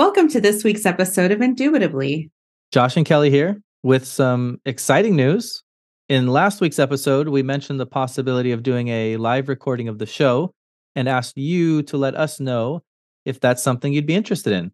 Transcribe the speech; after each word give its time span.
Welcome 0.00 0.28
to 0.28 0.40
this 0.40 0.64
week's 0.64 0.86
episode 0.86 1.30
of 1.30 1.42
Indubitably. 1.42 2.30
Josh 2.72 2.96
and 2.96 3.04
Kelly 3.04 3.28
here 3.28 3.60
with 3.82 4.06
some 4.06 4.58
exciting 4.64 5.14
news. 5.14 5.62
In 6.08 6.28
last 6.28 6.62
week's 6.62 6.78
episode, 6.78 7.28
we 7.28 7.42
mentioned 7.42 7.78
the 7.78 7.84
possibility 7.84 8.50
of 8.52 8.62
doing 8.62 8.88
a 8.88 9.18
live 9.18 9.50
recording 9.50 9.88
of 9.88 9.98
the 9.98 10.06
show 10.06 10.54
and 10.96 11.06
asked 11.06 11.36
you 11.36 11.82
to 11.82 11.98
let 11.98 12.14
us 12.14 12.40
know 12.40 12.80
if 13.26 13.40
that's 13.40 13.62
something 13.62 13.92
you'd 13.92 14.06
be 14.06 14.14
interested 14.14 14.54
in. 14.54 14.72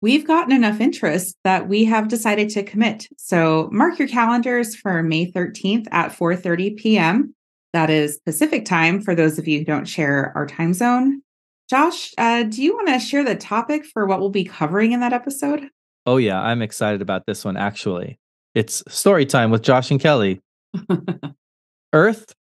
We've 0.00 0.26
gotten 0.26 0.52
enough 0.52 0.80
interest 0.80 1.36
that 1.44 1.68
we 1.68 1.84
have 1.84 2.08
decided 2.08 2.48
to 2.48 2.64
commit. 2.64 3.06
So 3.16 3.68
mark 3.70 4.00
your 4.00 4.08
calendars 4.08 4.74
for 4.74 5.04
May 5.04 5.30
13th 5.30 5.86
at 5.92 6.10
4:30 6.10 6.76
p.m. 6.78 7.32
That 7.74 7.90
is 7.90 8.18
Pacific 8.26 8.64
time 8.64 9.00
for 9.00 9.14
those 9.14 9.38
of 9.38 9.46
you 9.46 9.60
who 9.60 9.64
don't 9.66 9.86
share 9.86 10.32
our 10.34 10.48
time 10.48 10.74
zone. 10.74 11.22
Josh, 11.68 12.12
uh, 12.18 12.42
do 12.42 12.62
you 12.62 12.74
want 12.74 12.88
to 12.88 12.98
share 12.98 13.24
the 13.24 13.34
topic 13.34 13.84
for 13.86 14.06
what 14.06 14.20
we'll 14.20 14.28
be 14.28 14.44
covering 14.44 14.92
in 14.92 15.00
that 15.00 15.12
episode? 15.12 15.70
Oh, 16.06 16.18
yeah, 16.18 16.40
I'm 16.40 16.60
excited 16.60 17.00
about 17.00 17.26
this 17.26 17.44
one 17.44 17.56
actually. 17.56 18.18
It's 18.54 18.84
story 18.88 19.26
time 19.26 19.50
with 19.50 19.62
Josh 19.62 19.90
and 19.90 20.00
Kelly. 20.00 20.42
Earth 21.92 22.34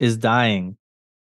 is 0.00 0.16
dying. 0.16 0.76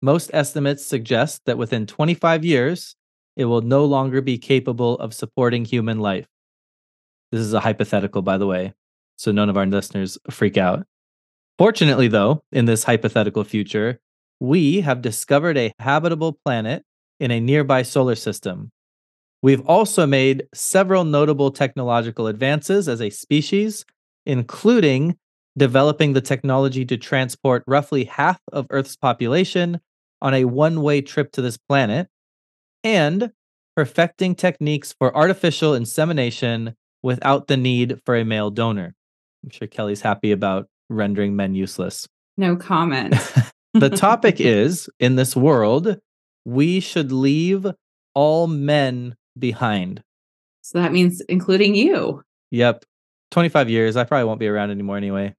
Most 0.02 0.30
estimates 0.34 0.84
suggest 0.84 1.40
that 1.46 1.56
within 1.56 1.86
25 1.86 2.44
years, 2.44 2.94
it 3.36 3.46
will 3.46 3.62
no 3.62 3.84
longer 3.84 4.20
be 4.20 4.38
capable 4.38 4.98
of 4.98 5.14
supporting 5.14 5.64
human 5.64 5.98
life. 5.98 6.26
This 7.32 7.40
is 7.40 7.54
a 7.54 7.60
hypothetical, 7.60 8.22
by 8.22 8.36
the 8.36 8.46
way, 8.46 8.74
so 9.16 9.32
none 9.32 9.48
of 9.48 9.56
our 9.56 9.66
listeners 9.66 10.18
freak 10.30 10.56
out. 10.56 10.86
Fortunately, 11.58 12.06
though, 12.06 12.42
in 12.52 12.66
this 12.66 12.84
hypothetical 12.84 13.44
future, 13.44 13.98
we 14.40 14.82
have 14.82 15.02
discovered 15.02 15.56
a 15.56 15.72
habitable 15.78 16.38
planet 16.44 16.84
in 17.20 17.30
a 17.30 17.40
nearby 17.40 17.82
solar 17.82 18.14
system. 18.14 18.70
We've 19.42 19.64
also 19.66 20.06
made 20.06 20.46
several 20.54 21.04
notable 21.04 21.50
technological 21.50 22.26
advances 22.26 22.88
as 22.88 23.00
a 23.02 23.10
species, 23.10 23.84
including 24.24 25.16
developing 25.56 26.14
the 26.14 26.20
technology 26.20 26.84
to 26.86 26.96
transport 26.96 27.62
roughly 27.66 28.04
half 28.04 28.40
of 28.52 28.66
Earth's 28.70 28.96
population 28.96 29.80
on 30.22 30.34
a 30.34 30.46
one 30.46 30.80
way 30.80 31.02
trip 31.02 31.30
to 31.32 31.42
this 31.42 31.58
planet, 31.58 32.08
and 32.82 33.30
perfecting 33.76 34.34
techniques 34.34 34.94
for 34.98 35.14
artificial 35.16 35.74
insemination 35.74 36.74
without 37.02 37.46
the 37.46 37.56
need 37.56 38.00
for 38.06 38.16
a 38.16 38.24
male 38.24 38.50
donor. 38.50 38.94
I'm 39.42 39.50
sure 39.50 39.68
Kelly's 39.68 40.00
happy 40.00 40.32
about 40.32 40.68
rendering 40.88 41.36
men 41.36 41.54
useless. 41.54 42.08
No 42.36 42.56
comment. 42.56 43.14
the 43.74 43.90
topic 43.90 44.40
is 44.40 44.88
in 44.98 45.16
this 45.16 45.36
world, 45.36 45.98
we 46.44 46.80
should 46.80 47.12
leave 47.12 47.66
all 48.14 48.46
men 48.46 49.16
behind. 49.38 50.02
So 50.62 50.80
that 50.80 50.92
means 50.92 51.20
including 51.22 51.74
you. 51.74 52.22
Yep. 52.50 52.84
25 53.30 53.68
years. 53.68 53.96
I 53.96 54.04
probably 54.04 54.24
won't 54.24 54.40
be 54.40 54.48
around 54.48 54.70
anymore 54.70 54.96
anyway. 54.96 55.34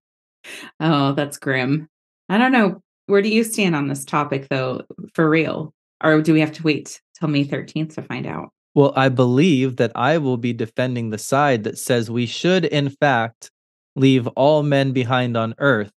Oh, 0.80 1.14
that's 1.14 1.38
grim. 1.38 1.88
I 2.30 2.38
don't 2.38 2.52
know. 2.52 2.82
Where 3.08 3.22
do 3.22 3.30
you 3.30 3.44
stand 3.44 3.76
on 3.76 3.88
this 3.88 4.04
topic, 4.04 4.48
though, 4.50 4.82
for 5.14 5.30
real? 5.30 5.74
Or 6.04 6.22
do 6.22 6.34
we 6.34 6.40
have 6.40 6.52
to 6.54 6.64
wait 6.64 7.00
till 7.18 7.30
May 7.30 7.46
13th 7.46 7.96
to 7.96 8.02
find 8.02 8.26
out? 8.26 8.50
Well, 8.74 8.94
I 8.96 9.10
believe 9.10 9.78
that 9.78 9.92
I 9.96 10.18
will 10.18 10.38
be 10.38 10.54
defending 10.54 11.10
the 11.10 11.18
side 11.18 11.64
that 11.64 11.78
says 11.78 12.12
we 12.12 12.26
should, 12.26 12.66
in 12.66 12.90
fact, 12.90 13.50
leave 13.96 14.28
all 14.28 14.64
men 14.64 14.92
behind 14.92 15.38
on 15.38 15.56
Earth. 15.60 15.92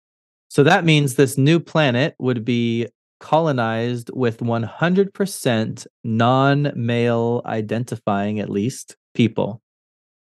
So 0.50 0.63
that 0.63 0.85
means 0.85 1.16
this 1.16 1.38
new 1.38 1.59
planet 1.59 2.13
would 2.19 2.45
be 2.45 2.88
colonized 3.20 4.10
with 4.14 4.40
100% 4.40 5.88
non 6.04 6.72
male 6.76 7.42
identifying, 7.46 8.40
at 8.40 8.50
least, 8.50 8.96
people. 9.14 9.62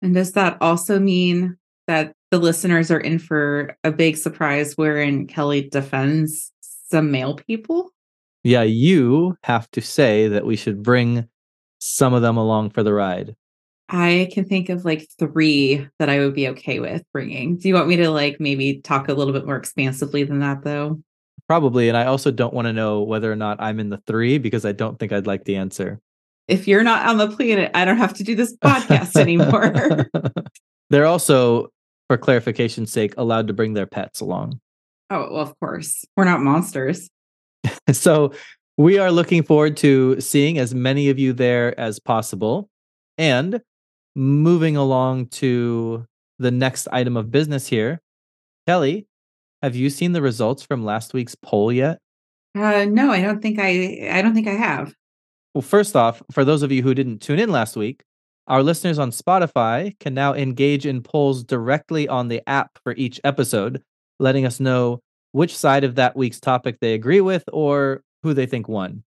And 0.01 0.15
does 0.15 0.33
that 0.33 0.59
also 0.61 0.99
mean 0.99 1.57
that 1.87 2.15
the 2.31 2.39
listeners 2.39 2.91
are 2.91 3.01
in 3.01 3.19
for 3.19 3.77
a 3.85 3.93
big 3.93 4.17
surprise 4.17 4.77
wherein 4.77 5.27
Kelly 5.27 5.69
defends 5.69 6.53
some 6.61 7.11
male 7.11 7.37
people? 7.37 7.91
Yeah, 8.45 8.63
you 8.63 9.37
have 9.45 9.71
to 9.73 9.81
say 9.81 10.29
that 10.29 10.45
we 10.45 10.57
should 10.57 10.83
bring 10.83 11.29
some 11.79 12.15
of 12.15 12.23
them 12.23 12.37
along 12.37 12.71
for 12.71 12.83
the 12.83 12.93
ride. 12.93 13.37
I 13.89 14.31
can 14.33 14.47
think 14.47 14.69
of 14.69 14.85
like 14.85 15.07
three 15.19 15.87
that 15.99 16.09
I 16.09 16.21
would 16.21 16.35
be 16.35 16.49
okay 16.49 16.81
with 16.81 17.03
bringing. 17.13 17.59
Do 17.59 17.69
you 17.69 17.75
want 17.75 17.89
me 17.89 17.97
to 17.97 18.11
like 18.11 18.41
maybe 18.41 18.81
talk 18.81 19.09
a 19.09 19.15
little 19.15 19.35
bit 19.35 19.45
more 19.45 19.57
expansively 19.57 20.25
than 20.25 20.41
that 20.41 20.65
though? 20.65 21.01
Probably. 21.53 21.91
And 21.91 21.99
I 21.99 22.07
also 22.07 22.31
don't 22.31 22.55
want 22.55 22.65
to 22.65 22.73
know 22.73 23.03
whether 23.03 23.31
or 23.31 23.37
not 23.37 23.61
I'm 23.61 23.79
in 23.79 23.91
the 23.91 23.99
three 24.07 24.39
because 24.39 24.65
I 24.65 24.73
don't 24.73 24.99
think 24.99 25.13
I'd 25.13 25.27
like 25.27 25.45
the 25.45 25.57
answer. 25.57 26.01
If 26.49 26.67
you're 26.67 26.83
not 26.83 27.07
on 27.07 27.19
the 27.19 27.29
planet, 27.29 27.71
I 27.75 27.85
don't 27.85 27.99
have 27.99 28.15
to 28.15 28.25
do 28.25 28.35
this 28.35 28.57
podcast 28.57 29.17
anymore. 29.21 30.09
They're 30.89 31.05
also, 31.05 31.69
for 32.09 32.17
clarification's 32.17 32.91
sake, 32.91 33.13
allowed 33.19 33.49
to 33.49 33.53
bring 33.53 33.75
their 33.75 33.85
pets 33.85 34.23
along. 34.23 34.61
Oh, 35.11 35.31
well, 35.31 35.43
of 35.43 35.61
course. 35.61 36.07
We're 36.17 36.25
not 36.25 36.41
monsters. 36.41 37.11
so 37.93 38.33
we 38.79 38.97
are 38.97 39.13
looking 39.13 39.43
forward 39.43 39.77
to 39.77 40.23
seeing 40.23 40.57
as 40.57 40.75
many 40.75 41.11
of 41.11 41.19
you 41.19 41.35
there 41.35 41.79
as 41.79 42.01
possible. 42.01 42.71
And 43.19 43.61
moving 44.17 44.79
along 44.79 45.27
to 45.27 46.07
the 46.39 46.51
next 46.51 46.89
item 46.93 47.19
of 47.19 47.31
business 47.31 47.67
here, 47.67 48.01
Kelly, 48.67 49.07
have 49.63 49.77
you 49.77 49.91
seen 49.91 50.13
the 50.13 50.23
results 50.23 50.63
from 50.63 50.85
last 50.85 51.15
week's 51.15 51.35
poll 51.35 51.73
yet? 51.73 51.99
Uh, 52.55 52.85
no, 52.85 53.11
I 53.11 53.21
don't 53.23 53.41
think 53.41 53.59
I. 53.59 54.09
I 54.11 54.23
don't 54.23 54.35
think 54.35 54.49
I 54.49 54.55
have. 54.55 54.95
Well, 55.55 55.63
first 55.63 55.97
off, 55.97 56.23
for 56.31 56.45
those 56.45 56.63
of 56.63 56.73
you 56.73 56.83
who 56.83 56.95
didn't 56.95 57.21
tune 57.21 57.39
in 57.39 57.51
last 57.51 57.77
week, 57.77 58.03
our 58.49 58.63
listeners 58.63 58.99
on 58.99 59.11
Spotify 59.11 59.99
can 60.01 60.15
now 60.15 60.35
engage 60.35 60.87
in 60.87 61.03
polls 61.03 61.45
directly 61.45 62.09
on 62.09 62.29
the 62.29 62.43
app 62.49 62.79
for 62.83 62.95
each 62.97 63.21
episode, 63.25 63.83
letting 64.19 64.45
us 64.45 64.61
know 64.61 65.01
which 65.33 65.57
side 65.57 65.85
of 65.85 65.95
that 65.95 66.17
week's 66.17 66.41
topic 66.41 66.79
they 66.81 66.95
agree 66.95 67.21
with 67.21 67.45
or 67.53 68.03
who 68.23 68.35
they 68.35 68.47
think 68.47 68.69
won. 68.69 69.03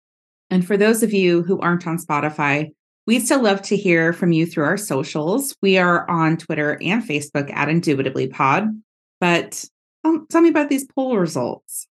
And 0.51 0.67
for 0.67 0.77
those 0.77 1.03
of 1.03 1.13
you 1.13 1.43
who 1.43 1.59
aren't 1.61 1.87
on 1.87 1.99
Spotify, 1.99 2.71
we'd 3.07 3.25
still 3.25 3.43
love 3.43 3.63
to 3.63 3.77
hear 3.77 4.13
from 4.13 4.33
you 4.33 4.47
through 4.47 4.65
our 4.65 4.77
socials. 4.77 5.57
We 5.63 5.79
are 5.79 6.09
on 6.11 6.37
Twitter 6.37 6.79
and 6.83 7.03
Facebook 7.03 7.53
at 7.53 7.69
Indubitably 7.69 8.29
Pod. 8.29 8.69
But 9.21 9.65
um, 10.05 10.27
tell 10.31 10.41
me 10.41 10.49
about 10.49 10.69
these 10.69 10.85
poll 10.85 11.17
results. 11.17 11.87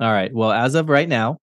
All 0.00 0.12
right. 0.12 0.32
Well, 0.32 0.52
as 0.52 0.74
of 0.74 0.88
right 0.88 1.08
now, 1.08 1.38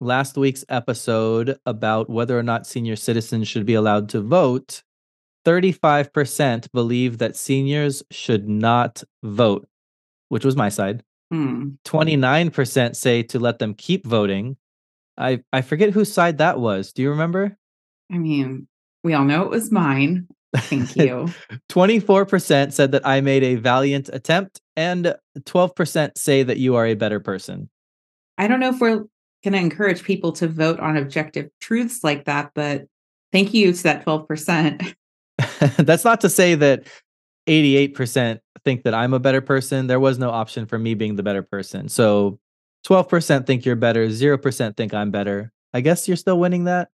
last 0.00 0.36
week's 0.36 0.64
episode 0.68 1.58
about 1.66 2.08
whether 2.08 2.38
or 2.38 2.42
not 2.42 2.66
senior 2.66 2.96
citizens 2.96 3.48
should 3.48 3.66
be 3.66 3.74
allowed 3.74 4.08
to 4.10 4.20
vote, 4.20 4.82
35% 5.44 6.70
believe 6.72 7.18
that 7.18 7.36
seniors 7.36 8.02
should 8.10 8.48
not 8.48 9.02
vote, 9.22 9.66
which 10.28 10.44
was 10.44 10.56
my 10.56 10.68
side. 10.68 11.02
Hmm. 11.30 11.70
29% 11.84 12.96
say 12.96 13.22
to 13.24 13.38
let 13.38 13.58
them 13.58 13.74
keep 13.74 14.06
voting. 14.06 14.56
I, 15.16 15.42
I 15.52 15.62
forget 15.62 15.90
whose 15.90 16.12
side 16.12 16.38
that 16.38 16.60
was. 16.60 16.92
Do 16.92 17.02
you 17.02 17.10
remember? 17.10 17.56
I 18.12 18.18
mean, 18.18 18.68
we 19.02 19.14
all 19.14 19.24
know 19.24 19.42
it 19.42 19.50
was 19.50 19.72
mine. 19.72 20.28
Thank 20.56 20.96
you. 20.96 21.28
24% 21.70 22.72
said 22.72 22.92
that 22.92 23.06
I 23.06 23.20
made 23.20 23.42
a 23.42 23.56
valiant 23.56 24.08
attempt, 24.12 24.60
and 24.76 25.14
12% 25.40 26.12
say 26.16 26.42
that 26.42 26.58
you 26.58 26.76
are 26.76 26.86
a 26.86 26.94
better 26.94 27.20
person. 27.20 27.68
I 28.38 28.48
don't 28.48 28.60
know 28.60 28.70
if 28.70 28.80
we're 28.80 29.04
going 29.44 29.52
to 29.52 29.58
encourage 29.58 30.02
people 30.02 30.32
to 30.32 30.48
vote 30.48 30.80
on 30.80 30.96
objective 30.96 31.50
truths 31.60 32.02
like 32.02 32.24
that, 32.24 32.52
but 32.54 32.86
thank 33.32 33.52
you 33.54 33.72
to 33.72 33.82
that 33.84 34.04
12%. 34.04 34.94
That's 35.78 36.04
not 36.04 36.20
to 36.20 36.30
say 36.30 36.54
that 36.54 36.86
88% 37.48 38.38
think 38.64 38.84
that 38.84 38.94
I'm 38.94 39.12
a 39.12 39.18
better 39.18 39.40
person. 39.40 39.88
There 39.88 40.00
was 40.00 40.18
no 40.18 40.30
option 40.30 40.66
for 40.66 40.78
me 40.78 40.94
being 40.94 41.16
the 41.16 41.22
better 41.22 41.42
person. 41.42 41.88
So 41.88 42.38
12% 42.86 43.46
think 43.46 43.64
you're 43.64 43.76
better, 43.76 44.08
0% 44.08 44.76
think 44.76 44.94
I'm 44.94 45.10
better. 45.10 45.52
I 45.72 45.80
guess 45.80 46.06
you're 46.06 46.16
still 46.16 46.38
winning 46.38 46.64
that. 46.64 46.88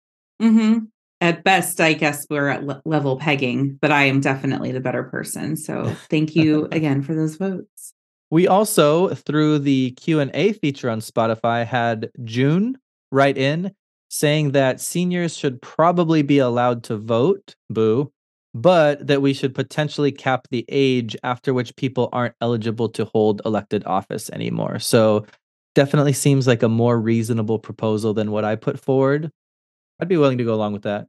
Mm-hmm. 0.42 0.86
At 1.20 1.44
best, 1.44 1.82
I 1.82 1.94
guess 1.94 2.28
we're 2.30 2.48
at 2.48 2.64
le- 2.66 2.82
level 2.86 3.18
pegging, 3.18 3.78
but 3.82 3.92
I 3.92 4.04
am 4.04 4.22
definitely 4.22 4.72
the 4.72 4.80
better 4.80 5.04
person. 5.04 5.56
So 5.56 5.86
thank 6.10 6.36
you 6.36 6.68
again 6.72 7.02
for 7.02 7.16
those 7.16 7.36
votes. 7.36 7.94
We 8.30 8.48
also, 8.48 9.10
through 9.10 9.60
the 9.60 9.92
Q&A 9.92 10.54
feature 10.54 10.90
on 10.90 11.00
Spotify, 11.00 11.66
had 11.66 12.12
June 12.24 12.78
write 13.12 13.38
in 13.38 13.72
saying 14.10 14.52
that 14.52 14.82
seniors 14.82 15.36
should 15.38 15.62
probably 15.62 16.22
be 16.22 16.38
allowed 16.38 16.84
to 16.84 16.98
vote, 16.98 17.56
boo, 17.70 18.12
but 18.54 19.06
that 19.06 19.22
we 19.22 19.34
should 19.34 19.54
potentially 19.54 20.12
cap 20.12 20.48
the 20.50 20.66
age 20.70 21.16
after 21.24 21.54
which 21.54 21.76
people 21.76 22.10
aren't 22.12 22.36
eligible 22.42 22.90
to 22.90 23.06
hold 23.06 23.42
elected 23.46 23.84
office 23.86 24.30
anymore. 24.32 24.80
So 24.80 25.26
definitely 25.76 26.14
seems 26.14 26.48
like 26.48 26.64
a 26.64 26.70
more 26.70 27.00
reasonable 27.00 27.60
proposal 27.60 28.14
than 28.14 28.32
what 28.32 28.46
I 28.46 28.56
put 28.56 28.80
forward. 28.80 29.32
I'd 30.00 30.08
be 30.08 30.18
willing 30.18 30.38
to 30.38 30.44
go 30.44 30.54
along 30.54 30.74
with 30.74 30.84
that. 30.84 31.08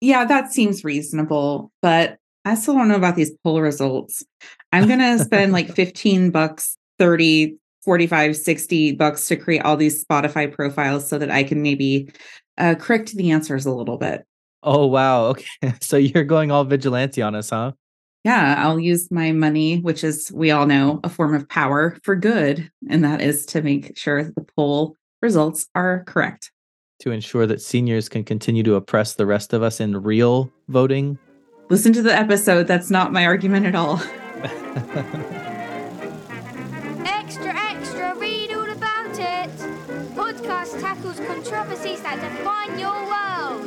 Yeah, 0.00 0.24
that 0.24 0.52
seems 0.52 0.84
reasonable, 0.84 1.72
but 1.82 2.18
I 2.44 2.54
still 2.54 2.74
don't 2.74 2.88
know 2.88 2.96
about 2.96 3.16
these 3.16 3.32
poll 3.42 3.60
results. 3.60 4.24
I'm 4.72 4.86
going 4.86 5.00
to 5.00 5.18
spend 5.18 5.52
like 5.52 5.68
15 5.74 6.30
bucks, 6.30 6.76
30, 6.98 7.56
45, 7.84 8.36
60 8.36 8.92
bucks 8.92 9.26
to 9.28 9.36
create 9.36 9.62
all 9.62 9.76
these 9.76 10.04
Spotify 10.04 10.52
profiles 10.52 11.08
so 11.08 11.18
that 11.18 11.30
I 11.30 11.42
can 11.42 11.62
maybe 11.62 12.10
uh, 12.56 12.74
correct 12.78 13.14
the 13.14 13.30
answers 13.30 13.66
a 13.66 13.72
little 13.72 13.96
bit. 13.96 14.24
Oh, 14.62 14.86
wow. 14.86 15.26
Okay. 15.26 15.46
So 15.80 15.96
you're 15.96 16.24
going 16.24 16.50
all 16.50 16.64
vigilante 16.64 17.22
on 17.22 17.34
us, 17.34 17.50
huh? 17.50 17.72
Yeah, 18.24 18.56
I'll 18.58 18.80
use 18.80 19.10
my 19.10 19.32
money, 19.32 19.80
which 19.80 20.02
is, 20.02 20.30
we 20.32 20.50
all 20.50 20.66
know, 20.66 21.00
a 21.04 21.08
form 21.08 21.34
of 21.34 21.48
power 21.48 21.96
for 22.02 22.16
good. 22.16 22.70
And 22.90 23.04
that 23.04 23.20
is 23.20 23.46
to 23.46 23.62
make 23.62 23.96
sure 23.96 24.24
the 24.24 24.44
poll 24.56 24.96
results 25.22 25.66
are 25.74 26.04
correct. 26.04 26.50
To 27.00 27.10
ensure 27.12 27.46
that 27.46 27.60
seniors 27.60 28.08
can 28.08 28.24
continue 28.24 28.62
to 28.64 28.74
oppress 28.74 29.14
the 29.14 29.24
rest 29.24 29.52
of 29.52 29.62
us 29.62 29.78
in 29.78 30.02
real 30.02 30.50
voting. 30.68 31.16
Listen 31.70 31.92
to 31.92 32.02
the 32.02 32.12
episode. 32.12 32.66
That's 32.66 32.90
not 32.90 33.12
my 33.12 33.24
argument 33.24 33.66
at 33.66 33.74
all. 33.76 34.00
Extra, 37.06 37.54
extra, 37.54 38.14
read 38.16 38.52
all 38.52 38.70
about 38.70 39.10
it. 39.18 39.50
Podcast 40.16 40.80
tackles 40.80 41.20
controversies 41.20 42.00
that 42.00 42.18
define 42.20 42.78
your 42.78 42.96
world. 43.06 43.62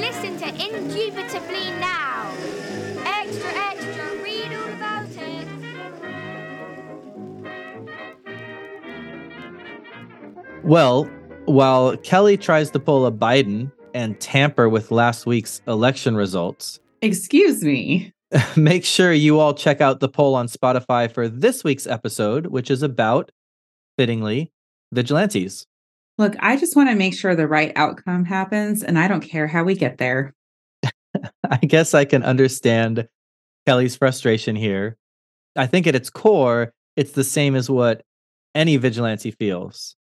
Listen 0.00 0.38
to 0.38 0.46
Indubitably 0.46 1.70
now. 1.80 2.30
Extra, 3.04 3.50
extra, 3.50 4.22
read 4.22 4.52
all 4.52 4.68
about 4.72 5.08
it. 5.10 5.48
Well, 10.62 11.10
while 11.46 11.96
Kelly 11.98 12.36
tries 12.36 12.70
to 12.72 12.80
pull 12.80 13.06
a 13.06 13.12
Biden 13.12 13.72
and 13.94 14.18
tamper 14.20 14.68
with 14.68 14.90
last 14.90 15.26
week's 15.26 15.62
election 15.66 16.16
results, 16.16 16.80
Excuse 17.02 17.62
me. 17.62 18.12
make 18.56 18.84
sure 18.84 19.12
you 19.12 19.38
all 19.38 19.54
check 19.54 19.80
out 19.80 20.00
the 20.00 20.08
poll 20.08 20.34
on 20.34 20.48
Spotify 20.48 21.10
for 21.10 21.28
this 21.28 21.62
week's 21.62 21.86
episode, 21.86 22.46
which 22.46 22.70
is 22.70 22.82
about, 22.82 23.30
fittingly, 23.96 24.50
vigilantes. 24.92 25.66
Look, 26.18 26.34
I 26.40 26.56
just 26.56 26.76
want 26.76 26.88
to 26.88 26.96
make 26.96 27.14
sure 27.14 27.34
the 27.34 27.46
right 27.46 27.72
outcome 27.76 28.24
happens, 28.24 28.82
and 28.82 28.98
I 28.98 29.06
don't 29.06 29.20
care 29.20 29.46
how 29.46 29.64
we 29.64 29.74
get 29.74 29.98
there. 29.98 30.34
I 31.50 31.58
guess 31.58 31.94
I 31.94 32.04
can 32.04 32.22
understand 32.22 33.06
Kelly's 33.66 33.96
frustration 33.96 34.56
here. 34.56 34.96
I 35.54 35.66
think 35.66 35.86
at 35.86 35.94
its 35.94 36.10
core, 36.10 36.72
it's 36.96 37.12
the 37.12 37.24
same 37.24 37.54
as 37.54 37.70
what 37.70 38.02
any 38.54 38.76
vigilante 38.78 39.30
feels. 39.30 39.96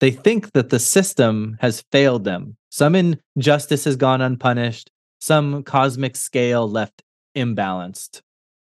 They 0.00 0.10
think 0.10 0.52
that 0.52 0.70
the 0.70 0.78
system 0.78 1.56
has 1.60 1.84
failed 1.90 2.24
them. 2.24 2.56
Some 2.70 2.94
injustice 2.94 3.84
has 3.84 3.96
gone 3.96 4.20
unpunished, 4.20 4.90
some 5.20 5.62
cosmic 5.64 6.16
scale 6.16 6.68
left 6.68 7.02
imbalanced. 7.36 8.20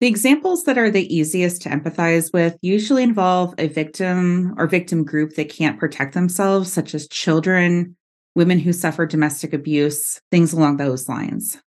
The 0.01 0.07
examples 0.07 0.65
that 0.65 0.79
are 0.79 0.91
the 0.91 1.15
easiest 1.15 1.61
to 1.63 1.69
empathize 1.69 2.33
with 2.33 2.57
usually 2.63 3.03
involve 3.03 3.55
a 3.59 3.69
victim 3.69 4.55
or 4.57 4.67
victim 4.67 5.05
group 5.05 5.35
that 5.35 5.51
can't 5.51 5.79
protect 5.79 6.15
themselves, 6.15 6.73
such 6.73 6.95
as 6.95 7.07
children, 7.07 7.97
women 8.35 8.59
who 8.59 8.73
suffer 8.73 9.05
domestic 9.05 9.53
abuse, 9.53 10.19
things 10.31 10.55
along 10.55 10.79
those 10.79 11.07
lines. 11.07 11.59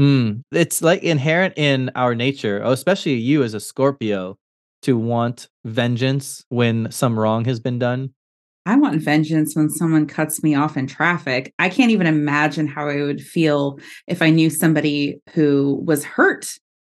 Mm, 0.00 0.42
it's 0.50 0.80
like 0.80 1.02
inherent 1.02 1.54
in 1.58 1.90
our 1.94 2.14
nature, 2.14 2.62
oh, 2.64 2.72
especially 2.72 3.14
you 3.14 3.42
as 3.42 3.52
a 3.52 3.60
Scorpio, 3.60 4.38
to 4.82 4.96
want 4.96 5.48
vengeance 5.64 6.44
when 6.48 6.90
some 6.90 7.18
wrong 7.18 7.44
has 7.44 7.60
been 7.60 7.78
done. 7.78 8.14
I 8.66 8.76
want 8.76 9.02
vengeance 9.02 9.54
when 9.54 9.68
someone 9.68 10.06
cuts 10.06 10.42
me 10.42 10.54
off 10.54 10.76
in 10.76 10.86
traffic. 10.86 11.52
I 11.58 11.68
can't 11.68 11.90
even 11.90 12.06
imagine 12.06 12.66
how 12.66 12.88
I 12.88 13.02
would 13.02 13.20
feel 13.20 13.78
if 14.06 14.22
I 14.22 14.30
knew 14.30 14.48
somebody 14.48 15.20
who 15.34 15.82
was 15.84 16.04
hurt 16.04 16.46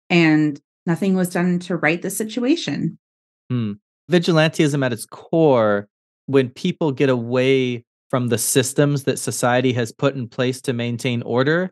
and 0.09 0.59
nothing 0.85 1.15
was 1.15 1.29
done 1.29 1.59
to 1.59 1.77
right 1.77 2.01
the 2.01 2.09
situation. 2.09 2.97
Hmm. 3.50 3.73
Vigilantism 4.12 4.85
at 4.85 4.91
its 4.91 5.06
core, 5.06 5.88
when 6.25 6.50
people 6.50 6.91
get 6.91 7.09
away 7.09 7.85
from 8.09 8.27
the 8.27 8.38
systems 8.38 9.03
that 9.03 9.19
society 9.19 9.71
has 9.74 9.94
put 9.94 10.15
in 10.15 10.27
place 10.27 10.62
to 10.62 10.74
maintain 10.74 11.21
order, 11.21 11.71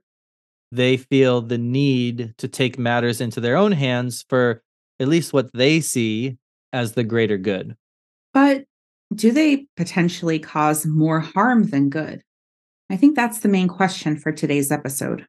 they 0.72 0.96
feel 0.96 1.42
the 1.42 1.58
need 1.58 2.34
to 2.38 2.48
take 2.48 2.80
matters 2.80 3.20
into 3.20 3.42
their 3.42 3.58
own 3.58 3.74
hands 3.74 4.24
for 4.30 4.64
at 5.00 5.08
least 5.10 5.34
what 5.34 5.52
they 5.54 5.82
see 5.82 6.38
as 6.72 6.94
the 6.94 7.04
greater 7.04 7.38
good. 7.38 7.76
But 8.34 8.66
do 9.14 9.32
they 9.32 9.66
potentially 9.76 10.40
cause 10.40 10.86
more 10.86 11.20
harm 11.20 11.64
than 11.70 11.90
good? 11.90 12.22
I 12.90 12.98
think 12.98 13.16
that's 13.16 13.40
the 13.40 13.50
main 13.50 13.68
question 13.68 14.18
for 14.18 14.32
today's 14.32 14.72
episode. 14.72 15.26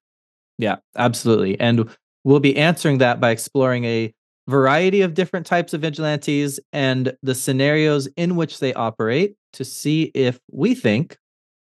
Yeah, 0.59 0.77
absolutely. 0.97 1.59
And 1.61 1.89
we'll 2.25 2.41
be 2.41 2.57
answering 2.57 2.99
that 2.99 3.21
by 3.21 3.31
exploring 3.31 3.85
a 3.85 4.13
variety 4.49 5.01
of 5.03 5.15
different 5.15 5.47
types 5.47 5.73
of 5.73 5.81
vigilantes 5.81 6.59
and 6.73 7.17
the 7.23 7.35
scenarios 7.35 8.09
in 8.17 8.37
which 8.37 8.59
they 8.59 8.75
operate 8.75 9.37
to 9.53 9.65
see 9.65 10.11
if 10.15 10.41
we 10.51 10.75
think 10.75 11.17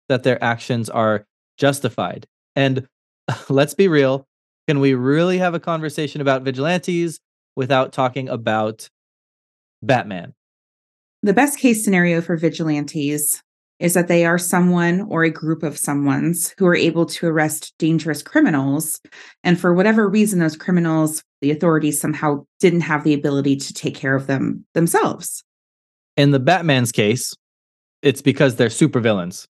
that 0.10 0.24
their 0.24 0.42
actions 0.44 0.90
are 0.90 1.26
justified. 1.58 2.26
And 2.56 2.88
let's 3.50 3.74
be 3.74 3.88
real, 3.88 4.26
can 4.68 4.80
we 4.80 4.94
really 4.94 5.38
have 5.38 5.54
a 5.54 5.60
conversation 5.60 6.22
about 6.22 6.44
vigilantes 6.44 7.20
without 7.56 7.92
talking 7.92 8.30
about 8.30 8.90
Batman? 9.82 10.34
The 11.24 11.34
best 11.34 11.60
case 11.60 11.84
scenario 11.84 12.22
for 12.22 12.38
vigilantes 12.38 13.42
is 13.80 13.94
that 13.94 14.08
they 14.08 14.26
are 14.26 14.38
someone 14.38 15.02
or 15.02 15.24
a 15.24 15.30
group 15.30 15.64
of 15.64 15.78
someone's 15.78 16.54
who 16.58 16.66
are 16.66 16.76
able 16.76 17.06
to 17.06 17.28
arrest 17.28 17.74
dangerous 17.78 18.24
criminals. 18.24 19.00
And 19.44 19.60
for 19.60 19.74
whatever 19.74 20.10
reason, 20.10 20.40
those 20.40 20.58
criminals, 20.58 21.24
the 21.42 21.52
authorities 21.52 22.02
somehow 22.02 22.46
didn't 22.60 22.82
have 22.82 23.04
the 23.04 23.14
ability 23.14 23.56
to 23.58 23.74
take 23.74 23.96
care 23.96 24.16
of 24.16 24.28
them 24.28 24.66
themselves. 24.74 25.44
In 26.16 26.32
the 26.32 26.40
Batman's 26.40 26.92
case, 26.92 27.36
it's 28.02 28.22
because 28.22 28.56
they're 28.56 28.70
supervillains. 28.70 29.48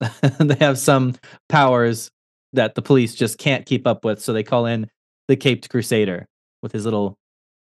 they 0.38 0.56
have 0.56 0.78
some 0.78 1.14
powers 1.48 2.10
that 2.52 2.74
the 2.74 2.82
police 2.82 3.14
just 3.14 3.38
can't 3.38 3.66
keep 3.66 3.86
up 3.86 4.04
with. 4.04 4.20
So 4.20 4.32
they 4.32 4.44
call 4.44 4.66
in 4.66 4.88
the 5.26 5.36
Caped 5.36 5.68
Crusader 5.70 6.26
with 6.62 6.72
his 6.72 6.84
little 6.84 7.16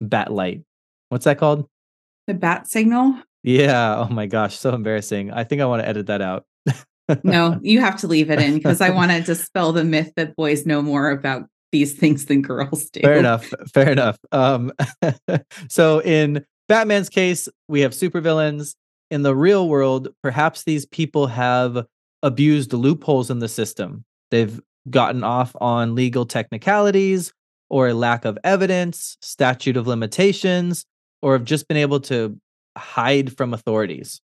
bat 0.00 0.32
light. 0.32 0.62
What's 1.08 1.24
that 1.24 1.38
called? 1.38 1.66
The 2.28 2.34
bat 2.34 2.68
signal? 2.68 3.14
Yeah. 3.42 3.96
Oh 3.96 4.12
my 4.12 4.26
gosh. 4.26 4.58
So 4.58 4.74
embarrassing. 4.74 5.32
I 5.32 5.44
think 5.44 5.62
I 5.62 5.64
want 5.64 5.82
to 5.82 5.88
edit 5.88 6.08
that 6.08 6.20
out. 6.20 6.44
no, 7.24 7.58
you 7.62 7.80
have 7.80 7.96
to 8.00 8.06
leave 8.06 8.30
it 8.30 8.38
in 8.38 8.52
because 8.54 8.82
I 8.82 8.90
want 8.98 9.10
to 9.12 9.22
dispel 9.22 9.72
the 9.72 9.82
myth 9.82 10.12
that 10.16 10.36
boys 10.36 10.66
know 10.66 10.82
more 10.82 11.10
about 11.10 11.44
these 11.72 11.94
things 11.94 12.26
than 12.26 12.42
girls 12.42 12.90
do. 12.90 13.00
Fair 13.00 13.16
enough. 13.16 13.50
Fair 13.72 13.90
enough. 13.90 14.18
Um, 14.30 14.72
so 15.70 16.02
in 16.02 16.44
Batman's 16.68 17.08
case, 17.08 17.48
we 17.66 17.80
have 17.80 17.92
supervillains. 17.92 18.74
In 19.10 19.22
the 19.22 19.34
real 19.34 19.66
world, 19.66 20.08
perhaps 20.22 20.64
these 20.64 20.84
people 20.84 21.28
have 21.28 21.86
abused 22.22 22.74
loopholes 22.74 23.30
in 23.30 23.38
the 23.38 23.48
system. 23.48 24.04
They've 24.30 24.60
gotten 24.90 25.24
off 25.24 25.56
on 25.62 25.94
legal 25.94 26.26
technicalities 26.26 27.32
or 27.70 27.88
a 27.88 27.94
lack 27.94 28.26
of 28.26 28.36
evidence, 28.44 29.16
statute 29.22 29.78
of 29.78 29.86
limitations, 29.86 30.84
or 31.22 31.32
have 31.32 31.44
just 31.44 31.68
been 31.68 31.76
able 31.76 32.00
to 32.00 32.38
hide 32.76 33.36
from 33.36 33.52
authorities. 33.54 34.20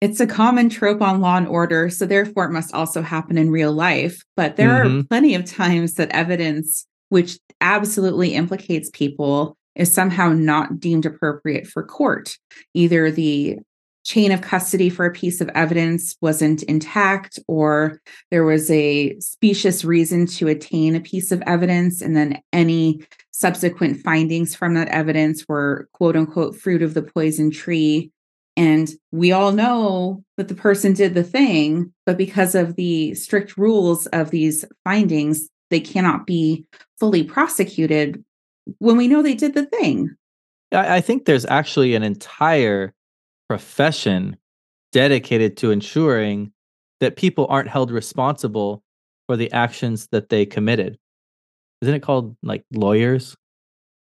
It's 0.00 0.20
a 0.20 0.26
common 0.26 0.68
trope 0.68 1.00
on 1.00 1.20
Law 1.20 1.38
and 1.38 1.48
Order, 1.48 1.88
so 1.88 2.04
therefore 2.04 2.44
it 2.44 2.52
must 2.52 2.74
also 2.74 3.00
happen 3.00 3.38
in 3.38 3.50
real 3.50 3.72
life. 3.72 4.22
But 4.36 4.56
there 4.56 4.84
mm-hmm. 4.84 5.00
are 5.00 5.04
plenty 5.04 5.34
of 5.34 5.44
times 5.44 5.94
that 5.94 6.10
evidence 6.10 6.86
which 7.08 7.38
absolutely 7.60 8.34
implicates 8.34 8.90
people 8.92 9.56
is 9.74 9.92
somehow 9.92 10.32
not 10.32 10.80
deemed 10.80 11.06
appropriate 11.06 11.66
for 11.66 11.82
court. 11.84 12.36
Either 12.74 13.10
the 13.10 13.58
chain 14.04 14.30
of 14.32 14.40
custody 14.40 14.88
for 14.88 15.04
a 15.04 15.12
piece 15.12 15.40
of 15.40 15.50
evidence 15.54 16.16
wasn't 16.20 16.62
intact, 16.64 17.38
or 17.48 18.00
there 18.30 18.44
was 18.44 18.70
a 18.70 19.18
specious 19.18 19.84
reason 19.84 20.26
to 20.26 20.46
attain 20.46 20.94
a 20.94 21.00
piece 21.00 21.32
of 21.32 21.42
evidence, 21.46 22.00
and 22.00 22.16
then 22.16 22.40
any 22.52 23.04
subsequent 23.38 24.02
findings 24.02 24.54
from 24.54 24.72
that 24.72 24.88
evidence 24.88 25.44
were 25.46 25.90
quote 25.92 26.16
unquote 26.16 26.56
fruit 26.56 26.80
of 26.80 26.94
the 26.94 27.02
poison 27.02 27.50
tree. 27.50 28.10
And 28.56 28.88
we 29.12 29.30
all 29.30 29.52
know 29.52 30.24
that 30.38 30.48
the 30.48 30.54
person 30.54 30.94
did 30.94 31.12
the 31.12 31.22
thing, 31.22 31.92
but 32.06 32.16
because 32.16 32.54
of 32.54 32.76
the 32.76 33.14
strict 33.14 33.58
rules 33.58 34.06
of 34.06 34.30
these 34.30 34.64
findings, 34.84 35.50
they 35.68 35.80
cannot 35.80 36.26
be 36.26 36.64
fully 36.98 37.24
prosecuted 37.24 38.24
when 38.78 38.96
we 38.96 39.06
know 39.06 39.20
they 39.20 39.34
did 39.34 39.52
the 39.52 39.66
thing. 39.66 40.16
I 40.72 41.02
think 41.02 41.26
there's 41.26 41.44
actually 41.44 41.94
an 41.94 42.02
entire 42.02 42.94
profession 43.50 44.38
dedicated 44.92 45.58
to 45.58 45.72
ensuring 45.72 46.52
that 47.00 47.16
people 47.16 47.46
aren't 47.50 47.68
held 47.68 47.90
responsible 47.90 48.82
for 49.26 49.36
the 49.36 49.52
actions 49.52 50.08
that 50.10 50.30
they 50.30 50.46
committed. 50.46 50.98
Isn't 51.82 51.94
it 51.94 52.02
called 52.02 52.36
like 52.42 52.64
lawyers? 52.72 53.36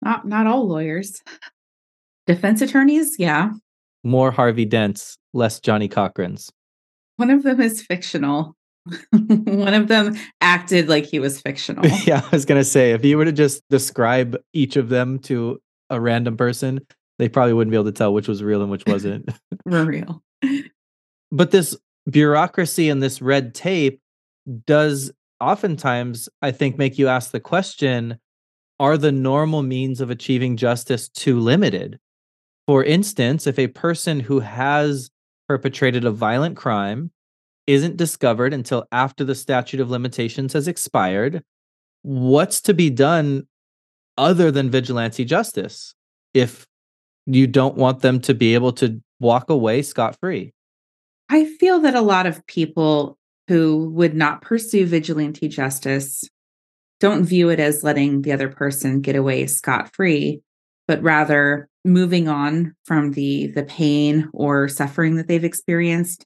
Not 0.02 0.26
not 0.26 0.46
all 0.46 0.66
lawyers. 0.66 1.22
Defense 2.26 2.62
attorneys, 2.62 3.18
yeah. 3.18 3.50
More 4.04 4.30
Harvey 4.30 4.64
Dents, 4.64 5.16
less 5.34 5.60
Johnnie 5.60 5.88
Cochran's. 5.88 6.50
One 7.16 7.30
of 7.30 7.42
them 7.42 7.60
is 7.60 7.82
fictional. 7.82 8.56
One 9.10 9.74
of 9.74 9.88
them 9.88 10.16
acted 10.40 10.88
like 10.88 11.04
he 11.04 11.18
was 11.18 11.40
fictional. 11.42 11.86
yeah, 12.04 12.22
I 12.24 12.28
was 12.30 12.44
gonna 12.44 12.64
say 12.64 12.92
if 12.92 13.04
you 13.04 13.18
were 13.18 13.24
to 13.26 13.32
just 13.32 13.62
describe 13.68 14.36
each 14.52 14.76
of 14.76 14.88
them 14.88 15.18
to 15.20 15.60
a 15.90 16.00
random 16.00 16.36
person, 16.36 16.80
they 17.18 17.28
probably 17.28 17.52
wouldn't 17.52 17.70
be 17.72 17.76
able 17.76 17.84
to 17.84 17.92
tell 17.92 18.14
which 18.14 18.28
was 18.28 18.42
real 18.42 18.62
and 18.62 18.70
which 18.70 18.86
wasn't. 18.86 19.28
For 19.68 19.84
real. 19.84 20.22
But 21.30 21.50
this 21.50 21.76
bureaucracy 22.10 22.88
and 22.88 23.02
this 23.02 23.20
red 23.20 23.54
tape 23.54 24.00
does 24.66 25.12
oftentimes, 25.40 26.28
I 26.42 26.50
think, 26.50 26.78
make 26.78 26.98
you 26.98 27.08
ask 27.08 27.30
the 27.30 27.40
question 27.40 28.18
are 28.78 28.96
the 28.96 29.12
normal 29.12 29.62
means 29.62 30.00
of 30.00 30.10
achieving 30.10 30.56
justice 30.56 31.08
too 31.10 31.38
limited? 31.38 31.98
For 32.66 32.82
instance, 32.82 33.46
if 33.46 33.58
a 33.58 33.66
person 33.66 34.20
who 34.20 34.40
has 34.40 35.10
perpetrated 35.48 36.04
a 36.06 36.10
violent 36.10 36.56
crime 36.56 37.10
isn't 37.66 37.98
discovered 37.98 38.54
until 38.54 38.86
after 38.90 39.22
the 39.22 39.34
statute 39.34 39.80
of 39.80 39.90
limitations 39.90 40.54
has 40.54 40.66
expired, 40.66 41.42
what's 42.02 42.62
to 42.62 42.72
be 42.72 42.88
done 42.88 43.46
other 44.16 44.50
than 44.50 44.70
vigilante 44.70 45.24
justice 45.24 45.94
if 46.32 46.66
you 47.26 47.46
don't 47.46 47.76
want 47.76 48.00
them 48.00 48.18
to 48.20 48.34
be 48.34 48.54
able 48.54 48.72
to 48.72 49.00
walk 49.20 49.50
away 49.50 49.82
scot 49.82 50.16
free? 50.20 50.52
I 51.28 51.44
feel 51.44 51.80
that 51.80 51.94
a 51.94 52.00
lot 52.00 52.26
of 52.26 52.44
people 52.46 53.18
who 53.50 53.90
would 53.90 54.14
not 54.14 54.42
pursue 54.42 54.86
vigilante 54.86 55.48
justice 55.48 56.24
don't 57.00 57.24
view 57.24 57.48
it 57.48 57.58
as 57.58 57.82
letting 57.82 58.22
the 58.22 58.32
other 58.32 58.48
person 58.48 59.00
get 59.00 59.16
away 59.16 59.46
scot 59.46 59.92
free, 59.94 60.42
but 60.86 61.02
rather 61.02 61.68
moving 61.84 62.28
on 62.28 62.74
from 62.84 63.12
the 63.12 63.48
the 63.48 63.64
pain 63.64 64.28
or 64.32 64.68
suffering 64.68 65.16
that 65.16 65.26
they've 65.26 65.44
experienced 65.44 66.24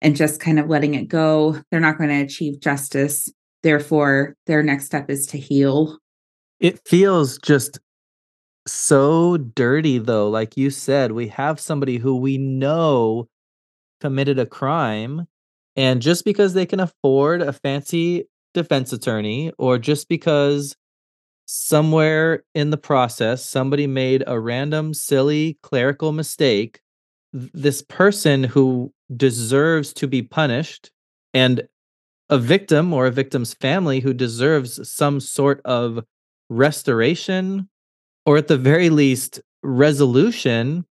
and 0.00 0.16
just 0.16 0.40
kind 0.40 0.58
of 0.58 0.68
letting 0.68 0.94
it 0.94 1.08
go. 1.08 1.60
They're 1.70 1.80
not 1.80 1.98
going 1.98 2.10
to 2.10 2.22
achieve 2.22 2.60
justice. 2.60 3.30
Therefore, 3.62 4.36
their 4.46 4.62
next 4.62 4.86
step 4.86 5.10
is 5.10 5.26
to 5.26 5.38
heal. 5.38 5.98
It 6.60 6.80
feels 6.86 7.38
just 7.38 7.80
so 8.66 9.36
dirty 9.36 9.98
though. 9.98 10.30
Like 10.30 10.56
you 10.56 10.70
said, 10.70 11.12
we 11.12 11.28
have 11.28 11.58
somebody 11.58 11.98
who 11.98 12.16
we 12.16 12.38
know 12.38 13.26
committed 14.00 14.38
a 14.38 14.46
crime 14.46 15.26
and 15.76 16.00
just 16.00 16.24
because 16.24 16.54
they 16.54 16.66
can 16.66 16.80
afford 16.80 17.42
a 17.42 17.52
fancy 17.52 18.26
defense 18.54 18.92
attorney 18.92 19.52
or 19.58 19.78
just 19.78 20.08
because 20.08 20.76
somewhere 21.46 22.42
in 22.54 22.70
the 22.70 22.76
process 22.76 23.44
somebody 23.44 23.86
made 23.86 24.24
a 24.26 24.40
random 24.40 24.92
silly 24.92 25.58
clerical 25.62 26.12
mistake 26.12 26.80
this 27.32 27.82
person 27.82 28.42
who 28.42 28.92
deserves 29.16 29.92
to 29.92 30.06
be 30.08 30.22
punished 30.22 30.90
and 31.34 31.68
a 32.30 32.38
victim 32.38 32.92
or 32.92 33.06
a 33.06 33.10
victim's 33.10 33.54
family 33.54 34.00
who 34.00 34.12
deserves 34.12 34.88
some 34.88 35.20
sort 35.20 35.60
of 35.64 36.02
restoration 36.48 37.68
or 38.24 38.36
at 38.36 38.48
the 38.48 38.56
very 38.56 38.90
least 38.90 39.40
resolution 39.62 40.84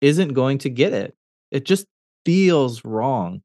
isn't 0.00 0.34
going 0.34 0.58
to 0.58 0.68
get 0.70 0.92
it. 0.92 1.14
It 1.50 1.64
just 1.64 1.86
feels 2.24 2.84
wrong 2.84 3.42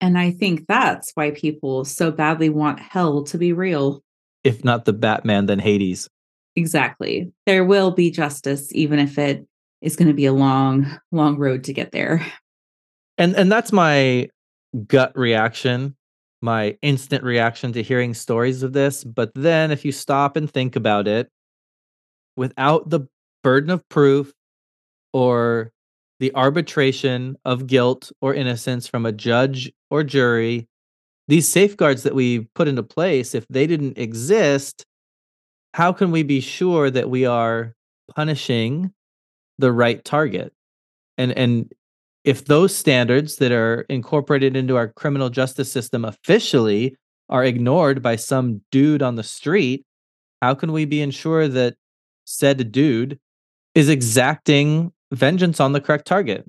and 0.00 0.18
I 0.18 0.30
think 0.30 0.66
that's 0.68 1.10
why 1.14 1.30
people 1.32 1.84
so 1.84 2.10
badly 2.10 2.48
want 2.48 2.80
hell 2.80 3.24
to 3.24 3.38
be 3.38 3.52
real. 3.52 4.02
If 4.44 4.64
not 4.64 4.84
the 4.84 4.92
Batman, 4.92 5.46
then 5.46 5.58
Hades. 5.58 6.08
Exactly. 6.56 7.32
There 7.46 7.64
will 7.64 7.90
be 7.90 8.10
justice, 8.10 8.72
even 8.74 8.98
if 8.98 9.18
it 9.18 9.46
is 9.80 9.96
going 9.96 10.08
to 10.08 10.14
be 10.14 10.26
a 10.26 10.32
long, 10.32 10.98
long 11.12 11.36
road 11.36 11.64
to 11.64 11.72
get 11.72 11.92
there. 11.92 12.24
And 13.16 13.34
and 13.34 13.50
that's 13.50 13.72
my 13.72 14.28
gut 14.86 15.12
reaction, 15.16 15.96
my 16.40 16.76
instant 16.82 17.24
reaction 17.24 17.72
to 17.72 17.82
hearing 17.82 18.14
stories 18.14 18.62
of 18.62 18.72
this. 18.72 19.02
But 19.02 19.32
then 19.34 19.70
if 19.70 19.84
you 19.84 19.92
stop 19.92 20.36
and 20.36 20.50
think 20.50 20.76
about 20.76 21.08
it, 21.08 21.28
without 22.36 22.88
the 22.90 23.00
burden 23.42 23.70
of 23.70 23.88
proof 23.88 24.32
or 25.12 25.72
the 26.20 26.34
arbitration 26.34 27.36
of 27.44 27.66
guilt 27.66 28.12
or 28.20 28.34
innocence 28.34 28.86
from 28.86 29.06
a 29.06 29.12
judge 29.12 29.70
or 29.90 30.04
jury, 30.04 30.68
these 31.28 31.48
safeguards 31.48 32.02
that 32.02 32.14
we 32.14 32.40
put 32.54 32.68
into 32.68 32.82
place, 32.82 33.34
if 33.34 33.46
they 33.48 33.66
didn't 33.66 33.98
exist, 33.98 34.84
how 35.74 35.92
can 35.92 36.10
we 36.10 36.22
be 36.22 36.40
sure 36.40 36.90
that 36.90 37.10
we 37.10 37.26
are 37.26 37.74
punishing 38.14 38.92
the 39.58 39.72
right 39.72 40.04
target? 40.04 40.52
And 41.16 41.32
and 41.32 41.72
if 42.24 42.46
those 42.46 42.74
standards 42.74 43.36
that 43.36 43.52
are 43.52 43.82
incorporated 43.88 44.56
into 44.56 44.76
our 44.76 44.88
criminal 44.88 45.30
justice 45.30 45.70
system 45.70 46.04
officially 46.04 46.96
are 47.28 47.44
ignored 47.44 48.02
by 48.02 48.16
some 48.16 48.62
dude 48.70 49.02
on 49.02 49.16
the 49.16 49.22
street, 49.22 49.84
how 50.42 50.54
can 50.54 50.72
we 50.72 50.84
be 50.84 51.00
ensured 51.00 51.52
that 51.52 51.74
said 52.24 52.70
dude 52.72 53.18
is 53.74 53.88
exacting 53.88 54.92
vengeance 55.12 55.60
on 55.60 55.72
the 55.72 55.80
correct 55.80 56.06
target. 56.06 56.44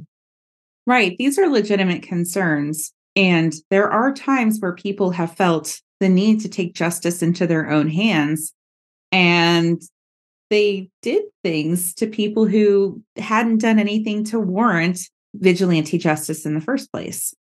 Right. 0.85 1.15
These 1.17 1.37
are 1.37 1.47
legitimate 1.47 2.03
concerns. 2.03 2.91
And 3.15 3.53
there 3.69 3.89
are 3.89 4.13
times 4.13 4.59
where 4.59 4.73
people 4.73 5.11
have 5.11 5.35
felt 5.35 5.81
the 5.99 6.09
need 6.09 6.41
to 6.41 6.49
take 6.49 6.73
justice 6.73 7.21
into 7.21 7.45
their 7.45 7.69
own 7.69 7.89
hands. 7.89 8.53
And 9.11 9.81
they 10.49 10.89
did 11.01 11.23
things 11.43 11.93
to 11.95 12.07
people 12.07 12.45
who 12.45 13.01
hadn't 13.17 13.59
done 13.59 13.79
anything 13.79 14.23
to 14.25 14.39
warrant 14.39 14.99
vigilante 15.33 15.97
justice 15.97 16.45
in 16.45 16.55
the 16.55 16.61
first 16.61 16.91
place. 16.91 17.33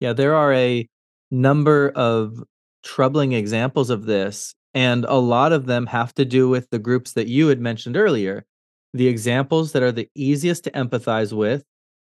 Yeah, 0.00 0.12
there 0.12 0.34
are 0.34 0.52
a 0.52 0.88
number 1.30 1.90
of 1.90 2.42
troubling 2.84 3.32
examples 3.32 3.90
of 3.90 4.06
this. 4.06 4.54
And 4.74 5.04
a 5.06 5.14
lot 5.14 5.52
of 5.52 5.66
them 5.66 5.86
have 5.86 6.14
to 6.14 6.24
do 6.24 6.48
with 6.48 6.70
the 6.70 6.78
groups 6.78 7.14
that 7.14 7.26
you 7.26 7.48
had 7.48 7.60
mentioned 7.60 7.96
earlier 7.96 8.44
the 8.94 9.06
examples 9.06 9.72
that 9.72 9.82
are 9.82 9.92
the 9.92 10.08
easiest 10.14 10.64
to 10.64 10.70
empathize 10.72 11.32
with 11.32 11.64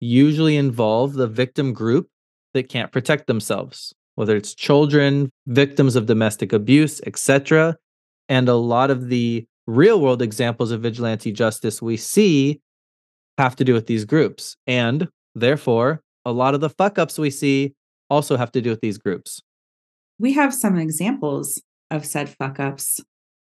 usually 0.01 0.57
involve 0.57 1.13
the 1.13 1.27
victim 1.27 1.73
group 1.73 2.09
that 2.55 2.69
can't 2.69 2.93
protect 2.93 3.27
themselves, 3.27 3.95
whether 4.15 4.37
it's 4.37 4.55
children, 4.55 5.31
victims 5.47 5.97
of 5.97 6.07
domestic 6.07 6.53
abuse, 6.53 7.01
etc. 7.07 7.77
And 8.29 8.49
a 8.49 8.55
lot 8.55 8.91
of 8.91 9.09
the 9.09 9.47
real 9.67 10.01
world 10.01 10.23
examples 10.23 10.71
of 10.71 10.83
vigilante 10.83 11.33
justice 11.33 11.81
we 11.81 11.97
see 11.97 12.61
have 13.39 13.57
to 13.57 13.65
do 13.65 13.73
with 13.75 13.87
these 13.87 14.05
groups. 14.05 14.57
And 14.67 15.09
therefore, 15.35 16.03
a 16.25 16.33
lot 16.33 16.55
of 16.55 16.61
the 16.61 16.71
fuck 16.71 16.99
ups 16.99 17.19
we 17.19 17.31
see 17.31 17.75
also 18.11 18.37
have 18.37 18.53
to 18.53 18.61
do 18.61 18.71
with 18.71 18.81
these 18.81 18.99
groups. 18.99 19.41
We 20.19 20.33
have 20.35 20.55
some 20.55 20.77
examples 20.79 21.61
of 21.91 22.05
said 22.05 22.29
fuck 22.29 22.61
ups. 22.61 23.01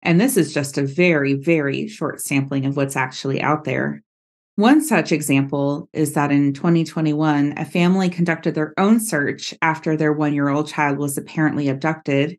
And 0.04 0.20
this 0.20 0.38
is 0.38 0.54
just 0.54 0.78
a 0.78 0.86
very, 0.86 1.34
very 1.34 1.88
short 1.88 2.22
sampling 2.22 2.66
of 2.66 2.76
what's 2.78 2.96
actually 2.96 3.42
out 3.42 3.64
there. 3.64 4.04
One 4.58 4.82
such 4.82 5.12
example 5.12 5.90
is 5.92 6.14
that 6.14 6.32
in 6.32 6.54
2021, 6.54 7.56
a 7.58 7.66
family 7.66 8.08
conducted 8.08 8.56
their 8.56 8.74
own 8.78 9.02
search 9.02 9.54
after 9.62 9.98
their 9.98 10.14
one 10.14 10.34
year 10.34 10.48
old 10.48 10.70
child 10.70 10.98
was 10.98 11.18
apparently 11.18 11.68
abducted. 11.68 12.38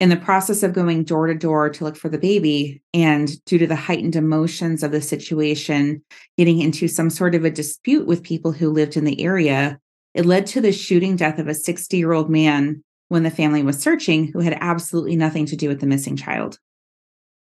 In 0.00 0.08
the 0.08 0.16
process 0.16 0.64
of 0.64 0.72
going 0.72 1.04
door 1.04 1.28
to 1.28 1.34
door 1.34 1.70
to 1.70 1.84
look 1.84 1.96
for 1.96 2.08
the 2.08 2.18
baby, 2.18 2.82
and 2.92 3.42
due 3.44 3.58
to 3.58 3.68
the 3.68 3.76
heightened 3.76 4.16
emotions 4.16 4.82
of 4.82 4.90
the 4.90 5.00
situation, 5.00 6.02
getting 6.36 6.60
into 6.60 6.88
some 6.88 7.08
sort 7.08 7.36
of 7.36 7.44
a 7.44 7.50
dispute 7.50 8.08
with 8.08 8.24
people 8.24 8.50
who 8.50 8.68
lived 8.68 8.96
in 8.96 9.04
the 9.04 9.22
area, 9.22 9.78
it 10.14 10.26
led 10.26 10.46
to 10.48 10.60
the 10.60 10.72
shooting 10.72 11.14
death 11.14 11.38
of 11.38 11.46
a 11.46 11.54
60 11.54 11.96
year 11.96 12.12
old 12.12 12.28
man 12.28 12.82
when 13.08 13.22
the 13.22 13.30
family 13.30 13.62
was 13.62 13.78
searching 13.78 14.32
who 14.32 14.40
had 14.40 14.58
absolutely 14.60 15.14
nothing 15.14 15.46
to 15.46 15.54
do 15.54 15.68
with 15.68 15.78
the 15.78 15.86
missing 15.86 16.16
child. 16.16 16.58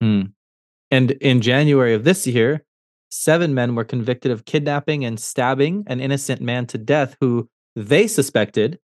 Hmm. 0.01 0.24
And 0.89 1.12
in 1.12 1.39
January 1.39 1.94
of 1.94 2.03
this 2.03 2.27
year, 2.27 2.65
seven 3.12 3.53
men 3.53 3.75
were 3.75 3.84
convicted 3.84 4.32
of 4.32 4.46
kidnapping 4.46 5.06
and 5.06 5.20
stabbing 5.20 5.84
an 5.88 6.00
innocent 6.00 6.41
man 6.41 6.65
to 6.68 6.77
death 6.77 7.15
who 7.22 7.50
they 7.75 8.08
suspected 8.08 8.80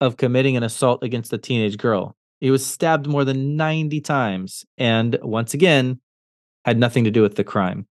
of 0.00 0.16
committing 0.16 0.56
an 0.56 0.62
assault 0.62 1.02
against 1.02 1.32
a 1.32 1.38
teenage 1.38 1.76
girl. 1.76 2.16
He 2.40 2.50
was 2.50 2.64
stabbed 2.64 3.06
more 3.06 3.24
than 3.24 3.56
90 3.56 4.00
times 4.00 4.64
and 4.78 5.18
once 5.22 5.52
again 5.52 6.00
had 6.64 6.78
nothing 6.78 7.04
to 7.04 7.10
do 7.10 7.22
with 7.22 7.36
the 7.36 7.44
crime. 7.44 7.86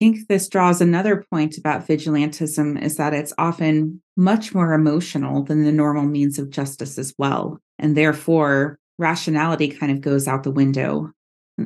I 0.00 0.06
think 0.06 0.28
this 0.28 0.48
draws 0.48 0.80
another 0.80 1.26
point 1.30 1.58
about 1.58 1.86
vigilantism 1.86 2.80
is 2.80 2.96
that 2.96 3.12
it's 3.12 3.34
often 3.36 4.00
much 4.16 4.54
more 4.54 4.72
emotional 4.72 5.42
than 5.42 5.64
the 5.64 5.72
normal 5.72 6.04
means 6.04 6.38
of 6.38 6.48
justice 6.48 6.96
as 6.96 7.12
well. 7.18 7.58
And 7.78 7.96
therefore, 7.96 8.78
rationality 8.98 9.68
kind 9.68 9.92
of 9.92 10.00
goes 10.00 10.26
out 10.26 10.42
the 10.42 10.50
window 10.50 11.12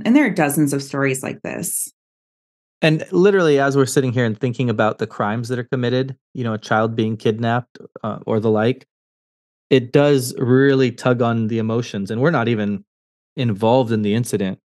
and 0.05 0.17
there 0.17 0.27
are 0.27 0.31
dozens 0.31 0.73
of 0.73 0.83
stories 0.83 1.23
like 1.23 1.43
this. 1.43 1.93
And 2.83 3.07
literally, 3.11 3.59
as 3.59 3.77
we're 3.77 3.87
sitting 3.87 4.13
here 4.13 4.25
and 4.25 4.39
thinking 4.39 4.69
about 4.69 4.99
the 4.99 5.07
crimes 5.07 5.49
that 5.49 5.59
are 5.59 5.65
committed, 5.65 6.17
you 6.35 6.45
know, 6.45 6.55
a 6.55 6.59
child 6.59 6.95
being 6.95 7.17
kidnapped 7.17 7.79
uh, 8.03 8.19
or 8.27 8.41
the 8.41 8.51
like, 8.51 8.87
it 9.71 9.93
does 9.93 10.35
really 10.37 10.93
tug 10.93 11.23
on 11.23 11.49
the 11.49 11.59
emotions. 11.59 12.11
And 12.11 12.21
we're 12.21 12.31
not 12.31 12.49
even 12.49 12.85
involved 13.37 13.91
in 13.91 14.03
the 14.03 14.15
incident. 14.15 14.59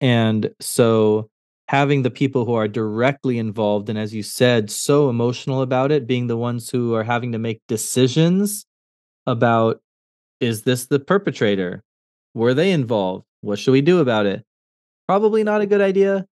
And 0.00 0.50
so 0.60 1.30
having 1.68 2.02
the 2.02 2.10
people 2.10 2.44
who 2.44 2.54
are 2.54 2.68
directly 2.68 3.38
involved 3.38 3.88
and, 3.88 3.98
as 3.98 4.12
you 4.12 4.22
said, 4.22 4.70
so 4.70 5.08
emotional 5.08 5.62
about 5.62 5.92
it, 5.92 6.06
being 6.06 6.26
the 6.26 6.36
ones 6.36 6.68
who 6.68 6.94
are 6.94 7.04
having 7.04 7.32
to 7.32 7.38
make 7.38 7.62
decisions 7.68 8.66
about 9.26 9.80
is 10.40 10.62
this 10.62 10.86
the 10.86 10.98
perpetrator? 10.98 11.82
Were 12.34 12.52
they 12.52 12.72
involved? 12.72 13.24
What 13.40 13.58
should 13.58 13.72
we 13.72 13.80
do 13.80 14.00
about 14.00 14.26
it? 14.26 14.44
probably 15.06 15.44
not 15.44 15.60
a 15.60 15.66
good 15.66 15.80
idea. 15.80 16.26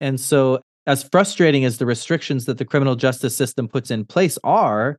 And 0.00 0.20
so, 0.20 0.60
as 0.86 1.02
frustrating 1.02 1.64
as 1.64 1.78
the 1.78 1.86
restrictions 1.86 2.44
that 2.44 2.58
the 2.58 2.64
criminal 2.64 2.94
justice 2.94 3.36
system 3.36 3.66
puts 3.66 3.90
in 3.90 4.04
place 4.04 4.38
are, 4.44 4.98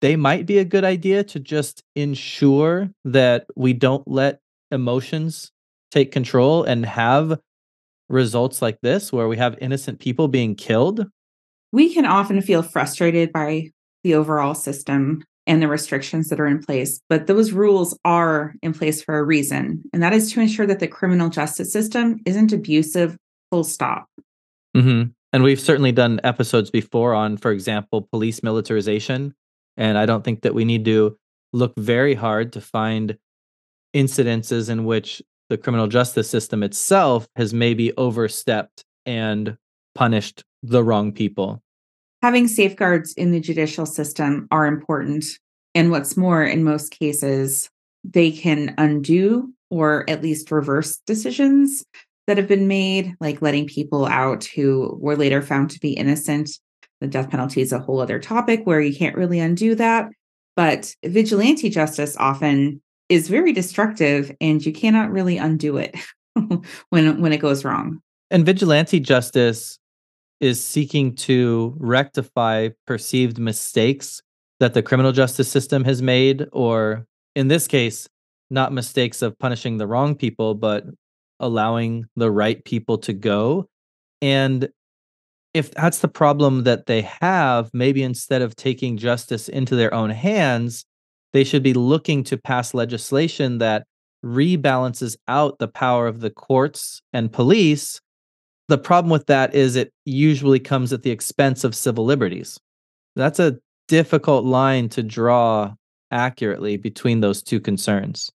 they 0.00 0.16
might 0.16 0.46
be 0.46 0.58
a 0.58 0.64
good 0.64 0.84
idea 0.84 1.22
to 1.24 1.40
just 1.40 1.82
ensure 1.94 2.90
that 3.04 3.46
we 3.56 3.72
don't 3.72 4.06
let 4.08 4.40
emotions 4.70 5.50
take 5.90 6.12
control 6.12 6.64
and 6.64 6.84
have 6.84 7.38
results 8.08 8.62
like 8.62 8.80
this 8.80 9.12
where 9.12 9.28
we 9.28 9.36
have 9.36 9.56
innocent 9.60 10.00
people 10.00 10.28
being 10.28 10.54
killed? 10.54 11.06
We 11.72 11.92
can 11.92 12.06
often 12.06 12.40
feel 12.40 12.62
frustrated 12.62 13.32
by 13.32 13.70
the 14.02 14.14
overall 14.14 14.54
system 14.54 15.22
and 15.46 15.62
the 15.62 15.68
restrictions 15.68 16.28
that 16.28 16.40
are 16.40 16.46
in 16.46 16.62
place, 16.62 17.00
but 17.08 17.26
those 17.26 17.52
rules 17.52 17.98
are 18.04 18.54
in 18.62 18.74
place 18.74 19.02
for 19.02 19.18
a 19.18 19.24
reason, 19.24 19.82
and 19.92 20.02
that 20.02 20.12
is 20.12 20.32
to 20.32 20.40
ensure 20.40 20.66
that 20.66 20.78
the 20.78 20.86
criminal 20.88 21.30
justice 21.30 21.72
system 21.72 22.20
isn't 22.26 22.52
abusive, 22.52 23.16
full 23.50 23.64
stop. 23.64 24.06
Mm-hmm. 24.78 25.10
And 25.32 25.42
we've 25.42 25.60
certainly 25.60 25.92
done 25.92 26.20
episodes 26.24 26.70
before 26.70 27.14
on, 27.14 27.36
for 27.36 27.50
example, 27.50 28.08
police 28.10 28.42
militarization. 28.42 29.34
And 29.76 29.98
I 29.98 30.06
don't 30.06 30.24
think 30.24 30.42
that 30.42 30.54
we 30.54 30.64
need 30.64 30.84
to 30.86 31.18
look 31.52 31.74
very 31.76 32.14
hard 32.14 32.52
to 32.54 32.60
find 32.60 33.18
incidences 33.94 34.70
in 34.70 34.84
which 34.84 35.22
the 35.48 35.58
criminal 35.58 35.86
justice 35.86 36.28
system 36.28 36.62
itself 36.62 37.26
has 37.36 37.54
maybe 37.54 37.92
overstepped 37.96 38.84
and 39.06 39.56
punished 39.94 40.44
the 40.62 40.82
wrong 40.82 41.12
people. 41.12 41.62
Having 42.22 42.48
safeguards 42.48 43.12
in 43.14 43.30
the 43.30 43.40
judicial 43.40 43.86
system 43.86 44.48
are 44.50 44.66
important. 44.66 45.24
And 45.74 45.90
what's 45.90 46.16
more, 46.16 46.44
in 46.44 46.64
most 46.64 46.90
cases, 46.90 47.70
they 48.04 48.30
can 48.30 48.74
undo 48.78 49.52
or 49.70 50.08
at 50.08 50.22
least 50.22 50.50
reverse 50.50 50.98
decisions 51.06 51.84
that 52.28 52.36
have 52.36 52.46
been 52.46 52.68
made, 52.68 53.16
like 53.20 53.40
letting 53.40 53.66
people 53.66 54.04
out 54.04 54.44
who 54.44 54.96
were 55.00 55.16
later 55.16 55.40
found 55.40 55.70
to 55.70 55.80
be 55.80 55.92
innocent. 55.92 56.50
The 57.00 57.06
death 57.06 57.30
penalty 57.30 57.62
is 57.62 57.72
a 57.72 57.78
whole 57.78 58.00
other 58.00 58.18
topic 58.18 58.60
where 58.64 58.82
you 58.82 58.94
can't 58.94 59.16
really 59.16 59.40
undo 59.40 59.74
that. 59.76 60.10
But 60.54 60.94
vigilante 61.02 61.70
justice 61.70 62.16
often 62.18 62.82
is 63.08 63.28
very 63.28 63.54
destructive 63.54 64.30
and 64.42 64.64
you 64.64 64.72
cannot 64.72 65.10
really 65.10 65.38
undo 65.38 65.78
it 65.78 65.96
when 66.90 67.20
when 67.20 67.32
it 67.32 67.38
goes 67.38 67.64
wrong. 67.64 68.00
And 68.30 68.44
vigilante 68.44 69.00
justice 69.00 69.78
is 70.38 70.62
seeking 70.62 71.14
to 71.14 71.74
rectify 71.78 72.68
perceived 72.86 73.38
mistakes 73.38 74.20
that 74.60 74.74
the 74.74 74.82
criminal 74.82 75.12
justice 75.12 75.50
system 75.50 75.82
has 75.84 76.02
made 76.02 76.46
or 76.52 77.06
in 77.34 77.48
this 77.48 77.66
case 77.66 78.06
not 78.50 78.72
mistakes 78.72 79.22
of 79.22 79.38
punishing 79.38 79.78
the 79.78 79.86
wrong 79.86 80.14
people 80.14 80.54
but 80.54 80.84
allowing 81.40 82.04
the 82.16 82.30
right 82.30 82.64
people 82.64 82.98
to 82.98 83.12
go 83.12 83.66
and 84.20 84.68
if 85.54 85.70
that's 85.72 86.00
the 86.00 86.08
problem 86.08 86.64
that 86.64 86.86
they 86.86 87.02
have 87.20 87.70
maybe 87.72 88.02
instead 88.02 88.42
of 88.42 88.54
taking 88.56 88.96
justice 88.96 89.48
into 89.48 89.76
their 89.76 89.92
own 89.94 90.10
hands 90.10 90.84
they 91.32 91.44
should 91.44 91.62
be 91.62 91.74
looking 91.74 92.24
to 92.24 92.36
pass 92.36 92.74
legislation 92.74 93.58
that 93.58 93.84
rebalances 94.24 95.16
out 95.28 95.58
the 95.58 95.68
power 95.68 96.06
of 96.06 96.20
the 96.20 96.30
courts 96.30 97.02
and 97.12 97.32
police. 97.32 98.00
The 98.68 98.78
problem 98.78 99.10
with 99.10 99.26
that 99.26 99.54
is 99.54 99.76
it 99.76 99.92
usually 100.04 100.60
comes 100.60 100.92
at 100.92 101.02
the 101.02 101.10
expense 101.10 101.64
of 101.64 101.74
civil 101.74 102.04
liberties. 102.04 102.58
That's 103.16 103.38
a 103.38 103.58
difficult 103.86 104.44
line 104.44 104.88
to 104.90 105.02
draw 105.02 105.74
accurately 106.10 106.76
between 106.76 107.20
those 107.20 107.42
two 107.42 107.60
concerns. 107.60 108.30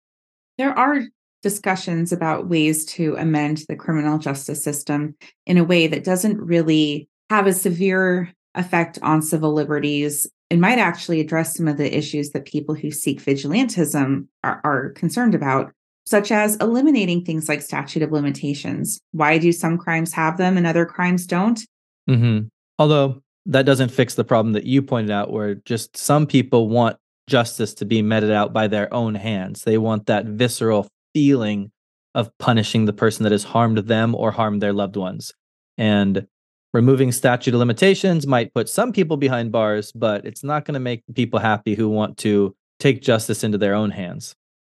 There 0.57 0.77
are 0.77 1.01
discussions 1.43 2.11
about 2.11 2.49
ways 2.49 2.85
to 2.85 3.15
amend 3.17 3.63
the 3.67 3.75
criminal 3.75 4.17
justice 4.17 4.63
system 4.63 5.15
in 5.45 5.57
a 5.57 5.63
way 5.63 5.85
that 5.85 6.03
doesn't 6.03 6.39
really 6.39 7.07
have 7.29 7.45
a 7.45 7.53
severe 7.53 8.33
effect 8.55 8.97
on 9.01 9.21
civil 9.21 9.53
liberties 9.53 10.27
it 10.53 10.59
might 10.59 10.77
actually 10.77 11.19
address 11.19 11.57
some 11.57 11.67
of 11.67 11.77
the 11.77 11.97
issues 11.97 12.29
that 12.29 12.45
people 12.45 12.75
who 12.75 12.91
seek 12.91 13.19
vigilantism 13.19 14.27
are, 14.43 14.61
are 14.63 14.89
concerned 14.91 15.33
about, 15.33 15.71
such 16.05 16.31
as 16.31 16.57
eliminating 16.57 17.25
things 17.25 17.49
like 17.49 17.63
statute 17.63 18.03
of 18.03 18.11
limitations. 18.11 18.99
Why 19.13 19.39
do 19.39 19.51
some 19.51 19.79
crimes 19.79 20.13
have 20.13 20.37
them 20.37 20.55
and 20.55 20.67
other 20.67 20.85
crimes 20.85 21.25
don't? 21.25 21.59
Mm-hmm. 22.07 22.49
Although 22.77 23.23
that 23.47 23.65
doesn't 23.65 23.89
fix 23.89 24.13
the 24.13 24.23
problem 24.23 24.53
that 24.53 24.67
you 24.67 24.83
pointed 24.83 25.09
out, 25.09 25.31
where 25.31 25.55
just 25.55 25.97
some 25.97 26.27
people 26.27 26.69
want 26.69 26.97
justice 27.25 27.73
to 27.75 27.85
be 27.85 28.03
meted 28.03 28.29
out 28.29 28.53
by 28.53 28.67
their 28.67 28.93
own 28.93 29.15
hands. 29.15 29.63
They 29.63 29.79
want 29.79 30.05
that 30.05 30.25
visceral 30.25 30.87
feeling 31.13 31.71
of 32.15 32.35
punishing 32.37 32.85
the 32.85 32.93
person 32.93 33.23
that 33.23 33.31
has 33.31 33.43
harmed 33.43 33.77
them 33.79 34.15
or 34.15 34.31
harmed 34.31 34.61
their 34.61 34.73
loved 34.73 34.95
ones. 34.95 35.33
And 35.77 36.27
removing 36.73 37.11
statute 37.11 37.53
of 37.53 37.59
limitations 37.59 38.27
might 38.27 38.53
put 38.53 38.69
some 38.69 38.91
people 38.91 39.17
behind 39.17 39.51
bars, 39.51 39.91
but 39.91 40.25
it's 40.25 40.43
not 40.43 40.65
going 40.65 40.73
to 40.73 40.79
make 40.79 41.03
people 41.15 41.39
happy 41.39 41.75
who 41.75 41.89
want 41.89 42.17
to 42.19 42.55
take 42.79 43.01
justice 43.01 43.43
into 43.43 43.57
their 43.57 43.73
own 43.73 43.91
hands. 43.91 44.35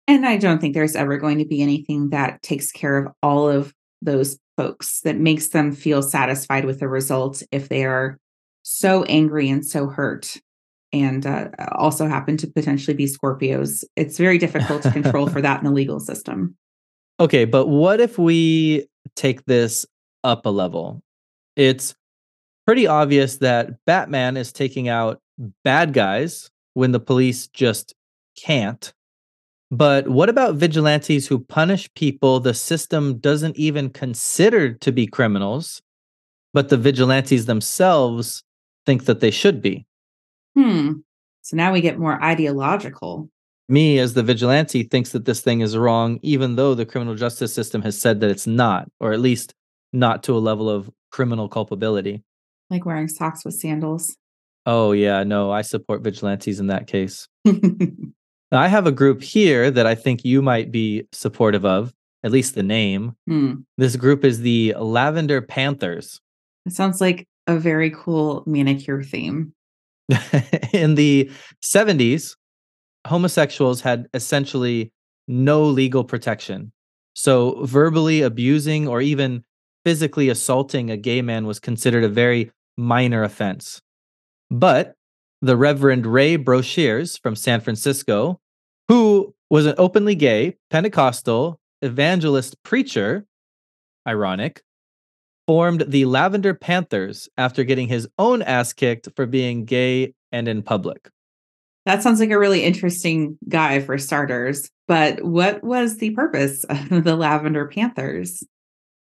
And 0.07 0.27
I 0.27 0.37
don't 0.37 0.61
think 0.61 0.75
there's 0.75 0.97
ever 0.97 1.17
going 1.17 1.39
to 1.39 1.47
be 1.47 1.63
anything 1.63 2.11
that 2.11 2.43
takes 2.43 2.71
care 2.71 2.99
of 2.99 3.13
all 3.23 3.49
of 3.49 3.73
those 4.03 4.39
folks 4.57 5.01
that 5.01 5.17
makes 5.17 5.49
them 5.49 5.73
feel 5.73 6.03
satisfied 6.03 6.65
with 6.65 6.81
the 6.81 6.89
result 6.89 7.43
if 7.51 7.69
they 7.69 7.85
are 7.85 8.19
so 8.63 9.05
angry 9.05 9.49
and 9.49 9.65
so 9.65 9.87
hurt 9.87 10.37
and 10.95 11.27
uh, 11.27 11.49
also 11.73 12.07
happen 12.07 12.37
to 12.39 12.47
potentially 12.47 12.97
be 12.97 13.07
Scorpios. 13.07 13.85
It's 13.97 14.17
very 14.17 14.39
difficult 14.39 14.83
to 14.83 14.91
control 14.91 15.29
for 15.29 15.43
that 15.43 15.59
in 15.59 15.65
the 15.65 15.73
legal 15.73 16.01
system. 16.01 16.57
Okay, 17.21 17.45
but 17.45 17.69
what 17.69 18.01
if 18.01 18.19
we 18.19 18.89
take 19.15 19.45
this 19.45 19.87
up 20.25 20.47
a 20.47 20.51
level? 20.51 21.01
it's 21.57 21.95
pretty 22.67 22.87
obvious 22.87 23.39
that 23.39 23.73
Batman 23.87 24.37
is 24.37 24.53
taking 24.53 24.89
out 24.89 25.21
bad 25.63 25.93
guys 25.93 26.51
when 26.75 26.93
the 26.93 27.01
police 27.01 27.47
just 27.49 27.95
can't. 28.37 28.93
But 29.71 30.09
what 30.09 30.29
about 30.29 30.57
vigilantes 30.57 31.27
who 31.27 31.41
punish 31.41 31.93
people 31.95 32.41
the 32.41 32.55
system 32.55 33.19
doesn't 33.19 33.57
even 33.57 33.91
consider 33.91 34.73
to 34.73 34.93
be 34.93 35.07
criminals, 35.07 35.83
but 36.53 36.69
the 36.69 36.77
vigilantes 36.77 37.47
themselves 37.47 38.43
think 38.87 39.07
that 39.07 39.21
they 39.21 39.31
should 39.31 39.61
be? 39.61 39.87
Hmm. 40.57 40.93
So 41.43 41.57
now 41.57 41.73
we 41.73 41.81
get 41.81 41.99
more 41.99 42.23
ideological. 42.23 43.29
Me, 43.69 43.99
as 43.99 44.15
the 44.15 44.23
vigilante, 44.23 44.83
thinks 44.83 45.13
that 45.13 45.25
this 45.25 45.41
thing 45.41 45.61
is 45.61 45.77
wrong, 45.77 46.19
even 46.23 46.57
though 46.57 46.75
the 46.75 46.85
criminal 46.85 47.15
justice 47.15 47.53
system 47.53 47.83
has 47.83 47.99
said 47.99 48.21
that 48.21 48.31
it's 48.31 48.47
not, 48.47 48.89
or 49.01 49.13
at 49.13 49.21
least 49.21 49.55
not 49.93 50.23
to 50.25 50.37
a 50.37 50.39
level 50.39 50.69
of 50.69 50.91
criminal 51.11 51.49
culpability. 51.49 52.23
Like 52.69 52.85
wearing 52.85 53.09
socks 53.09 53.45
with 53.45 53.55
sandals. 53.55 54.17
Oh, 54.67 54.93
yeah. 54.93 55.25
No, 55.25 55.51
I 55.51 55.63
support 55.63 56.03
vigilantes 56.03 56.61
in 56.61 56.67
that 56.67 56.87
case. 56.87 57.29
now, 57.45 57.55
I 58.53 58.69
have 58.69 58.87
a 58.87 58.93
group 58.93 59.23
here 59.23 59.71
that 59.71 59.87
I 59.87 59.95
think 59.95 60.25
you 60.25 60.43
might 60.43 60.71
be 60.71 61.07
supportive 61.13 61.65
of, 61.65 61.93
at 62.23 62.33
least 62.33 62.55
the 62.55 62.63
name. 62.63 63.17
Hmm. 63.27 63.55
This 63.79 63.97
group 63.97 64.25
is 64.25 64.41
the 64.41 64.75
Lavender 64.79 65.41
Panthers. 65.41 66.21
It 66.67 66.73
sounds 66.73 67.01
like 67.01 67.27
a 67.47 67.59
very 67.59 67.91
cool 67.91 68.43
manicure 68.47 69.03
theme. 69.03 69.54
in 70.73 70.95
the 70.95 71.31
70s, 71.63 72.37
homosexuals 73.07 73.81
had 73.81 74.07
essentially 74.15 74.93
no 75.29 75.65
legal 75.65 76.05
protection. 76.05 76.73
So, 77.15 77.65
verbally 77.65 78.23
abusing 78.23 78.89
or 78.89 79.01
even 79.01 79.45
physically 79.85 80.29
assaulting 80.29 80.91
a 80.91 80.97
gay 80.97 81.23
man 81.23 81.47
was 81.47 81.61
considered 81.61 82.05
a 82.05 82.09
very 82.09 82.51
minor 82.77 83.23
offense. 83.23 83.81
But 84.51 84.95
the 85.43 85.57
Reverend 85.57 86.07
Ray 86.07 86.37
Broshears 86.39 87.21
from 87.21 87.37
San 87.37 87.61
Francisco, 87.61 88.41
who 88.89 89.35
was 89.51 89.67
an 89.67 89.75
openly 89.79 90.15
gay 90.15 90.57
Pentecostal 90.71 91.61
evangelist 91.83 92.61
preacher, 92.63 93.27
ironic, 94.09 94.63
formed 95.47 95.85
the 95.89 96.05
Lavender 96.05 96.55
Panthers 96.55 97.29
after 97.37 97.65
getting 97.65 97.89
his 97.89 98.09
own 98.19 98.43
ass 98.43 98.73
kicked 98.73 99.09
for 99.17 99.27
being 99.27 99.65
gay 99.65 100.15
and 100.33 100.49
in 100.49 100.63
public. 100.63 101.11
That 101.87 102.03
sounds 102.03 102.19
like 102.19 102.31
a 102.31 102.39
really 102.39 102.65
interesting 102.65 103.39
guy 103.49 103.81
for 103.81 103.99
starters. 103.99 104.71
But 104.89 105.23
what 105.23 105.63
was 105.63 105.99
the 105.99 106.11
purpose 106.11 106.65
of 106.69 107.05
the 107.05 107.17
Lavender 107.17 107.67
Panthers? 107.67 108.43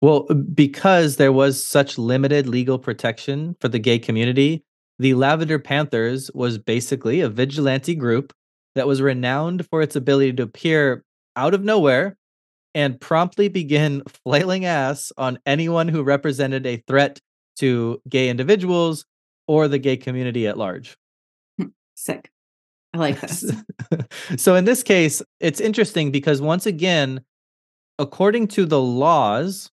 Well, 0.01 0.25
uh, 0.29 0.33
because 0.33 1.17
there 1.17 1.31
was 1.31 1.63
such 1.63 1.97
limited 1.97 2.47
legal 2.47 2.79
protection 2.79 3.55
for 3.59 3.67
the 3.67 3.79
gay 3.79 3.99
community, 3.99 4.63
the 4.99 5.13
Lavender 5.13 5.59
Panthers 5.59 6.31
was 6.33 6.57
basically 6.57 7.21
a 7.21 7.29
vigilante 7.29 7.95
group 7.95 8.33
that 8.75 8.87
was 8.87 9.01
renowned 9.01 9.67
for 9.67 9.81
its 9.81 9.95
ability 9.95 10.33
to 10.33 10.43
appear 10.43 11.03
out 11.35 11.53
of 11.53 11.63
nowhere 11.63 12.17
and 12.73 12.99
promptly 12.99 13.47
begin 13.47 14.03
flailing 14.25 14.65
ass 14.65 15.11
on 15.17 15.39
anyone 15.45 15.87
who 15.87 16.03
represented 16.03 16.65
a 16.65 16.83
threat 16.87 17.19
to 17.57 18.01
gay 18.09 18.29
individuals 18.29 19.05
or 19.47 19.67
the 19.67 19.79
gay 19.79 19.97
community 19.97 20.47
at 20.47 20.57
large. 20.57 20.97
Hmm, 21.57 21.67
sick. 21.95 22.31
I 22.93 22.97
like 22.97 23.19
this. 23.21 23.51
so, 24.37 24.55
in 24.55 24.65
this 24.65 24.83
case, 24.83 25.21
it's 25.39 25.61
interesting 25.61 26.11
because 26.11 26.41
once 26.41 26.65
again, 26.65 27.21
according 27.99 28.47
to 28.49 28.65
the 28.65 28.81
laws, 28.81 29.69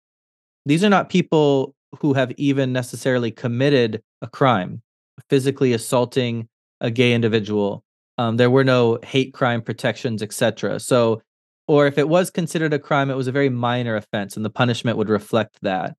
these 0.67 0.83
are 0.83 0.89
not 0.89 1.09
people 1.09 1.75
who 2.01 2.13
have 2.15 2.33
even 2.37 2.73
necessarily 2.73 3.31
committed 3.31 4.03
a 4.23 4.27
crime, 4.27 4.83
physically 5.29 5.73
assaulting 5.73 6.49
a 6.81 6.91
gay 6.91 7.13
individual. 7.13 7.85
Um, 8.19 8.37
there 8.37 8.51
were 8.51 8.65
no 8.65 8.99
hate 9.05 9.33
crime 9.33 9.63
protections, 9.63 10.23
etc. 10.23 10.81
So 10.81 11.23
or 11.67 11.87
if 11.87 11.99
it 11.99 12.09
was 12.09 12.31
considered 12.31 12.73
a 12.73 12.79
crime, 12.79 13.11
it 13.11 13.17
was 13.17 13.27
a 13.27 13.33
very 13.33 13.49
minor 13.49 13.97
offense 13.97 14.37
and 14.37 14.45
the 14.45 14.51
punishment 14.51 14.99
would 14.99 15.09
reflect 15.09 15.59
that. 15.63 15.97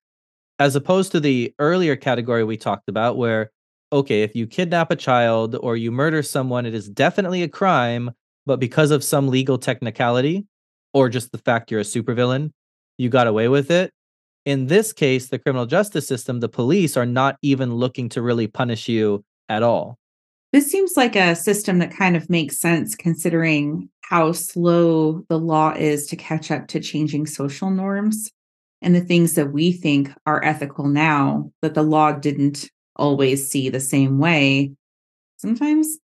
As 0.60 0.76
opposed 0.76 1.12
to 1.12 1.20
the 1.20 1.54
earlier 1.60 1.96
category 1.96 2.44
we 2.44 2.58
talked 2.58 2.88
about, 2.88 3.18
where, 3.18 3.52
okay, 3.92 4.22
if 4.22 4.36
you 4.36 4.48
kidnap 4.48 4.92
a 4.92 4.96
child 4.96 5.56
or 5.56 5.76
you 5.76 5.92
murder 5.92 6.24
someone, 6.24 6.66
it 6.66 6.74
is 6.74 6.88
definitely 6.88 7.44
a 7.44 7.50
crime, 7.50 8.12
but 8.46 8.60
because 8.60 8.92
of 8.92 9.04
some 9.04 9.28
legal 9.28 9.58
technicality 9.58 10.46
or 10.94 11.10
just 11.10 11.32
the 11.32 11.38
fact 11.40 11.72
you're 11.72 11.82
a 11.82 11.84
supervillain, 11.84 12.52
you 12.98 13.10
got 13.10 13.28
away 13.28 13.48
with 13.48 13.70
it. 13.70 13.92
In 14.46 14.68
this 14.68 14.94
case, 14.94 15.28
the 15.28 15.40
criminal 15.40 15.66
justice 15.66 16.08
system, 16.08 16.40
the 16.40 16.48
police 16.48 16.96
are 16.96 17.06
not 17.06 17.38
even 17.42 17.74
looking 17.74 18.10
to 18.10 18.22
really 18.22 18.48
punish 18.48 18.88
you 18.88 19.26
at 19.50 19.64
all. 19.64 19.98
This 20.56 20.72
seems 20.72 20.96
like 20.96 21.18
a 21.18 21.36
system 21.36 21.80
that 21.80 21.92
kind 21.92 22.16
of 22.16 22.30
makes 22.30 22.62
sense 22.62 22.96
considering 22.96 23.90
how 24.04 24.32
slow 24.32 25.26
the 25.28 25.38
law 25.38 25.74
is 25.74 26.08
to 26.08 26.16
catch 26.16 26.50
up 26.50 26.68
to 26.68 26.80
changing 26.80 27.26
social 27.26 27.70
norms 27.70 28.32
and 28.82 28.96
the 28.96 29.02
things 29.02 29.34
that 29.34 29.52
we 29.52 29.74
think 29.74 30.14
are 30.26 30.42
ethical 30.46 30.88
now 30.88 31.52
that 31.62 31.74
the 31.74 31.84
law 31.84 32.14
didn't 32.14 32.70
always 32.96 33.52
see 33.52 33.68
the 33.68 33.82
same 33.82 34.18
way. 34.18 34.72
Sometimes 35.36 35.98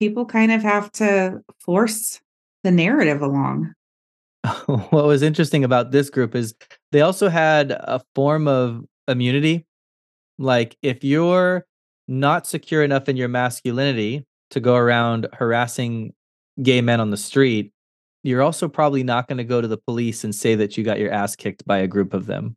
people 0.00 0.24
kind 0.24 0.52
of 0.52 0.62
have 0.62 0.90
to 0.92 1.42
force 1.58 2.18
the 2.64 2.70
narrative 2.70 3.20
along. 3.20 3.74
what 4.64 5.04
was 5.04 5.20
interesting 5.20 5.64
about 5.64 5.90
this 5.90 6.08
group 6.08 6.34
is 6.34 6.54
they 6.92 7.02
also 7.02 7.28
had 7.28 7.72
a 7.72 8.00
form 8.14 8.48
of 8.48 8.86
immunity. 9.06 9.66
Like 10.38 10.78
if 10.80 11.04
you're 11.04 11.66
not 12.08 12.46
secure 12.46 12.82
enough 12.82 13.08
in 13.08 13.16
your 13.16 13.28
masculinity 13.28 14.26
to 14.50 14.60
go 14.60 14.74
around 14.74 15.28
harassing 15.34 16.14
gay 16.62 16.80
men 16.80 17.00
on 17.00 17.10
the 17.10 17.16
street, 17.16 17.72
you're 18.24 18.42
also 18.42 18.68
probably 18.68 19.02
not 19.02 19.28
going 19.28 19.38
to 19.38 19.44
go 19.44 19.60
to 19.60 19.68
the 19.68 19.76
police 19.76 20.24
and 20.24 20.34
say 20.34 20.54
that 20.54 20.76
you 20.76 20.82
got 20.82 20.98
your 20.98 21.12
ass 21.12 21.36
kicked 21.36 21.64
by 21.66 21.78
a 21.78 21.86
group 21.86 22.14
of 22.14 22.26
them. 22.26 22.56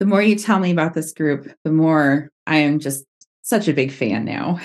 The 0.00 0.06
more 0.06 0.22
you 0.22 0.34
tell 0.34 0.58
me 0.58 0.70
about 0.70 0.94
this 0.94 1.12
group, 1.12 1.52
the 1.62 1.70
more 1.70 2.30
I 2.46 2.56
am 2.56 2.78
just 2.78 3.04
such 3.42 3.68
a 3.68 3.74
big 3.74 3.92
fan 3.92 4.24
now. 4.24 4.58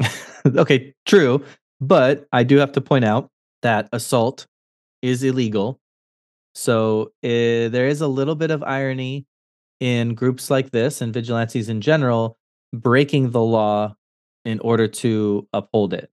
okay, 0.46 0.94
true. 1.04 1.44
But 1.80 2.26
I 2.32 2.44
do 2.44 2.56
have 2.58 2.72
to 2.72 2.80
point 2.80 3.04
out 3.04 3.28
that 3.62 3.88
assault 3.92 4.46
is 5.02 5.24
illegal. 5.24 5.80
So 6.54 7.12
uh, 7.24 7.68
there 7.68 7.88
is 7.88 8.00
a 8.00 8.06
little 8.06 8.36
bit 8.36 8.52
of 8.52 8.62
irony 8.62 9.26
in 9.80 10.14
groups 10.14 10.48
like 10.48 10.70
this 10.70 11.00
and 11.00 11.12
vigilantes 11.12 11.68
in 11.68 11.80
general 11.80 12.36
breaking 12.72 13.30
the 13.30 13.42
law 13.42 13.94
in 14.44 14.58
order 14.60 14.88
to 14.88 15.46
uphold 15.52 15.94
it. 15.94 16.10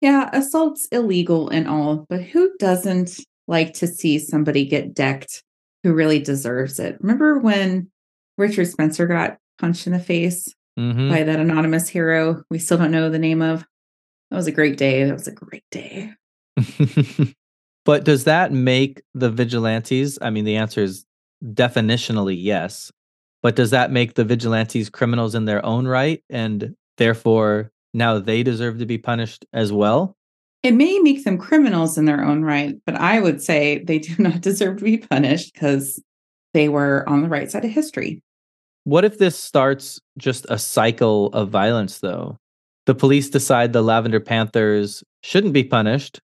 Yeah, 0.00 0.30
assault's 0.32 0.86
illegal 0.92 1.48
and 1.48 1.68
all, 1.68 2.06
but 2.08 2.22
who 2.22 2.50
doesn't 2.58 3.20
like 3.46 3.74
to 3.74 3.86
see 3.86 4.18
somebody 4.18 4.64
get 4.64 4.94
decked 4.94 5.42
who 5.82 5.92
really 5.92 6.20
deserves 6.20 6.78
it? 6.78 6.98
Remember 7.00 7.38
when 7.38 7.90
Richard 8.36 8.68
Spencer 8.68 9.06
got 9.06 9.38
punched 9.58 9.86
in 9.86 9.92
the 9.92 9.98
face 9.98 10.54
mm-hmm. 10.78 11.08
by 11.08 11.24
that 11.24 11.40
anonymous 11.40 11.88
hero 11.88 12.42
we 12.50 12.58
still 12.58 12.78
don't 12.78 12.92
know 12.92 13.10
the 13.10 13.18
name 13.18 13.42
of? 13.42 13.64
That 14.30 14.36
was 14.36 14.46
a 14.46 14.52
great 14.52 14.76
day. 14.76 15.04
That 15.04 15.14
was 15.14 15.26
a 15.26 15.32
great 15.32 15.64
day. 15.70 16.12
but 17.84 18.04
does 18.04 18.24
that 18.24 18.52
make 18.52 19.02
the 19.14 19.30
vigilantes? 19.30 20.18
I 20.20 20.30
mean, 20.30 20.44
the 20.44 20.56
answer 20.56 20.82
is 20.82 21.06
definitionally 21.42 22.36
yes. 22.38 22.92
But 23.42 23.56
does 23.56 23.70
that 23.70 23.92
make 23.92 24.14
the 24.14 24.24
vigilantes 24.24 24.90
criminals 24.90 25.34
in 25.34 25.44
their 25.44 25.64
own 25.64 25.86
right 25.86 26.22
and 26.28 26.74
therefore 26.96 27.70
now 27.94 28.18
they 28.18 28.42
deserve 28.42 28.78
to 28.78 28.86
be 28.86 28.98
punished 28.98 29.44
as 29.52 29.72
well? 29.72 30.16
It 30.62 30.72
may 30.72 30.98
make 30.98 31.24
them 31.24 31.38
criminals 31.38 31.96
in 31.96 32.04
their 32.04 32.24
own 32.24 32.42
right, 32.42 32.76
but 32.84 32.96
I 32.96 33.20
would 33.20 33.40
say 33.40 33.78
they 33.84 34.00
do 34.00 34.14
not 34.22 34.40
deserve 34.40 34.78
to 34.78 34.84
be 34.84 34.98
punished 34.98 35.54
because 35.54 36.02
they 36.54 36.68
were 36.68 37.08
on 37.08 37.22
the 37.22 37.28
right 37.28 37.50
side 37.50 37.64
of 37.64 37.70
history. 37.70 38.22
What 38.84 39.04
if 39.04 39.18
this 39.18 39.38
starts 39.38 40.00
just 40.16 40.46
a 40.48 40.58
cycle 40.58 41.26
of 41.28 41.50
violence, 41.50 41.98
though? 41.98 42.38
The 42.86 42.94
police 42.94 43.28
decide 43.28 43.72
the 43.72 43.82
Lavender 43.82 44.18
Panthers 44.18 45.04
shouldn't 45.22 45.52
be 45.52 45.62
punished. 45.62 46.20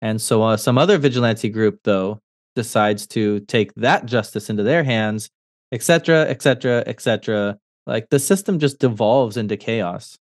And 0.00 0.20
so 0.20 0.42
uh, 0.42 0.56
some 0.56 0.78
other 0.78 0.96
vigilante 0.98 1.50
group, 1.50 1.80
though, 1.84 2.20
decides 2.54 3.06
to 3.08 3.40
take 3.40 3.74
that 3.74 4.06
justice 4.06 4.48
into 4.48 4.62
their 4.62 4.82
hands, 4.82 5.28
etc., 5.72 6.22
etc., 6.22 6.82
etc. 6.86 7.58
Like 7.86 8.08
the 8.10 8.18
system 8.18 8.58
just 8.58 8.78
devolves 8.78 9.36
into 9.36 9.56
chaos 9.56 10.18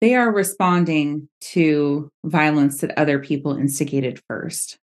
they 0.00 0.14
are 0.14 0.30
responding 0.30 1.28
to 1.40 2.10
violence 2.24 2.80
that 2.80 2.98
other 2.98 3.18
people 3.18 3.56
instigated 3.56 4.20
first. 4.28 4.78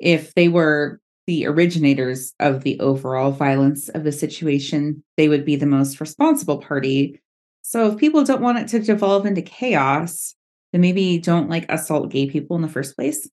If 0.00 0.34
they 0.34 0.48
were 0.48 1.00
the 1.26 1.46
originators 1.46 2.34
of 2.40 2.64
the 2.64 2.78
overall 2.80 3.30
violence 3.30 3.88
of 3.90 4.04
the 4.04 4.12
situation, 4.12 5.02
they 5.16 5.28
would 5.28 5.44
be 5.44 5.56
the 5.56 5.66
most 5.66 6.00
responsible 6.00 6.58
party. 6.58 7.20
So 7.62 7.90
if 7.90 7.98
people 7.98 8.24
don't 8.24 8.42
want 8.42 8.58
it 8.58 8.68
to 8.68 8.78
devolve 8.78 9.26
into 9.26 9.42
chaos, 9.42 10.34
then 10.72 10.80
maybe 10.80 11.18
don't 11.18 11.48
like 11.48 11.70
assault 11.70 12.10
gay 12.10 12.28
people 12.28 12.56
in 12.56 12.62
the 12.62 12.68
first 12.68 12.96
place. 12.96 13.28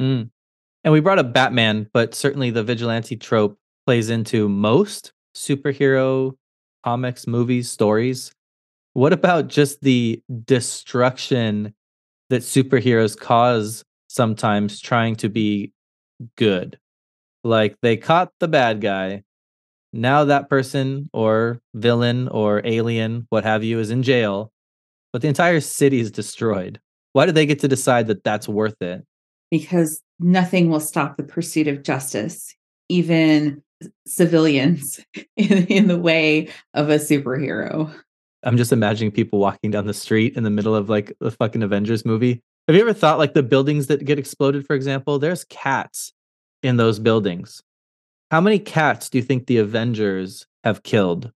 Mm. 0.00 0.30
And 0.82 0.92
we 0.92 1.00
brought 1.00 1.18
up 1.18 1.32
Batman, 1.32 1.88
but 1.92 2.14
certainly 2.14 2.50
the 2.50 2.62
vigilante 2.62 3.16
trope 3.16 3.58
plays 3.86 4.10
into 4.10 4.48
most 4.48 5.12
superhero 5.34 6.34
comics, 6.84 7.26
movies, 7.26 7.70
stories. 7.70 8.32
What 8.92 9.12
about 9.12 9.48
just 9.48 9.80
the 9.80 10.22
destruction 10.44 11.74
that 12.30 12.42
superheroes 12.42 13.18
cause 13.18 13.84
sometimes 14.08 14.80
trying 14.80 15.16
to 15.16 15.28
be 15.28 15.72
good? 16.36 16.78
Like 17.42 17.76
they 17.82 17.96
caught 17.96 18.32
the 18.38 18.48
bad 18.48 18.80
guy. 18.80 19.24
Now 19.92 20.24
that 20.24 20.48
person 20.48 21.10
or 21.12 21.60
villain 21.74 22.28
or 22.28 22.62
alien, 22.64 23.26
what 23.30 23.44
have 23.44 23.64
you, 23.64 23.78
is 23.78 23.90
in 23.90 24.02
jail, 24.02 24.52
but 25.12 25.22
the 25.22 25.28
entire 25.28 25.60
city 25.60 26.00
is 26.00 26.10
destroyed. 26.10 26.80
Why 27.12 27.26
do 27.26 27.32
they 27.32 27.46
get 27.46 27.60
to 27.60 27.68
decide 27.68 28.08
that 28.08 28.24
that's 28.24 28.48
worth 28.48 28.80
it? 28.80 29.04
Because 29.50 30.00
nothing 30.18 30.68
will 30.68 30.80
stop 30.80 31.16
the 31.16 31.22
pursuit 31.22 31.68
of 31.68 31.82
justice, 31.82 32.54
even 32.88 33.62
civilians 34.06 35.00
in, 35.36 35.66
in 35.66 35.86
the 35.88 35.98
way 35.98 36.48
of 36.74 36.90
a 36.90 36.96
superhero. 36.96 37.92
I'm 38.42 38.56
just 38.56 38.72
imagining 38.72 39.10
people 39.10 39.38
walking 39.38 39.70
down 39.70 39.86
the 39.86 39.94
street 39.94 40.36
in 40.36 40.42
the 40.42 40.50
middle 40.50 40.74
of 40.74 40.90
like 40.90 41.12
the 41.20 41.30
fucking 41.30 41.62
Avengers 41.62 42.04
movie. 42.04 42.42
Have 42.68 42.76
you 42.76 42.82
ever 42.82 42.92
thought 42.92 43.18
like 43.18 43.34
the 43.34 43.42
buildings 43.42 43.86
that 43.86 44.04
get 44.04 44.18
exploded, 44.18 44.66
for 44.66 44.74
example? 44.74 45.18
There's 45.18 45.44
cats 45.44 46.12
in 46.62 46.76
those 46.76 46.98
buildings. 46.98 47.62
How 48.30 48.40
many 48.40 48.58
cats 48.58 49.10
do 49.10 49.18
you 49.18 49.24
think 49.24 49.46
the 49.46 49.58
Avengers 49.58 50.46
have 50.62 50.82
killed? 50.82 51.30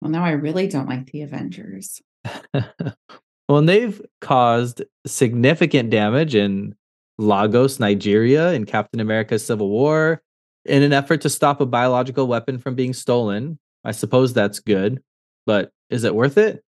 Well, 0.00 0.10
now 0.10 0.24
I 0.24 0.30
really 0.30 0.66
don't 0.66 0.88
like 0.88 1.10
the 1.10 1.22
Avengers. 1.22 2.00
well, 2.54 3.58
and 3.58 3.68
they've 3.68 4.00
caused 4.20 4.82
significant 5.06 5.90
damage 5.90 6.34
in 6.34 6.74
Lagos, 7.18 7.78
Nigeria, 7.78 8.52
in 8.52 8.64
Captain 8.64 9.00
America's 9.00 9.44
Civil 9.44 9.68
War, 9.68 10.22
in 10.64 10.82
an 10.82 10.92
effort 10.92 11.20
to 11.22 11.30
stop 11.30 11.60
a 11.60 11.66
biological 11.66 12.26
weapon 12.26 12.58
from 12.58 12.74
being 12.74 12.92
stolen. 12.92 13.58
I 13.84 13.92
suppose 13.92 14.32
that's 14.32 14.60
good, 14.60 15.02
but 15.46 15.70
is 15.88 16.04
it 16.04 16.14
worth 16.14 16.36
it? 16.36 16.62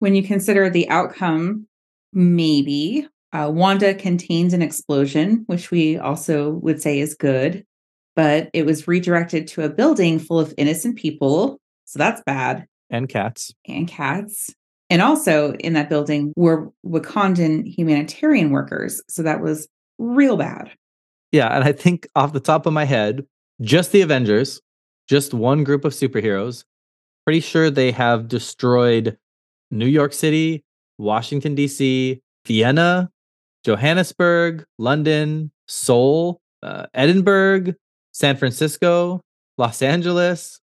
When 0.00 0.14
you 0.14 0.22
consider 0.22 0.68
the 0.70 0.88
outcome, 0.88 1.66
maybe. 2.12 3.06
Uh, 3.32 3.48
Wanda 3.52 3.94
contains 3.94 4.52
an 4.52 4.62
explosion, 4.62 5.44
which 5.46 5.70
we 5.70 5.96
also 5.96 6.50
would 6.50 6.82
say 6.82 6.98
is 6.98 7.14
good, 7.14 7.64
but 8.16 8.50
it 8.52 8.66
was 8.66 8.88
redirected 8.88 9.46
to 9.48 9.62
a 9.62 9.68
building 9.68 10.18
full 10.18 10.40
of 10.40 10.52
innocent 10.58 10.96
people. 10.96 11.60
So 11.84 11.98
that's 11.98 12.22
bad. 12.26 12.66
And 12.90 13.08
cats. 13.08 13.54
And 13.68 13.86
cats. 13.86 14.52
And 14.88 15.00
also 15.00 15.52
in 15.54 15.74
that 15.74 15.88
building 15.88 16.32
were 16.36 16.70
Wakandan 16.84 17.64
humanitarian 17.66 18.50
workers. 18.50 19.00
So 19.08 19.22
that 19.22 19.40
was 19.40 19.68
real 19.98 20.36
bad. 20.36 20.72
Yeah. 21.32 21.54
And 21.54 21.64
I 21.64 21.72
think 21.72 22.08
off 22.14 22.32
the 22.32 22.40
top 22.40 22.66
of 22.66 22.72
my 22.72 22.84
head, 22.84 23.26
just 23.60 23.92
the 23.92 24.00
Avengers, 24.00 24.60
just 25.08 25.34
one 25.34 25.64
group 25.64 25.84
of 25.84 25.92
superheroes, 25.92 26.64
pretty 27.24 27.40
sure 27.40 27.70
they 27.70 27.92
have 27.92 28.28
destroyed 28.28 29.16
New 29.70 29.86
York 29.86 30.12
City, 30.12 30.64
Washington, 30.98 31.54
D.C., 31.54 32.20
Vienna, 32.46 33.10
Johannesburg, 33.64 34.64
London, 34.78 35.50
Seoul, 35.68 36.40
uh, 36.62 36.86
Edinburgh, 36.94 37.74
San 38.12 38.36
Francisco, 38.36 39.20
Los 39.58 39.82
Angeles, 39.82 40.60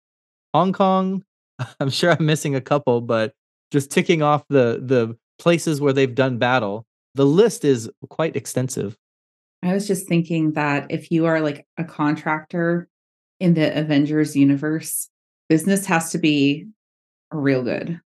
Hong 0.54 0.72
Kong. 0.72 1.22
I'm 1.80 1.90
sure 1.90 2.12
I'm 2.12 2.26
missing 2.26 2.54
a 2.54 2.60
couple, 2.60 3.00
but 3.00 3.32
just 3.70 3.90
ticking 3.90 4.22
off 4.22 4.44
the 4.48 4.80
the 4.82 5.16
places 5.38 5.80
where 5.80 5.92
they've 5.92 6.14
done 6.14 6.38
battle, 6.38 6.86
the 7.14 7.26
list 7.26 7.64
is 7.64 7.90
quite 8.08 8.36
extensive. 8.36 8.96
I 9.66 9.74
was 9.74 9.86
just 9.86 10.06
thinking 10.06 10.52
that 10.52 10.86
if 10.90 11.10
you 11.10 11.26
are 11.26 11.40
like 11.40 11.66
a 11.76 11.84
contractor 11.84 12.88
in 13.40 13.54
the 13.54 13.76
Avengers 13.76 14.36
universe, 14.36 15.08
business 15.48 15.86
has 15.86 16.12
to 16.12 16.18
be 16.18 16.66
real 17.32 17.62
good. 17.62 18.00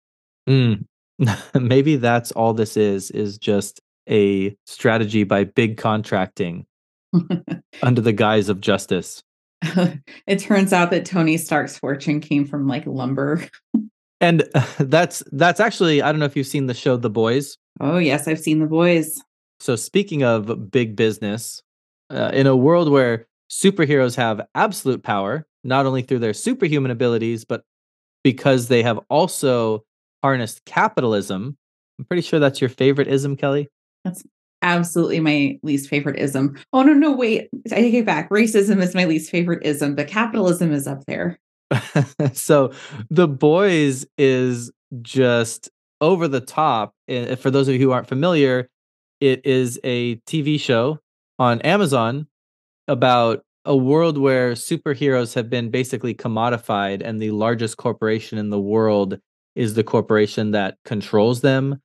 Mm. 0.48 0.86
Maybe 1.54 1.96
that's 1.96 2.32
all 2.32 2.54
this 2.54 2.76
is 2.76 3.10
is 3.10 3.36
just 3.36 3.80
a 4.08 4.56
strategy 4.66 5.24
by 5.24 5.44
big 5.44 5.76
contracting 5.76 6.66
under 7.82 8.00
the 8.00 8.12
guise 8.12 8.48
of 8.48 8.60
justice. 8.60 9.22
it 10.26 10.38
turns 10.38 10.72
out 10.72 10.90
that 10.90 11.04
Tony 11.04 11.36
Stark's 11.36 11.76
fortune 11.78 12.20
came 12.20 12.46
from 12.46 12.66
like 12.66 12.86
lumber. 12.86 13.46
and 14.20 14.48
that's 14.78 15.22
that's 15.32 15.60
actually 15.60 16.00
I 16.00 16.10
don't 16.10 16.20
know 16.20 16.26
if 16.26 16.36
you've 16.36 16.46
seen 16.46 16.66
the 16.66 16.74
show 16.74 16.96
The 16.96 17.10
Boys. 17.10 17.58
Oh 17.80 17.98
yes, 17.98 18.26
I've 18.26 18.40
seen 18.40 18.60
The 18.60 18.66
Boys. 18.66 19.20
So 19.60 19.76
speaking 19.76 20.22
of 20.22 20.70
big 20.70 20.96
business, 20.96 21.62
uh, 22.10 22.30
in 22.32 22.46
a 22.46 22.56
world 22.56 22.90
where 22.90 23.26
superheroes 23.50 24.16
have 24.16 24.40
absolute 24.54 25.02
power, 25.02 25.46
not 25.64 25.86
only 25.86 26.02
through 26.02 26.20
their 26.20 26.34
superhuman 26.34 26.90
abilities, 26.90 27.44
but 27.44 27.62
because 28.24 28.68
they 28.68 28.82
have 28.82 28.98
also 29.08 29.84
harnessed 30.22 30.64
capitalism. 30.64 31.56
I'm 31.98 32.04
pretty 32.06 32.22
sure 32.22 32.40
that's 32.40 32.60
your 32.60 32.70
favorite 32.70 33.08
ism, 33.08 33.36
Kelly. 33.36 33.68
That's 34.04 34.24
absolutely 34.62 35.20
my 35.20 35.58
least 35.62 35.88
favorite 35.88 36.18
ism. 36.18 36.56
Oh 36.72 36.82
no, 36.82 36.92
no, 36.92 37.12
wait. 37.12 37.48
I 37.72 37.76
take 37.76 37.94
it 37.94 38.06
back. 38.06 38.30
Racism 38.30 38.82
is 38.82 38.94
my 38.94 39.04
least 39.04 39.30
favorite 39.30 39.64
ism, 39.64 39.94
but 39.94 40.08
capitalism 40.08 40.72
is 40.72 40.86
up 40.86 41.04
there. 41.06 41.38
so 42.32 42.72
the 43.10 43.28
boys 43.28 44.06
is 44.18 44.70
just 45.02 45.70
over 46.00 46.28
the 46.28 46.40
top. 46.40 46.94
And 47.08 47.38
for 47.38 47.50
those 47.50 47.68
of 47.68 47.74
you 47.74 47.80
who 47.80 47.92
aren't 47.92 48.08
familiar, 48.08 48.68
it 49.20 49.44
is 49.44 49.78
a 49.84 50.16
TV 50.20 50.58
show 50.58 50.98
on 51.38 51.60
Amazon 51.60 52.26
about 52.88 53.44
a 53.64 53.76
world 53.76 54.18
where 54.18 54.52
superheroes 54.52 55.34
have 55.34 55.50
been 55.50 55.70
basically 55.70 56.14
commodified 56.14 57.02
and 57.04 57.20
the 57.20 57.30
largest 57.30 57.76
corporation 57.76 58.38
in 58.38 58.50
the 58.50 58.60
world 58.60 59.18
is 59.54 59.74
the 59.74 59.84
corporation 59.84 60.52
that 60.52 60.76
controls 60.84 61.42
them 61.42 61.80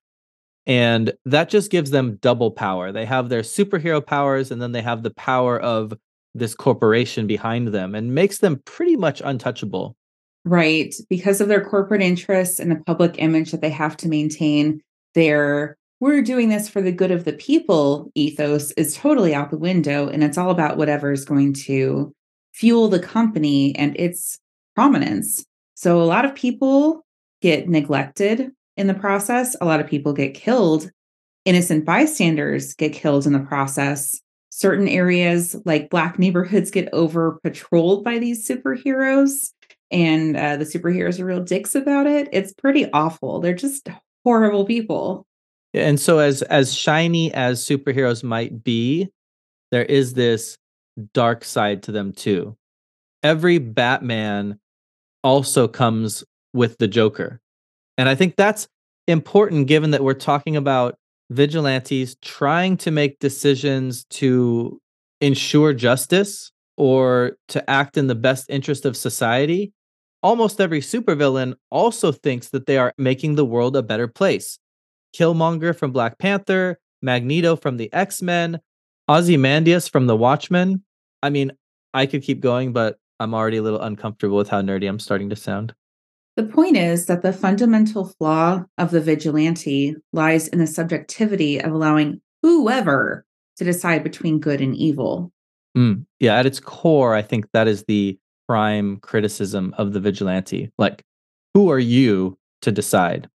and 0.65 1.13
that 1.25 1.49
just 1.49 1.69
gives 1.69 1.91
them 1.91 2.17
double 2.21 2.49
power. 2.51 2.91
They 2.91 3.05
have 3.05 3.29
their 3.29 3.41
superhero 3.41 4.05
powers 4.05 4.51
and 4.51 4.61
then 4.61 4.71
they 4.71 4.81
have 4.81 5.03
the 5.03 5.13
power 5.13 5.59
of 5.59 5.93
this 6.33 6.55
corporation 6.55 7.27
behind 7.27 7.69
them 7.69 7.93
and 7.93 8.15
makes 8.15 8.39
them 8.39 8.61
pretty 8.65 8.95
much 8.95 9.21
untouchable. 9.23 9.95
Right. 10.43 10.93
Because 11.09 11.41
of 11.41 11.47
their 11.47 11.63
corporate 11.63 12.01
interests 12.01 12.59
and 12.59 12.71
the 12.71 12.81
public 12.85 13.15
image 13.17 13.51
that 13.51 13.61
they 13.61 13.69
have 13.69 13.97
to 13.97 14.07
maintain, 14.07 14.81
their 15.13 15.77
we're 15.99 16.21
doing 16.21 16.49
this 16.49 16.67
for 16.67 16.81
the 16.81 16.91
good 16.91 17.11
of 17.11 17.23
the 17.23 17.33
people 17.33 18.11
ethos 18.15 18.71
is 18.71 18.95
totally 18.95 19.33
out 19.33 19.49
the 19.49 19.57
window. 19.57 20.07
And 20.07 20.23
it's 20.23 20.37
all 20.37 20.49
about 20.51 20.77
whatever 20.77 21.11
is 21.11 21.25
going 21.25 21.53
to 21.53 22.13
fuel 22.53 22.87
the 22.87 22.99
company 22.99 23.75
and 23.75 23.95
its 23.97 24.39
prominence. 24.75 25.45
So 25.75 26.01
a 26.01 26.03
lot 26.03 26.25
of 26.25 26.35
people 26.35 27.05
get 27.41 27.69
neglected 27.69 28.51
in 28.77 28.87
the 28.87 28.93
process. 28.93 29.55
A 29.61 29.65
lot 29.65 29.79
of 29.79 29.87
people 29.87 30.13
get 30.13 30.33
killed. 30.33 30.89
Innocent 31.45 31.85
bystanders 31.85 32.73
get 32.73 32.93
killed 32.93 33.25
in 33.25 33.33
the 33.33 33.39
process. 33.39 34.19
Certain 34.49 34.87
areas, 34.87 35.55
like 35.65 35.89
Black 35.89 36.17
neighborhoods, 36.17 36.71
get 36.71 36.89
over 36.93 37.39
patrolled 37.43 38.03
by 38.05 38.17
these 38.17 38.47
superheroes, 38.47 39.51
and 39.91 40.37
uh, 40.37 40.55
the 40.55 40.63
superheroes 40.63 41.19
are 41.19 41.25
real 41.25 41.43
dicks 41.43 41.75
about 41.75 42.07
it. 42.07 42.29
It's 42.31 42.53
pretty 42.53 42.89
awful. 42.93 43.41
They're 43.41 43.53
just 43.53 43.89
horrible 44.23 44.65
people. 44.65 45.27
And 45.75 45.99
so, 45.99 46.19
as 46.19 46.41
as 46.43 46.73
shiny 46.73 47.33
as 47.33 47.63
superheroes 47.63 48.23
might 48.23 48.63
be, 48.63 49.09
there 49.71 49.83
is 49.83 50.13
this 50.13 50.57
dark 51.13 51.43
side 51.43 51.83
to 51.83 51.91
them 51.91 52.13
too. 52.13 52.55
Every 53.23 53.57
Batman 53.57 54.57
also 55.23 55.67
comes 55.67 56.23
with 56.53 56.77
the 56.77 56.87
Joker. 56.87 57.41
And 57.97 58.07
I 58.07 58.15
think 58.15 58.35
that's 58.37 58.67
important 59.07 59.67
given 59.67 59.91
that 59.91 60.03
we're 60.03 60.13
talking 60.13 60.55
about 60.55 60.95
vigilantes 61.31 62.15
trying 62.21 62.77
to 62.77 62.91
make 62.91 63.19
decisions 63.19 64.05
to 64.11 64.79
ensure 65.21 65.73
justice 65.73 66.51
or 66.77 67.37
to 67.49 67.69
act 67.69 67.97
in 67.97 68.07
the 68.07 68.15
best 68.15 68.49
interest 68.49 68.85
of 68.85 68.95
society. 68.95 69.73
Almost 70.23 70.61
every 70.61 70.81
supervillain 70.81 71.55
also 71.69 72.11
thinks 72.11 72.49
that 72.49 72.65
they 72.65 72.77
are 72.77 72.93
making 72.97 73.35
the 73.35 73.45
world 73.45 73.75
a 73.75 73.83
better 73.83 74.07
place. 74.07 74.57
Killmonger 75.15 75.75
from 75.75 75.91
Black 75.91 76.19
Panther, 76.19 76.79
Magneto 77.01 77.55
from 77.55 77.77
the 77.77 77.91
X 77.93 78.21
Men, 78.21 78.59
Ozymandias 79.07 79.87
from 79.87 80.07
the 80.07 80.15
Watchmen. 80.15 80.83
I 81.23 81.29
mean, 81.29 81.51
I 81.93 82.05
could 82.05 82.23
keep 82.23 82.41
going, 82.41 82.73
but 82.73 82.97
I'm 83.19 83.33
already 83.33 83.57
a 83.57 83.61
little 83.61 83.81
uncomfortable 83.81 84.37
with 84.37 84.49
how 84.49 84.61
nerdy 84.61 84.87
I'm 84.87 84.99
starting 84.99 85.29
to 85.29 85.35
sound. 85.35 85.73
The 86.35 86.43
point 86.43 86.75
is 86.75 87.05
that 87.05 87.21
the 87.21 87.31
fundamental 87.31 88.05
flaw 88.05 88.63
of 88.77 88.91
the 88.91 88.99
vigilante 88.99 89.95
lies 90.11 90.49
in 90.49 90.59
the 90.59 90.67
subjectivity 90.67 91.61
of 91.61 91.71
allowing 91.71 92.19
whoever 92.41 93.25
to 93.55 93.63
decide 93.63 94.03
between 94.03 94.39
good 94.39 94.59
and 94.59 94.75
evil. 94.75 95.31
Mm, 95.77 96.05
yeah, 96.19 96.35
at 96.35 96.45
its 96.45 96.59
core, 96.59 97.15
I 97.15 97.21
think 97.21 97.45
that 97.53 97.69
is 97.69 97.85
the 97.87 98.19
prime 98.47 98.97
criticism 98.97 99.73
of 99.77 99.93
the 99.93 100.01
vigilante. 100.01 100.71
Like, 100.77 101.03
who 101.53 101.71
are 101.71 101.79
you 101.79 102.37
to 102.61 102.71
decide? 102.71 103.29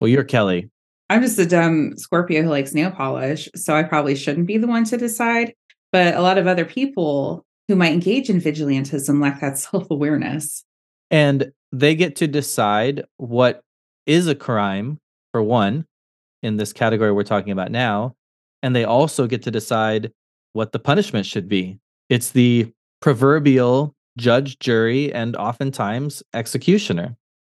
Well, 0.00 0.08
you're 0.08 0.24
Kelly. 0.24 0.70
I'm 1.08 1.22
just 1.22 1.38
a 1.38 1.46
dumb 1.46 1.96
Scorpio 1.96 2.42
who 2.42 2.48
likes 2.48 2.74
nail 2.74 2.90
polish, 2.90 3.48
so 3.54 3.74
I 3.74 3.82
probably 3.82 4.16
shouldn't 4.16 4.46
be 4.46 4.58
the 4.58 4.66
one 4.66 4.84
to 4.84 4.96
decide. 4.96 5.54
But 5.92 6.14
a 6.14 6.20
lot 6.20 6.38
of 6.38 6.46
other 6.46 6.64
people 6.64 7.44
who 7.68 7.76
might 7.76 7.92
engage 7.92 8.28
in 8.28 8.40
vigilantism 8.40 9.20
lack 9.20 9.40
that 9.40 9.58
self 9.58 9.90
awareness. 9.90 10.64
And 11.10 11.52
they 11.72 11.94
get 11.94 12.16
to 12.16 12.26
decide 12.26 13.04
what 13.18 13.62
is 14.06 14.26
a 14.26 14.34
crime, 14.34 14.98
for 15.32 15.42
one, 15.42 15.86
in 16.42 16.56
this 16.56 16.72
category 16.72 17.12
we're 17.12 17.22
talking 17.22 17.52
about 17.52 17.70
now. 17.70 18.14
And 18.62 18.74
they 18.74 18.84
also 18.84 19.26
get 19.26 19.42
to 19.42 19.50
decide 19.50 20.12
what 20.52 20.72
the 20.72 20.78
punishment 20.78 21.26
should 21.26 21.48
be. 21.48 21.78
It's 22.08 22.30
the 22.30 22.72
proverbial 23.00 23.94
judge, 24.16 24.58
jury, 24.58 25.12
and 25.12 25.36
oftentimes 25.36 26.22
executioner. 26.34 27.16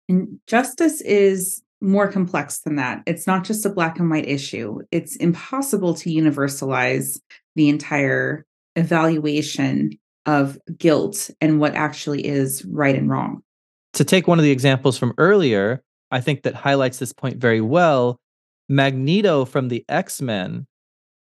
And 0.08 0.40
justice 0.46 1.00
is 1.02 1.62
more 1.80 2.10
complex 2.10 2.60
than 2.60 2.76
that. 2.76 3.02
It's 3.06 3.26
not 3.26 3.44
just 3.44 3.64
a 3.64 3.70
black 3.70 3.98
and 3.98 4.10
white 4.10 4.28
issue. 4.28 4.80
It's 4.90 5.16
impossible 5.16 5.94
to 5.94 6.10
universalize 6.10 7.20
the 7.54 7.68
entire 7.68 8.44
evaluation 8.76 9.98
of 10.26 10.58
guilt 10.76 11.30
and 11.40 11.60
what 11.60 11.74
actually 11.74 12.26
is 12.26 12.64
right 12.64 12.94
and 12.94 13.08
wrong 13.08 13.42
to 13.98 14.04
take 14.04 14.28
one 14.28 14.38
of 14.38 14.44
the 14.44 14.50
examples 14.50 14.98
from 14.98 15.12
earlier, 15.18 15.82
I 16.10 16.20
think 16.20 16.42
that 16.42 16.54
highlights 16.54 16.98
this 16.98 17.12
point 17.12 17.38
very 17.38 17.60
well. 17.60 18.20
Magneto 18.68 19.44
from 19.44 19.68
the 19.68 19.84
X 19.88 20.20
Men 20.20 20.66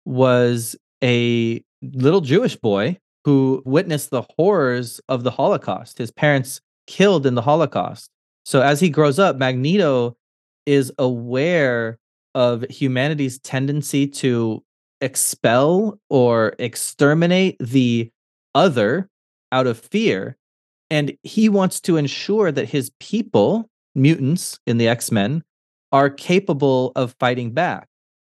was 0.04 0.76
a 1.02 1.62
little 1.82 2.20
Jewish 2.20 2.56
boy 2.56 2.98
who 3.24 3.62
witnessed 3.64 4.10
the 4.10 4.24
horrors 4.36 5.00
of 5.08 5.24
the 5.24 5.30
Holocaust, 5.30 5.98
his 5.98 6.10
parents 6.10 6.60
killed 6.86 7.26
in 7.26 7.34
the 7.34 7.42
Holocaust. 7.42 8.10
So 8.44 8.60
as 8.60 8.78
he 8.78 8.90
grows 8.90 9.18
up, 9.18 9.36
Magneto 9.36 10.16
is 10.66 10.92
aware 10.98 11.98
of 12.35 12.64
humanity's 12.68 13.38
tendency 13.38 14.07
to 14.07 14.62
expel 15.00 15.98
or 16.11 16.55
exterminate 16.59 17.57
the 17.59 18.11
other 18.55 19.09
out 19.52 19.66
of 19.66 19.79
fear 19.79 20.37
and 20.90 21.16
he 21.22 21.48
wants 21.48 21.81
to 21.81 21.96
ensure 21.96 22.52
that 22.52 22.68
his 22.68 22.90
people, 23.00 23.68
mutants 23.94 24.59
in 24.66 24.79
the 24.79 24.88
X 24.88 25.11
Men, 25.11 25.42
are 25.92 26.11
capable 26.11 26.92
of 26.96 27.14
fighting 27.18 27.52
back. 27.52 27.88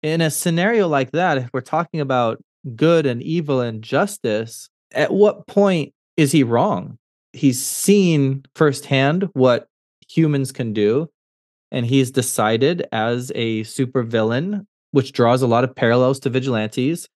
In 0.03 0.21
a 0.21 0.31
scenario 0.31 0.88
like 0.88 1.12
that, 1.12 1.38
if 1.38 1.51
we're 1.53 1.61
talking 1.61 2.01
about 2.01 2.43
good 2.75 3.07
and 3.07 3.23
evil 3.23 3.61
and 3.61 3.83
justice, 3.83 4.69
at 4.93 5.12
what 5.12 5.47
point 5.47 5.93
is 6.16 6.33
he 6.33 6.43
wrong? 6.43 6.99
He's 7.33 7.64
seen 7.64 8.45
firsthand 8.55 9.29
what 9.35 9.66
humans 10.09 10.53
can 10.53 10.73
do, 10.73 11.09
and 11.70 11.87
he's 11.87 12.11
decided 12.11 12.87
as 12.92 13.30
a 13.35 13.62
supervillain, 13.62 14.66
which 14.92 15.12
draws 15.12 15.42
a 15.42 15.46
lot 15.46 15.64
of 15.64 15.74
parallels 15.74 16.20
to 16.20 16.30
vigilantes, 16.30 17.09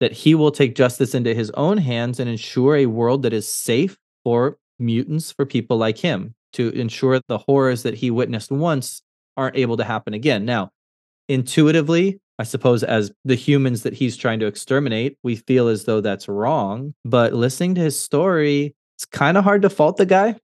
that 0.00 0.12
he 0.12 0.34
will 0.34 0.50
take 0.50 0.74
justice 0.74 1.14
into 1.14 1.34
his 1.34 1.50
own 1.52 1.78
hands 1.78 2.18
and 2.18 2.28
ensure 2.28 2.76
a 2.76 2.86
world 2.86 3.22
that 3.22 3.32
is 3.32 3.50
safe 3.50 3.96
for 4.24 4.58
mutants 4.78 5.32
for 5.32 5.46
people 5.46 5.76
like 5.76 5.98
him 5.98 6.34
to 6.52 6.70
ensure 6.70 7.20
the 7.28 7.38
horrors 7.38 7.82
that 7.84 7.94
he 7.94 8.10
witnessed 8.10 8.50
once 8.50 9.02
aren't 9.36 9.56
able 9.56 9.76
to 9.76 9.84
happen 9.84 10.12
again. 10.12 10.44
Now, 10.44 10.70
intuitively, 11.28 12.20
I 12.38 12.44
suppose 12.44 12.82
as 12.82 13.12
the 13.24 13.34
humans 13.34 13.84
that 13.84 13.94
he's 13.94 14.16
trying 14.16 14.40
to 14.40 14.46
exterminate, 14.46 15.16
we 15.22 15.36
feel 15.36 15.68
as 15.68 15.84
though 15.84 16.00
that's 16.00 16.28
wrong. 16.28 16.94
But 17.04 17.32
listening 17.32 17.76
to 17.76 17.80
his 17.80 18.00
story, 18.00 18.74
it's 18.96 19.04
kind 19.04 19.36
of 19.36 19.44
hard 19.44 19.62
to 19.62 19.70
fault 19.70 19.96
the 19.96 20.06
guy. 20.06 20.36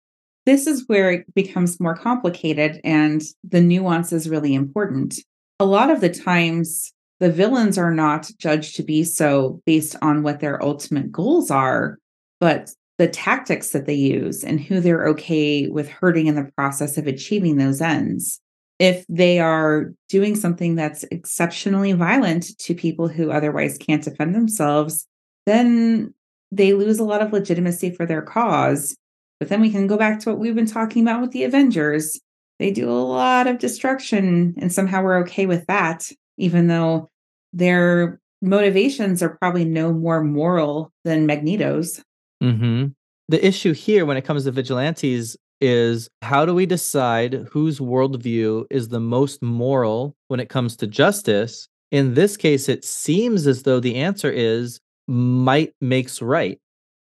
This 0.48 0.66
is 0.66 0.84
where 0.86 1.10
it 1.10 1.34
becomes 1.34 1.78
more 1.78 1.94
complicated 1.94 2.80
and 2.82 3.20
the 3.44 3.60
nuance 3.60 4.14
is 4.14 4.30
really 4.30 4.54
important. 4.54 5.16
A 5.60 5.66
lot 5.66 5.90
of 5.90 6.00
the 6.00 6.08
times, 6.08 6.90
the 7.20 7.30
villains 7.30 7.76
are 7.76 7.92
not 7.92 8.30
judged 8.38 8.74
to 8.76 8.82
be 8.82 9.04
so 9.04 9.60
based 9.66 9.94
on 10.00 10.22
what 10.22 10.40
their 10.40 10.64
ultimate 10.64 11.12
goals 11.12 11.50
are, 11.50 11.98
but 12.40 12.70
the 12.96 13.08
tactics 13.08 13.72
that 13.72 13.84
they 13.84 13.92
use 13.92 14.42
and 14.42 14.58
who 14.58 14.80
they're 14.80 15.06
okay 15.08 15.68
with 15.68 15.86
hurting 15.86 16.28
in 16.28 16.34
the 16.34 16.50
process 16.56 16.96
of 16.96 17.06
achieving 17.06 17.58
those 17.58 17.82
ends. 17.82 18.40
If 18.78 19.04
they 19.06 19.40
are 19.40 19.92
doing 20.08 20.34
something 20.34 20.76
that's 20.76 21.04
exceptionally 21.10 21.92
violent 21.92 22.56
to 22.60 22.74
people 22.74 23.08
who 23.08 23.30
otherwise 23.30 23.76
can't 23.76 24.02
defend 24.02 24.34
themselves, 24.34 25.06
then 25.44 26.14
they 26.50 26.72
lose 26.72 27.00
a 27.00 27.04
lot 27.04 27.20
of 27.20 27.34
legitimacy 27.34 27.90
for 27.90 28.06
their 28.06 28.22
cause. 28.22 28.96
But 29.40 29.48
then 29.48 29.60
we 29.60 29.70
can 29.70 29.86
go 29.86 29.96
back 29.96 30.20
to 30.20 30.30
what 30.30 30.38
we've 30.38 30.54
been 30.54 30.66
talking 30.66 31.02
about 31.02 31.20
with 31.20 31.30
the 31.30 31.44
Avengers. 31.44 32.18
They 32.58 32.70
do 32.70 32.90
a 32.90 32.92
lot 32.92 33.46
of 33.46 33.58
destruction, 33.58 34.54
and 34.58 34.72
somehow 34.72 35.02
we're 35.02 35.18
okay 35.18 35.46
with 35.46 35.66
that, 35.66 36.10
even 36.38 36.66
though 36.66 37.08
their 37.52 38.20
motivations 38.42 39.22
are 39.22 39.36
probably 39.36 39.64
no 39.64 39.92
more 39.92 40.22
moral 40.22 40.92
than 41.04 41.26
Magneto's. 41.26 42.02
Mm-hmm. 42.42 42.86
The 43.28 43.46
issue 43.46 43.74
here 43.74 44.06
when 44.06 44.16
it 44.16 44.24
comes 44.24 44.44
to 44.44 44.50
vigilantes 44.50 45.36
is 45.60 46.08
how 46.22 46.46
do 46.46 46.54
we 46.54 46.66
decide 46.66 47.46
whose 47.50 47.78
worldview 47.78 48.66
is 48.70 48.88
the 48.88 49.00
most 49.00 49.42
moral 49.42 50.14
when 50.28 50.40
it 50.40 50.48
comes 50.48 50.76
to 50.76 50.86
justice? 50.86 51.68
In 51.90 52.14
this 52.14 52.36
case, 52.36 52.68
it 52.68 52.84
seems 52.84 53.46
as 53.46 53.62
though 53.62 53.80
the 53.80 53.96
answer 53.96 54.30
is 54.30 54.80
might 55.06 55.72
makes 55.80 56.22
right. 56.22 56.58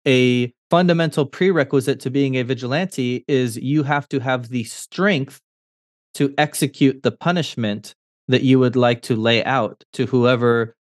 A 0.06 0.52
fundamental 0.70 1.24
prerequisite 1.24 2.00
to 2.00 2.10
being 2.10 2.36
a 2.36 2.42
vigilante 2.42 3.24
is 3.28 3.56
you 3.56 3.82
have 3.82 4.08
to 4.08 4.20
have 4.20 4.48
the 4.48 4.64
strength 4.64 5.40
to 6.14 6.34
execute 6.38 7.02
the 7.02 7.12
punishment 7.12 7.94
that 8.28 8.42
you 8.42 8.58
would 8.58 8.76
like 8.76 9.02
to 9.02 9.16
lay 9.16 9.42
out 9.44 9.82
to 9.94 10.06
whoever 10.06 10.74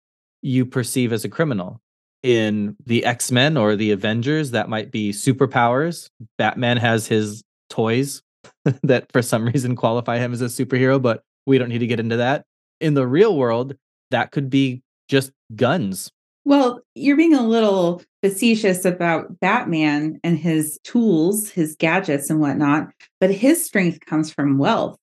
you 0.42 0.64
perceive 0.64 1.12
as 1.12 1.25
a 1.25 1.29
criminal. 1.29 1.81
In 2.23 2.77
the 2.87 3.05
X 3.05 3.31
Men 3.31 3.59
or 3.59 3.77
the 3.77 3.90
Avengers, 3.90 4.53
that 4.53 4.70
might 4.70 4.90
be 4.90 5.12
superpowers. 5.12 6.09
Batman 6.38 6.79
has 6.79 7.07
his 7.07 7.42
toys 7.68 8.23
that 8.83 9.12
for 9.12 9.20
some 9.20 9.44
reason 9.44 9.77
qualify 9.77 10.18
him 10.18 10.33
as 10.33 10.40
a 10.40 10.47
superhero, 10.47 11.01
but 11.01 11.23
we 11.47 11.59
don't 11.59 11.68
need 11.68 11.79
to 11.81 11.87
get 11.87 12.01
into 12.01 12.16
that. 12.16 12.44
In 12.81 12.94
the 12.94 13.07
real 13.07 13.37
world, 13.37 13.77
that 14.11 14.31
could 14.31 14.49
be 14.49 14.83
just 15.09 15.33
guns. 15.55 16.11
Well, 16.45 16.81
you're 16.95 17.17
being 17.17 17.35
a 17.35 17.47
little 17.47 18.03
facetious 18.23 18.85
about 18.85 19.41
Batman 19.41 20.21
and 20.23 20.39
his 20.39 20.79
tools, 20.85 21.49
his 21.51 21.75
gadgets, 21.77 22.29
and 22.29 22.41
whatnot, 22.41 22.89
but 23.21 23.31
his 23.31 23.65
strength 23.65 24.01
comes 24.05 24.33
from 24.33 24.59
wealth. 24.59 24.99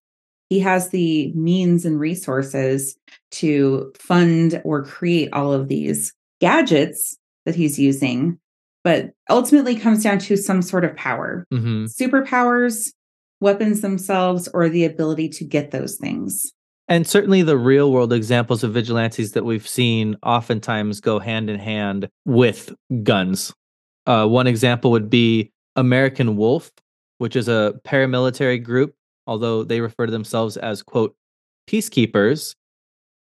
He 0.50 0.60
has 0.60 0.90
the 0.90 1.32
means 1.34 1.86
and 1.86 2.00
resources 2.00 2.96
to 3.32 3.92
fund 3.98 4.62
or 4.64 4.84
create 4.84 5.30
all 5.34 5.54
of 5.54 5.68
these 5.68 6.14
gadgets 6.42 7.18
that 7.46 7.56
he's 7.56 7.80
using, 7.80 8.38
but 8.84 9.12
ultimately 9.30 9.76
comes 9.76 10.04
down 10.04 10.20
to 10.20 10.38
some 10.38 10.62
sort 10.62 10.86
of 10.86 10.96
power. 10.96 11.46
Mm-hmm. 11.54 11.86
Superpowers, 11.86 12.92
weapons 13.40 13.82
themselves, 13.82 14.48
or 14.54 14.70
the 14.70 14.86
ability 14.86 15.30
to 15.30 15.46
get 15.46 15.72
those 15.72 15.98
things. 15.98 16.52
And 16.92 17.08
certainly 17.08 17.42
the 17.42 17.58
real 17.58 17.90
world 17.90 18.12
examples 18.12 18.66
of 18.66 18.74
vigilantes 18.74 19.32
that 19.32 19.46
we've 19.46 19.66
seen 19.66 20.18
oftentimes 20.24 21.00
go 21.00 21.20
hand 21.20 21.50
in 21.50 21.58
hand 21.58 22.10
with 22.26 22.76
guns. 23.04 23.54
Uh, 24.06 24.28
one 24.28 24.46
example 24.46 24.92
would 24.92 25.10
be 25.10 25.54
American 25.78 26.36
Wolf, 26.36 26.70
which 27.18 27.38
is 27.38 27.48
a 27.48 27.80
paramilitary 27.86 28.62
group, 28.62 28.94
although 29.26 29.64
they 29.64 29.80
refer 29.80 30.06
to 30.06 30.12
themselves 30.12 30.58
as, 30.58 30.84
quote, 30.84 31.16
peacekeepers. 31.66 32.56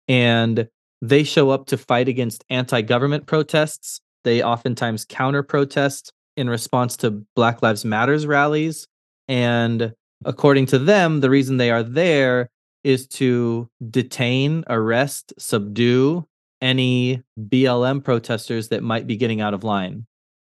And 0.08 0.68
they 1.00 1.24
show 1.24 1.48
up 1.48 1.64
to 1.68 1.78
fight 1.78 2.06
against 2.06 2.44
anti 2.50 2.82
government 2.82 3.26
protests. 3.26 3.98
They 4.24 4.42
oftentimes 4.42 5.06
counter 5.06 5.42
protest 5.42 6.12
in 6.36 6.50
response 6.50 6.98
to 6.98 7.24
Black 7.34 7.62
Lives 7.62 7.82
Matters 7.82 8.26
rallies. 8.26 8.86
And 9.26 9.94
according 10.26 10.66
to 10.66 10.78
them, 10.78 11.20
the 11.20 11.30
reason 11.30 11.56
they 11.56 11.70
are 11.70 11.82
there 11.82 12.50
is 12.84 13.06
to 13.08 13.68
detain, 13.90 14.64
arrest, 14.68 15.32
subdue 15.38 16.26
any 16.60 17.22
BLM 17.38 18.02
protesters 18.02 18.68
that 18.68 18.82
might 18.82 19.06
be 19.06 19.16
getting 19.16 19.40
out 19.40 19.54
of 19.54 19.64
line, 19.64 20.06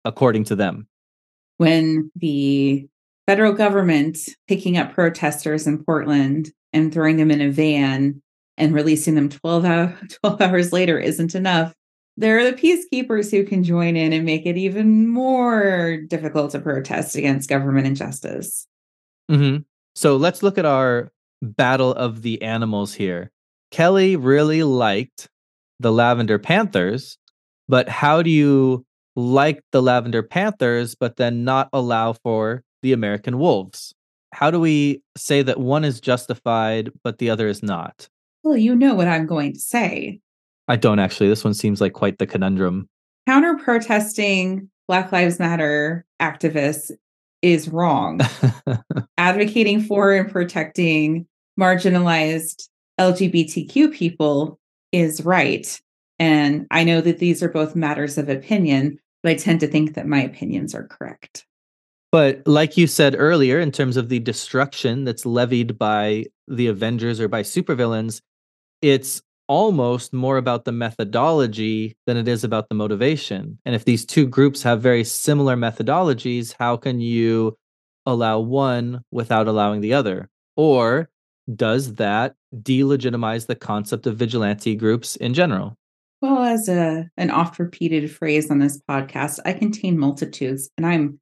according 0.05 0.45
to 0.45 0.57
them. 0.57 0.89
When 1.59 2.11
the 2.17 2.89
federal 3.27 3.53
government 3.53 4.19
picking 4.49 4.77
up 4.77 4.93
protesters 4.93 5.67
in 5.67 5.85
Portland 5.85 6.53
and 6.73 6.93
throwing 6.93 7.17
them 7.17 7.31
in 7.31 7.41
a 7.41 7.51
van 7.51 8.23
and 8.57 8.75
releasing 8.75 9.15
them 9.15 9.29
12, 9.29 9.65
hour, 9.65 9.99
12 10.25 10.41
hours 10.41 10.73
later 10.73 10.99
isn't 10.99 11.35
enough, 11.35 11.75
there 12.17 12.39
are 12.39 12.51
the 12.51 12.53
peacekeepers 12.53 13.31
who 13.31 13.45
can 13.45 13.63
join 13.63 13.97
in 13.97 14.13
and 14.13 14.25
make 14.25 14.47
it 14.47 14.57
even 14.57 15.09
more 15.09 15.99
difficult 16.09 16.51
to 16.53 16.59
protest 16.59 17.17
against 17.17 17.49
government 17.49 17.87
injustice. 17.87 18.67
Mm-hmm. 19.31 19.63
So 19.95 20.17
let's 20.17 20.43
look 20.43 20.59
at 20.59 20.65
our 20.65 21.13
battle 21.43 21.93
of 21.93 22.23
the 22.23 22.41
animals 22.43 22.95
here. 22.95 23.31
Kelly 23.71 24.17
really 24.17 24.63
liked 24.63 25.29
the 25.79 25.93
Lavender 25.93 26.39
Panthers, 26.39 27.19
but 27.69 27.89
how 27.89 28.23
do 28.23 28.31
you 28.31 28.85
like 29.17 29.63
the 29.73 29.83
Lavender 29.83 30.23
Panthers, 30.23 30.95
but 30.95 31.17
then 31.17 31.45
not 31.45 31.69
allow 31.73 32.13
for 32.13 32.63
the 32.83 32.93
American 32.93 33.39
Wolves? 33.39 33.95
How 34.33 34.51
do 34.51 34.61
we 34.61 35.03
say 35.17 35.43
that 35.43 35.59
one 35.59 35.85
is 35.85 36.01
justified, 36.01 36.91
but 37.03 37.19
the 37.19 37.31
other 37.31 37.49
is 37.49 37.63
not? 37.63 38.09
Well, 38.43 38.57
you 38.57 38.75
know 38.75 38.95
what 38.95 39.09
I'm 39.09 39.27
going 39.27 39.55
to 39.55 39.61
say. 39.61 40.21
I 40.69 40.77
don't 40.77 40.99
actually. 40.99 41.29
This 41.29 41.45
one 41.45 41.55
seems 41.55 41.81
like 41.81 41.93
quite 41.93 42.19
the 42.19 42.27
conundrum. 42.27 42.89
Counter 43.27 43.57
protesting 43.57 44.71
Black 44.87 45.13
Lives 45.13 45.39
Matter 45.39 46.05
activists 46.21 46.93
is 47.43 47.69
wrong. 47.69 48.21
Advocating 49.19 49.83
for 49.83 50.13
and 50.13 50.31
protecting 50.31 51.27
marginalized 51.59 52.69
LGBTQ 52.99 53.93
people 53.93 54.59
is 54.93 55.25
right. 55.25 55.81
And 56.19 56.67
I 56.71 56.85
know 56.85 57.01
that 57.01 57.19
these 57.19 57.43
are 57.43 57.49
both 57.49 57.75
matters 57.75 58.19
of 58.19 58.29
opinion, 58.29 58.99
but 59.23 59.33
I 59.33 59.35
tend 59.37 59.61
to 59.61 59.67
think 59.67 59.95
that 59.95 60.07
my 60.07 60.23
opinions 60.23 60.75
are 60.75 60.87
correct. 60.87 61.47
But 62.13 62.43
like 62.47 62.77
you 62.77 62.87
said 62.87 63.15
earlier, 63.17 63.61
in 63.61 63.71
terms 63.71 63.97
of 63.97 64.09
the 64.09 64.19
destruction 64.19 65.05
that's 65.05 65.25
levied 65.25 65.79
by 65.79 66.27
the 66.49 66.67
Avengers 66.67 67.21
or 67.21 67.29
by 67.29 67.43
supervillains, 67.43 68.21
it's 68.83 69.23
almost 69.51 70.13
more 70.13 70.37
about 70.37 70.65
the 70.65 70.71
methodology 70.71 71.97
than 72.07 72.17
it 72.17 72.29
is 72.29 72.45
about 72.45 72.69
the 72.69 72.75
motivation. 72.77 73.59
And 73.65 73.75
if 73.75 73.85
these 73.85 74.07
two 74.07 74.25
groups 74.25 74.63
have 74.63 74.81
very 74.81 75.03
similar 75.03 75.57
methodologies, 75.57 76.55
how 76.57 76.77
can 76.77 77.01
you 77.01 77.59
allow 78.07 78.39
one 78.39 79.03
without 79.11 79.49
allowing 79.49 79.81
the 79.81 79.93
other? 79.93 80.31
Or 80.57 81.11
does 81.53 81.95
that 81.95 82.37
delegitimize 82.55 83.49
the 83.49 83.57
concept 83.57 84.07
of 84.07 84.17
vigilante 84.17 84.77
groups 84.77 85.17
in 85.17 85.35
general? 85.35 85.77
Well, 86.23 86.45
as 86.45 86.69
a 86.69 87.11
an 87.17 87.33
oft 87.33 87.59
repeated 87.59 88.09
phrase 88.09 88.53
on 88.53 88.61
this 88.61 88.81
podcast, 88.89 89.41
I 89.45 89.55
contain 89.55 89.99
multitudes, 89.99 90.71
and 90.77 90.87
I'm 90.87 91.19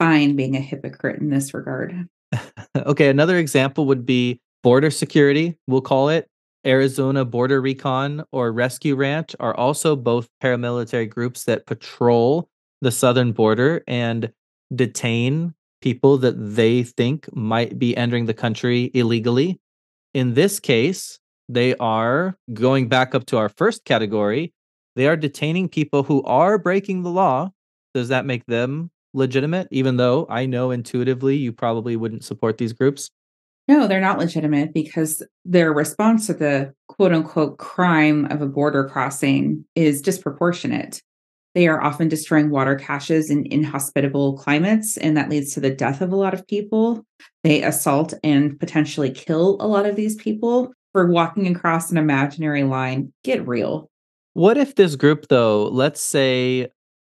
fine 0.00 0.34
being 0.34 0.56
a 0.56 0.60
hypocrite 0.60 1.20
in 1.20 1.30
this 1.30 1.54
regard. 1.54 2.08
okay, 2.76 3.08
another 3.08 3.36
example 3.36 3.86
would 3.86 4.04
be 4.04 4.40
border 4.64 4.90
security, 4.90 5.56
we'll 5.68 5.80
call 5.80 6.08
it. 6.08 6.28
Arizona 6.66 7.24
Border 7.24 7.60
Recon 7.60 8.24
or 8.32 8.52
Rescue 8.52 8.96
Ranch 8.96 9.34
are 9.40 9.56
also 9.56 9.96
both 9.96 10.28
paramilitary 10.42 11.08
groups 11.08 11.44
that 11.44 11.66
patrol 11.66 12.48
the 12.80 12.90
southern 12.90 13.32
border 13.32 13.82
and 13.86 14.32
detain 14.74 15.54
people 15.80 16.18
that 16.18 16.34
they 16.36 16.82
think 16.82 17.34
might 17.34 17.78
be 17.78 17.96
entering 17.96 18.26
the 18.26 18.34
country 18.34 18.90
illegally. 18.94 19.60
In 20.14 20.34
this 20.34 20.58
case, 20.58 21.18
they 21.48 21.74
are 21.76 22.36
going 22.52 22.88
back 22.88 23.14
up 23.14 23.26
to 23.26 23.38
our 23.38 23.48
first 23.48 23.84
category. 23.84 24.52
They 24.96 25.06
are 25.06 25.16
detaining 25.16 25.68
people 25.68 26.02
who 26.02 26.22
are 26.24 26.58
breaking 26.58 27.02
the 27.02 27.10
law. 27.10 27.50
Does 27.94 28.08
that 28.08 28.26
make 28.26 28.44
them 28.46 28.90
legitimate? 29.14 29.68
Even 29.70 29.96
though 29.96 30.26
I 30.28 30.46
know 30.46 30.70
intuitively 30.70 31.36
you 31.36 31.52
probably 31.52 31.96
wouldn't 31.96 32.24
support 32.24 32.58
these 32.58 32.72
groups. 32.72 33.10
No, 33.68 33.86
they're 33.86 34.00
not 34.00 34.18
legitimate 34.18 34.72
because 34.72 35.22
their 35.44 35.72
response 35.72 36.26
to 36.26 36.34
the 36.34 36.72
quote 36.88 37.12
unquote 37.12 37.58
crime 37.58 38.24
of 38.26 38.40
a 38.40 38.46
border 38.46 38.88
crossing 38.88 39.64
is 39.74 40.00
disproportionate. 40.00 41.02
They 41.54 41.68
are 41.68 41.82
often 41.82 42.08
destroying 42.08 42.50
water 42.50 42.76
caches 42.76 43.30
in 43.30 43.46
inhospitable 43.50 44.38
climates, 44.38 44.96
and 44.96 45.16
that 45.16 45.28
leads 45.28 45.52
to 45.54 45.60
the 45.60 45.70
death 45.70 46.00
of 46.00 46.12
a 46.12 46.16
lot 46.16 46.32
of 46.32 46.46
people. 46.46 47.04
They 47.44 47.62
assault 47.62 48.14
and 48.24 48.58
potentially 48.58 49.10
kill 49.10 49.56
a 49.60 49.66
lot 49.66 49.84
of 49.84 49.96
these 49.96 50.14
people 50.16 50.72
for 50.92 51.06
walking 51.06 51.54
across 51.54 51.90
an 51.90 51.98
imaginary 51.98 52.64
line. 52.64 53.12
Get 53.22 53.46
real. 53.46 53.90
What 54.32 54.56
if 54.56 54.76
this 54.76 54.96
group, 54.96 55.28
though, 55.28 55.64
let's 55.68 56.00
say 56.00 56.68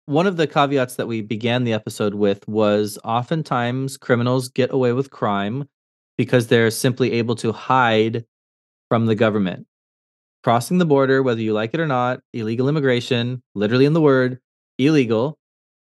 one 0.06 0.26
of 0.26 0.36
the 0.36 0.46
caveats 0.46 0.96
that 0.96 1.06
we 1.06 1.20
began 1.20 1.64
the 1.64 1.72
episode 1.72 2.14
with 2.14 2.46
was 2.48 2.98
oftentimes 3.04 3.96
criminals 3.96 4.48
get 4.48 4.72
away 4.72 4.92
with 4.92 5.10
crime 5.10 5.68
because 6.20 6.48
they're 6.48 6.70
simply 6.70 7.12
able 7.12 7.34
to 7.34 7.50
hide 7.50 8.26
from 8.90 9.06
the 9.06 9.14
government 9.14 9.66
crossing 10.44 10.76
the 10.76 10.84
border, 10.84 11.22
whether 11.22 11.40
you 11.40 11.54
like 11.54 11.72
it 11.72 11.80
or 11.80 11.86
not, 11.86 12.20
illegal 12.34 12.68
immigration, 12.68 13.42
literally 13.54 13.86
in 13.86 13.94
the 13.94 14.02
word, 14.02 14.38
illegal. 14.76 15.38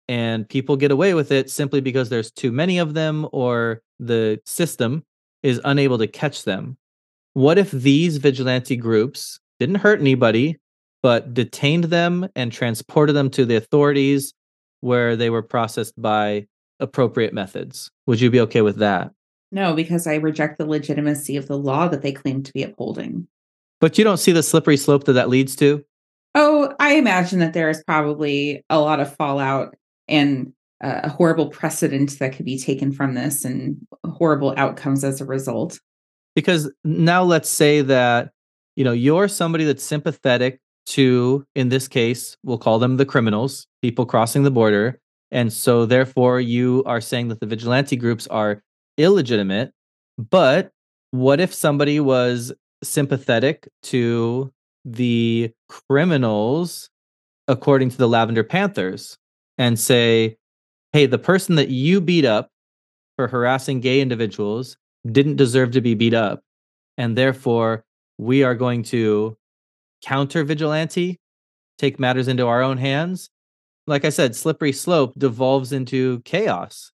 And 0.07 0.47
people 0.47 0.77
get 0.77 0.89
away 0.89 1.15
with 1.15 1.33
it 1.33 1.49
simply 1.49 1.81
because 1.81 2.07
there's 2.07 2.31
too 2.31 2.49
many 2.49 2.77
of 2.77 2.93
them 2.93 3.27
or 3.33 3.81
the 3.99 4.39
system 4.45 5.03
is 5.43 5.59
unable 5.65 5.97
to 5.97 6.07
catch 6.07 6.45
them. 6.45 6.77
What 7.33 7.57
if 7.57 7.69
these 7.69 8.15
vigilante 8.15 8.77
groups 8.77 9.37
didn't 9.59 9.83
hurt 9.83 9.99
anybody, 9.99 10.57
but 11.03 11.33
detained 11.33 11.85
them 11.85 12.29
and 12.37 12.53
transported 12.53 13.17
them 13.17 13.29
to 13.31 13.43
the 13.43 13.57
authorities 13.57 14.33
where 14.79 15.17
they 15.17 15.29
were 15.29 15.43
processed 15.43 16.01
by 16.01 16.47
appropriate 16.79 17.33
methods. 17.33 17.91
Would 18.07 18.21
you 18.21 18.31
be 18.31 18.39
okay 18.39 18.61
with 18.61 18.77
that? 18.77 19.11
No, 19.51 19.73
because 19.73 20.07
I 20.07 20.15
reject 20.15 20.57
the 20.57 20.65
legitimacy 20.65 21.35
of 21.35 21.47
the 21.47 21.57
law 21.57 21.87
that 21.87 22.01
they 22.01 22.13
claim 22.13 22.41
to 22.43 22.53
be 22.53 22.63
upholding. 22.63 23.27
But 23.81 23.97
you 23.97 24.03
don't 24.03 24.17
see 24.17 24.31
the 24.31 24.43
slippery 24.43 24.77
slope 24.77 25.05
that 25.05 25.13
that 25.13 25.29
leads 25.29 25.55
to? 25.57 25.83
Oh, 26.35 26.73
I 26.79 26.93
imagine 26.93 27.39
that 27.39 27.53
there 27.53 27.69
is 27.69 27.83
probably 27.83 28.63
a 28.69 28.79
lot 28.79 28.99
of 28.99 29.13
fallout 29.15 29.75
and 30.07 30.53
uh, 30.81 31.01
a 31.03 31.09
horrible 31.09 31.47
precedent 31.47 32.17
that 32.19 32.33
could 32.33 32.45
be 32.45 32.57
taken 32.57 32.91
from 32.91 33.15
this 33.15 33.43
and 33.43 33.77
horrible 34.05 34.53
outcomes 34.55 35.03
as 35.03 35.19
a 35.19 35.25
result. 35.25 35.79
Because 36.35 36.71
now 36.83 37.23
let's 37.23 37.49
say 37.49 37.81
that 37.81 38.31
you 38.77 38.85
know 38.85 38.93
you're 38.93 39.27
somebody 39.27 39.65
that's 39.65 39.83
sympathetic 39.83 40.59
to 40.85 41.45
in 41.55 41.69
this 41.69 41.87
case 41.87 42.37
we'll 42.43 42.57
call 42.57 42.79
them 42.79 42.97
the 42.97 43.05
criminals, 43.05 43.67
people 43.81 44.05
crossing 44.05 44.43
the 44.43 44.51
border, 44.51 44.99
and 45.29 45.51
so 45.51 45.85
therefore 45.85 46.39
you 46.39 46.83
are 46.85 47.01
saying 47.01 47.27
that 47.27 47.41
the 47.41 47.45
vigilante 47.45 47.97
groups 47.97 48.25
are 48.27 48.63
illegitimate. 49.03 49.71
But 50.17 50.71
what 51.11 51.39
if 51.39 51.53
somebody 51.53 51.99
was 51.99 52.53
sympathetic 52.83 53.67
to 53.83 54.51
the 54.85 55.51
criminals 55.69 56.89
according 57.47 57.89
to 57.89 57.97
the 57.97 58.07
Lavender 58.07 58.43
Panthers 58.43 59.17
and 59.57 59.79
say, 59.79 60.37
hey, 60.93 61.05
the 61.05 61.19
person 61.19 61.55
that 61.55 61.69
you 61.69 62.01
beat 62.01 62.25
up 62.25 62.49
for 63.15 63.27
harassing 63.27 63.79
gay 63.79 64.01
individuals 64.01 64.77
didn't 65.09 65.35
deserve 65.35 65.71
to 65.71 65.81
be 65.81 65.93
beat 65.93 66.13
up. 66.13 66.41
And 66.97 67.17
therefore, 67.17 67.83
we 68.17 68.43
are 68.43 68.55
going 68.55 68.83
to 68.83 69.37
counter 70.03 70.43
vigilante, 70.43 71.19
take 71.77 71.99
matters 71.99 72.27
into 72.27 72.47
our 72.47 72.61
own 72.61 72.77
hands. 72.77 73.29
Like 73.87 74.05
I 74.05 74.09
said, 74.09 74.35
slippery 74.35 74.71
slope 74.71 75.13
devolves 75.17 75.71
into 75.71 76.21
chaos 76.21 76.91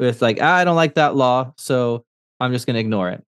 with 0.00 0.22
like, 0.22 0.38
ah, 0.40 0.56
I 0.56 0.64
don't 0.64 0.76
like 0.76 0.94
that 0.94 1.14
law, 1.14 1.52
so 1.56 2.04
I'm 2.40 2.52
just 2.52 2.66
going 2.66 2.74
to 2.74 2.80
ignore 2.80 3.10
it. 3.10 3.24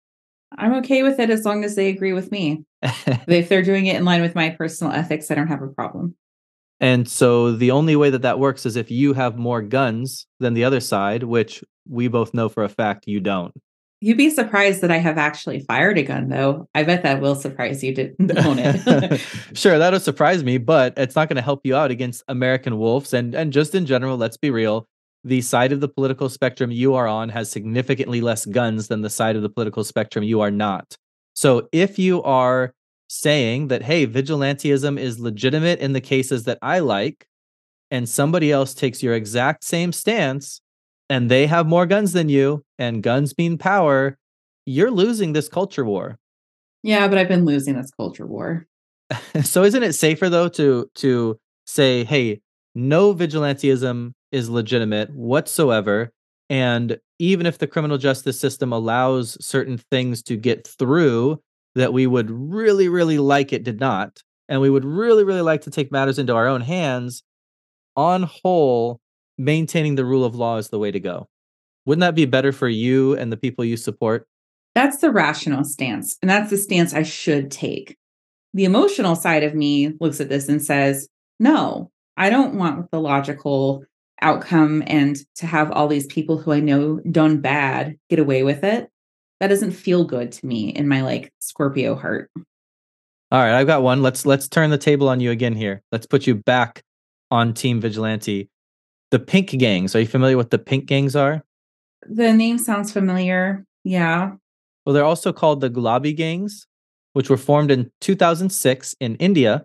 I'm 0.58 0.74
okay 0.76 1.02
with 1.02 1.20
it 1.20 1.30
as 1.30 1.44
long 1.44 1.64
as 1.64 1.76
they 1.76 1.88
agree 1.88 2.12
with 2.12 2.32
me. 2.32 2.64
if 2.82 3.48
they're 3.48 3.62
doing 3.62 3.86
it 3.86 3.96
in 3.96 4.04
line 4.04 4.22
with 4.22 4.34
my 4.34 4.50
personal 4.50 4.92
ethics, 4.92 5.30
I 5.30 5.34
don't 5.34 5.46
have 5.46 5.62
a 5.62 5.68
problem. 5.68 6.16
And 6.80 7.08
so 7.08 7.52
the 7.52 7.70
only 7.70 7.94
way 7.94 8.10
that 8.10 8.22
that 8.22 8.38
works 8.38 8.64
is 8.64 8.74
if 8.74 8.90
you 8.90 9.12
have 9.12 9.36
more 9.36 9.60
guns 9.60 10.26
than 10.38 10.54
the 10.54 10.64
other 10.64 10.80
side, 10.80 11.24
which 11.24 11.62
we 11.88 12.08
both 12.08 12.32
know 12.32 12.48
for 12.48 12.64
a 12.64 12.68
fact 12.68 13.06
you 13.06 13.20
don't. 13.20 13.52
You'd 14.02 14.16
be 14.16 14.30
surprised 14.30 14.80
that 14.80 14.90
I 14.90 14.96
have 14.96 15.18
actually 15.18 15.60
fired 15.60 15.98
a 15.98 16.02
gun, 16.02 16.30
though. 16.30 16.66
I 16.74 16.84
bet 16.84 17.02
that 17.02 17.20
will 17.20 17.34
surprise 17.34 17.84
you 17.84 17.94
to 17.96 18.14
own 18.46 18.58
it. 18.58 19.20
sure, 19.52 19.78
that'll 19.78 20.00
surprise 20.00 20.42
me, 20.42 20.56
but 20.56 20.94
it's 20.96 21.14
not 21.14 21.28
going 21.28 21.36
to 21.36 21.42
help 21.42 21.60
you 21.64 21.76
out 21.76 21.90
against 21.90 22.24
American 22.26 22.78
wolves. 22.78 23.12
And 23.12 23.34
and 23.34 23.52
just 23.52 23.74
in 23.74 23.84
general, 23.84 24.16
let's 24.16 24.38
be 24.38 24.50
real. 24.50 24.88
The 25.24 25.40
side 25.42 25.72
of 25.72 25.80
the 25.80 25.88
political 25.88 26.28
spectrum 26.28 26.70
you 26.70 26.94
are 26.94 27.06
on 27.06 27.28
has 27.28 27.50
significantly 27.50 28.20
less 28.20 28.46
guns 28.46 28.88
than 28.88 29.02
the 29.02 29.10
side 29.10 29.36
of 29.36 29.42
the 29.42 29.50
political 29.50 29.84
spectrum 29.84 30.24
you 30.24 30.40
are 30.40 30.50
not. 30.50 30.96
So 31.34 31.68
if 31.72 31.98
you 31.98 32.22
are 32.22 32.74
saying 33.08 33.68
that, 33.68 33.82
hey, 33.82 34.06
vigilantism 34.06 34.98
is 34.98 35.20
legitimate 35.20 35.80
in 35.80 35.92
the 35.92 36.00
cases 36.00 36.44
that 36.44 36.58
I 36.62 36.78
like, 36.78 37.26
and 37.90 38.08
somebody 38.08 38.52
else 38.52 38.72
takes 38.72 39.02
your 39.02 39.14
exact 39.14 39.64
same 39.64 39.92
stance 39.92 40.60
and 41.10 41.28
they 41.28 41.48
have 41.48 41.66
more 41.66 41.86
guns 41.86 42.12
than 42.12 42.28
you, 42.28 42.64
and 42.78 43.02
guns 43.02 43.36
mean 43.36 43.58
power, 43.58 44.16
you're 44.64 44.92
losing 44.92 45.32
this 45.32 45.48
culture 45.48 45.84
war. 45.84 46.18
Yeah, 46.84 47.08
but 47.08 47.18
I've 47.18 47.28
been 47.28 47.44
losing 47.44 47.76
this 47.76 47.90
culture 47.90 48.26
war. 48.26 48.66
so 49.42 49.64
isn't 49.64 49.82
it 49.82 49.94
safer 49.94 50.28
though 50.28 50.48
to 50.50 50.88
to 50.94 51.38
say, 51.66 52.04
hey, 52.04 52.40
no 52.76 53.12
vigilantism 53.12 54.12
is 54.32 54.48
legitimate 54.48 55.10
whatsoever. 55.10 56.12
And 56.48 56.98
even 57.18 57.46
if 57.46 57.58
the 57.58 57.66
criminal 57.66 57.98
justice 57.98 58.38
system 58.38 58.72
allows 58.72 59.36
certain 59.44 59.78
things 59.78 60.22
to 60.24 60.36
get 60.36 60.66
through, 60.66 61.40
that 61.74 61.92
we 61.92 62.06
would 62.06 62.30
really, 62.30 62.88
really 62.88 63.18
like 63.18 63.52
it 63.52 63.62
did 63.62 63.78
not. 63.78 64.22
And 64.48 64.60
we 64.60 64.70
would 64.70 64.84
really, 64.84 65.22
really 65.22 65.42
like 65.42 65.60
to 65.62 65.70
take 65.70 65.92
matters 65.92 66.18
into 66.18 66.34
our 66.34 66.48
own 66.48 66.60
hands. 66.60 67.22
On 67.96 68.24
whole, 68.24 69.00
maintaining 69.38 69.94
the 69.94 70.04
rule 70.04 70.24
of 70.24 70.34
law 70.34 70.56
is 70.56 70.70
the 70.70 70.78
way 70.78 70.90
to 70.90 71.00
go. 71.00 71.28
Wouldn't 71.86 72.00
that 72.00 72.14
be 72.14 72.24
better 72.26 72.52
for 72.52 72.68
you 72.68 73.16
and 73.16 73.32
the 73.32 73.36
people 73.36 73.64
you 73.64 73.76
support? 73.76 74.26
That's 74.74 74.98
the 74.98 75.10
rational 75.10 75.64
stance. 75.64 76.16
And 76.22 76.30
that's 76.30 76.50
the 76.50 76.56
stance 76.56 76.94
I 76.94 77.02
should 77.02 77.50
take. 77.50 77.96
The 78.54 78.64
emotional 78.64 79.14
side 79.14 79.44
of 79.44 79.54
me 79.54 79.92
looks 80.00 80.20
at 80.20 80.28
this 80.28 80.48
and 80.48 80.62
says, 80.62 81.08
no, 81.38 81.90
I 82.16 82.30
don't 82.30 82.56
want 82.56 82.90
the 82.90 83.00
logical 83.00 83.84
outcome 84.22 84.82
and 84.86 85.16
to 85.36 85.46
have 85.46 85.70
all 85.72 85.88
these 85.88 86.06
people 86.06 86.38
who 86.38 86.52
I 86.52 86.60
know 86.60 87.00
done 87.10 87.40
bad 87.40 87.96
get 88.08 88.18
away 88.18 88.42
with 88.42 88.64
it 88.64 88.90
that 89.40 89.48
doesn't 89.48 89.72
feel 89.72 90.04
good 90.04 90.32
to 90.32 90.46
me 90.46 90.68
in 90.68 90.86
my 90.86 91.00
like 91.00 91.32
Scorpio 91.40 91.96
heart. 91.96 92.30
All 92.36 93.40
right, 93.40 93.54
I've 93.54 93.66
got 93.66 93.82
one. 93.82 94.02
Let's 94.02 94.26
let's 94.26 94.48
turn 94.48 94.70
the 94.70 94.78
table 94.78 95.08
on 95.08 95.20
you 95.20 95.30
again 95.30 95.54
here. 95.54 95.82
Let's 95.90 96.06
put 96.06 96.26
you 96.26 96.34
back 96.34 96.82
on 97.30 97.54
Team 97.54 97.80
Vigilante. 97.80 98.48
The 99.10 99.18
Pink 99.18 99.50
Gangs. 99.50 99.96
Are 99.96 100.00
you 100.00 100.06
familiar 100.06 100.36
with 100.36 100.50
the 100.50 100.58
Pink 100.58 100.86
Gangs 100.86 101.16
are? 101.16 101.42
The 102.02 102.32
name 102.32 102.58
sounds 102.58 102.92
familiar. 102.92 103.64
Yeah. 103.82 104.32
Well, 104.84 104.94
they're 104.94 105.04
also 105.04 105.32
called 105.32 105.60
the 105.60 105.70
Gulabi 105.70 106.14
Gangs, 106.14 106.66
which 107.12 107.30
were 107.30 107.36
formed 107.36 107.70
in 107.70 107.90
2006 108.00 108.94
in 109.00 109.16
India 109.16 109.64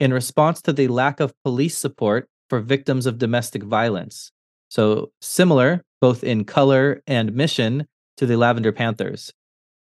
in 0.00 0.12
response 0.12 0.62
to 0.62 0.72
the 0.72 0.88
lack 0.88 1.20
of 1.20 1.34
police 1.44 1.76
support 1.76 2.28
for 2.52 2.60
victims 2.60 3.06
of 3.06 3.16
domestic 3.16 3.62
violence. 3.62 4.30
So, 4.68 5.10
similar 5.22 5.82
both 6.02 6.22
in 6.22 6.44
color 6.44 7.02
and 7.06 7.34
mission 7.34 7.86
to 8.18 8.26
the 8.26 8.36
Lavender 8.36 8.72
Panthers. 8.72 9.32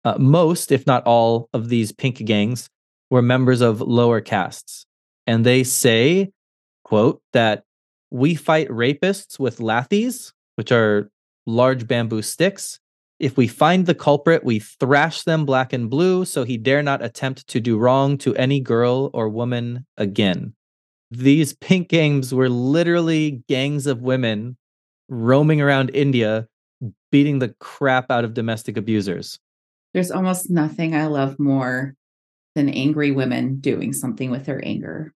Uh, 0.06 0.18
most, 0.18 0.72
if 0.72 0.88
not 0.88 1.04
all, 1.06 1.50
of 1.52 1.68
these 1.68 1.92
pink 1.92 2.24
gangs 2.24 2.70
were 3.10 3.22
members 3.22 3.60
of 3.60 3.82
lower 3.82 4.22
castes. 4.22 4.86
And 5.28 5.46
they 5.46 5.66
say, 5.66 6.32
quote, 6.86 7.22
that 7.34 7.66
we 8.10 8.36
fight 8.36 8.70
rapists 8.70 9.38
with 9.38 9.58
lathis, 9.58 10.32
which 10.56 10.72
are 10.72 11.10
large 11.46 11.88
bamboo 11.88 12.22
sticks. 12.22 12.80
If 13.20 13.36
we 13.36 13.50
find 13.50 13.86
the 13.86 13.96
culprit, 13.96 14.46
we 14.46 14.60
thrash 14.60 15.24
them 15.24 15.46
black 15.46 15.74
and 15.74 15.90
blue 15.90 16.24
so 16.24 16.46
he 16.46 16.56
dare 16.56 16.84
not 16.84 17.04
attempt 17.04 17.48
to 17.48 17.60
do 17.60 17.78
wrong 17.78 18.18
to 18.20 18.34
any 18.38 18.62
girl 18.62 19.10
or 19.14 19.28
woman 19.28 19.86
again. 19.98 20.54
These 21.12 21.54
pink 21.54 21.90
gangs 21.90 22.34
were 22.34 22.50
literally 22.50 23.44
gangs 23.50 23.86
of 23.86 24.02
women 24.02 24.58
roaming 25.10 25.62
around 25.62 25.92
India 25.94 26.48
beating 27.12 27.40
the 27.40 27.54
crap 27.60 28.10
out 28.10 28.24
of 28.24 28.34
domestic 28.34 28.78
abusers. 28.78 29.38
There's 29.94 30.10
almost 30.10 30.50
nothing 30.50 30.96
I 30.96 31.08
love 31.08 31.38
more 31.38 31.96
than 32.56 32.70
angry 32.70 33.12
women 33.12 33.60
doing 33.60 33.92
something 33.92 34.32
with 34.32 34.46
their 34.46 34.66
anger. 34.66 35.14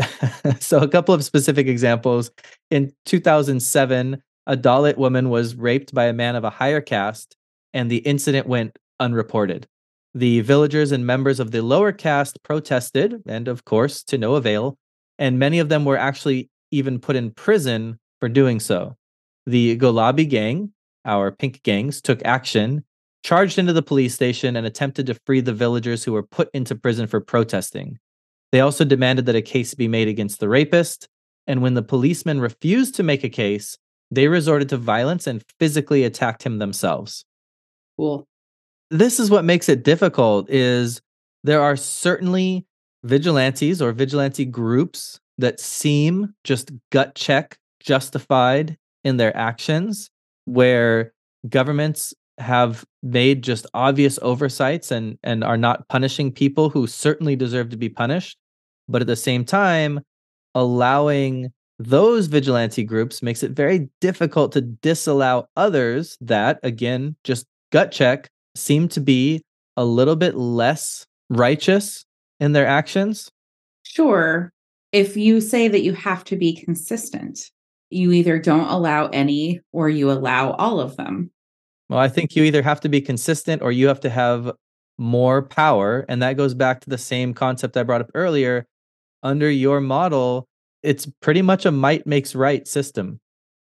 so, 0.60 0.78
a 0.80 0.88
couple 0.88 1.14
of 1.14 1.24
specific 1.24 1.68
examples. 1.68 2.30
In 2.70 2.92
2007, 3.06 4.20
a 4.48 4.56
Dalit 4.56 4.96
woman 4.96 5.30
was 5.30 5.54
raped 5.54 5.94
by 5.94 6.06
a 6.06 6.12
man 6.12 6.36
of 6.36 6.44
a 6.44 6.50
higher 6.50 6.80
caste, 6.80 7.36
and 7.72 7.90
the 7.90 7.98
incident 7.98 8.46
went 8.46 8.76
unreported. 9.00 9.66
The 10.14 10.40
villagers 10.40 10.92
and 10.92 11.06
members 11.06 11.40
of 11.40 11.50
the 11.50 11.62
lower 11.62 11.92
caste 11.92 12.42
protested, 12.42 13.22
and 13.26 13.48
of 13.48 13.64
course, 13.64 14.02
to 14.04 14.18
no 14.18 14.34
avail, 14.34 14.76
and 15.18 15.38
many 15.38 15.58
of 15.58 15.68
them 15.68 15.84
were 15.84 15.96
actually 15.96 16.50
even 16.70 16.98
put 16.98 17.16
in 17.16 17.30
prison 17.30 17.98
for 18.20 18.28
doing 18.28 18.60
so. 18.60 18.96
The 19.46 19.76
Gulabi 19.78 20.28
gang, 20.28 20.72
our 21.04 21.30
pink 21.30 21.62
gangs 21.62 22.00
took 22.00 22.24
action, 22.24 22.84
charged 23.22 23.58
into 23.58 23.72
the 23.72 23.82
police 23.82 24.14
station, 24.14 24.56
and 24.56 24.66
attempted 24.66 25.06
to 25.06 25.18
free 25.26 25.40
the 25.40 25.52
villagers 25.52 26.04
who 26.04 26.12
were 26.12 26.22
put 26.22 26.50
into 26.52 26.74
prison 26.74 27.06
for 27.06 27.20
protesting. 27.20 27.98
They 28.52 28.60
also 28.60 28.84
demanded 28.84 29.26
that 29.26 29.36
a 29.36 29.42
case 29.42 29.74
be 29.74 29.88
made 29.88 30.08
against 30.08 30.40
the 30.40 30.48
rapist, 30.48 31.08
and 31.46 31.62
when 31.62 31.74
the 31.74 31.82
policemen 31.82 32.40
refused 32.40 32.94
to 32.96 33.02
make 33.02 33.24
a 33.24 33.28
case, 33.28 33.76
they 34.10 34.28
resorted 34.28 34.68
to 34.70 34.76
violence 34.76 35.26
and 35.26 35.42
physically 35.58 36.04
attacked 36.04 36.42
him 36.42 36.58
themselves. 36.58 37.24
Cool. 37.96 38.26
This 38.90 39.18
is 39.18 39.30
what 39.30 39.44
makes 39.44 39.68
it 39.68 39.82
difficult 39.82 40.48
is 40.48 41.00
there 41.42 41.62
are 41.62 41.76
certainly 41.76 42.66
vigilantes 43.06 43.80
or 43.80 43.92
vigilante 43.92 44.44
groups 44.44 45.20
that 45.38 45.60
seem 45.60 46.34
just 46.44 46.72
gut 46.90 47.14
check 47.14 47.56
justified 47.80 48.76
in 49.04 49.16
their 49.16 49.36
actions 49.36 50.10
where 50.46 51.12
governments 51.48 52.12
have 52.38 52.84
made 53.02 53.42
just 53.42 53.66
obvious 53.72 54.18
oversights 54.22 54.90
and 54.90 55.18
and 55.22 55.42
are 55.44 55.56
not 55.56 55.88
punishing 55.88 56.32
people 56.32 56.68
who 56.68 56.86
certainly 56.86 57.36
deserve 57.36 57.70
to 57.70 57.76
be 57.76 57.88
punished 57.88 58.36
but 58.88 59.00
at 59.00 59.06
the 59.06 59.16
same 59.16 59.44
time 59.44 60.00
allowing 60.54 61.50
those 61.78 62.26
vigilante 62.26 62.82
groups 62.82 63.22
makes 63.22 63.42
it 63.42 63.52
very 63.52 63.88
difficult 64.00 64.52
to 64.52 64.60
disallow 64.60 65.46
others 65.56 66.16
that 66.20 66.58
again 66.62 67.14
just 67.24 67.46
gut 67.72 67.90
check 67.92 68.28
seem 68.54 68.88
to 68.88 69.00
be 69.00 69.42
a 69.76 69.84
little 69.84 70.16
bit 70.16 70.34
less 70.34 71.06
righteous 71.30 72.04
in 72.40 72.52
their 72.52 72.66
actions 72.66 73.30
sure 73.82 74.52
if 74.92 75.16
you 75.16 75.40
say 75.40 75.68
that 75.68 75.82
you 75.82 75.92
have 75.92 76.24
to 76.24 76.36
be 76.36 76.54
consistent 76.54 77.50
you 77.90 78.12
either 78.12 78.38
don't 78.38 78.68
allow 78.68 79.06
any 79.08 79.60
or 79.72 79.88
you 79.88 80.10
allow 80.10 80.52
all 80.52 80.80
of 80.80 80.96
them. 80.96 81.30
Well, 81.88 82.00
I 82.00 82.08
think 82.08 82.34
you 82.34 82.42
either 82.44 82.62
have 82.62 82.80
to 82.80 82.88
be 82.88 83.00
consistent 83.00 83.62
or 83.62 83.70
you 83.70 83.86
have 83.88 84.00
to 84.00 84.10
have 84.10 84.50
more 84.98 85.42
power. 85.42 86.04
And 86.08 86.22
that 86.22 86.36
goes 86.36 86.54
back 86.54 86.80
to 86.80 86.90
the 86.90 86.98
same 86.98 87.32
concept 87.34 87.76
I 87.76 87.84
brought 87.84 88.00
up 88.00 88.10
earlier. 88.14 88.66
Under 89.22 89.50
your 89.50 89.80
model, 89.80 90.46
it's 90.82 91.06
pretty 91.20 91.42
much 91.42 91.64
a 91.64 91.70
might 91.70 92.06
makes 92.06 92.34
right 92.34 92.66
system. 92.66 93.20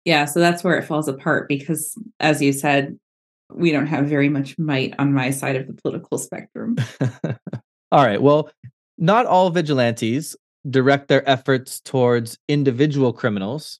Yeah. 0.03 0.25
So 0.25 0.39
that's 0.39 0.63
where 0.63 0.77
it 0.77 0.85
falls 0.85 1.07
apart 1.07 1.47
because, 1.47 1.95
as 2.19 2.41
you 2.41 2.53
said, 2.53 2.97
we 3.53 3.71
don't 3.71 3.87
have 3.87 4.07
very 4.07 4.29
much 4.29 4.57
might 4.57 4.93
on 4.97 5.13
my 5.13 5.29
side 5.29 5.55
of 5.55 5.67
the 5.67 5.73
political 5.73 6.17
spectrum. 6.17 6.77
all 7.91 8.05
right. 8.05 8.21
Well, 8.21 8.49
not 8.97 9.25
all 9.25 9.49
vigilantes 9.49 10.35
direct 10.69 11.07
their 11.07 11.27
efforts 11.29 11.79
towards 11.81 12.37
individual 12.47 13.13
criminals. 13.13 13.79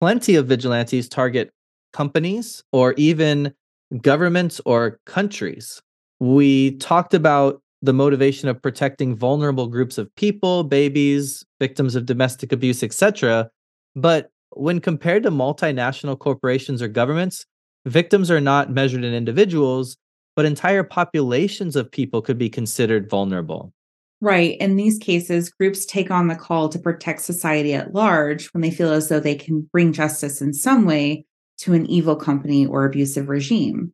Plenty 0.00 0.36
of 0.36 0.46
vigilantes 0.46 1.08
target 1.08 1.50
companies 1.92 2.62
or 2.72 2.94
even 2.96 3.54
governments 4.02 4.60
or 4.64 5.00
countries. 5.06 5.80
We 6.20 6.76
talked 6.76 7.14
about 7.14 7.62
the 7.80 7.92
motivation 7.92 8.48
of 8.48 8.60
protecting 8.60 9.16
vulnerable 9.16 9.68
groups 9.68 9.98
of 9.98 10.14
people, 10.16 10.64
babies, 10.64 11.44
victims 11.60 11.94
of 11.94 12.06
domestic 12.06 12.52
abuse, 12.52 12.82
etc. 12.82 13.50
But 13.94 14.30
when 14.50 14.80
compared 14.80 15.22
to 15.22 15.30
multinational 15.30 16.18
corporations 16.18 16.82
or 16.82 16.88
governments, 16.88 17.46
victims 17.86 18.30
are 18.30 18.40
not 18.40 18.70
measured 18.70 19.04
in 19.04 19.14
individuals, 19.14 19.96
but 20.38 20.44
entire 20.44 20.84
populations 20.84 21.74
of 21.74 21.90
people 21.90 22.22
could 22.22 22.38
be 22.38 22.48
considered 22.48 23.10
vulnerable. 23.10 23.72
Right. 24.20 24.56
In 24.58 24.76
these 24.76 24.96
cases, 24.96 25.50
groups 25.50 25.84
take 25.84 26.12
on 26.12 26.28
the 26.28 26.36
call 26.36 26.68
to 26.68 26.78
protect 26.78 27.22
society 27.22 27.74
at 27.74 27.92
large 27.92 28.46
when 28.54 28.60
they 28.60 28.70
feel 28.70 28.92
as 28.92 29.08
though 29.08 29.18
they 29.18 29.34
can 29.34 29.68
bring 29.72 29.92
justice 29.92 30.40
in 30.40 30.54
some 30.54 30.84
way 30.84 31.24
to 31.62 31.74
an 31.74 31.86
evil 31.86 32.14
company 32.14 32.64
or 32.64 32.84
abusive 32.84 33.28
regime, 33.28 33.92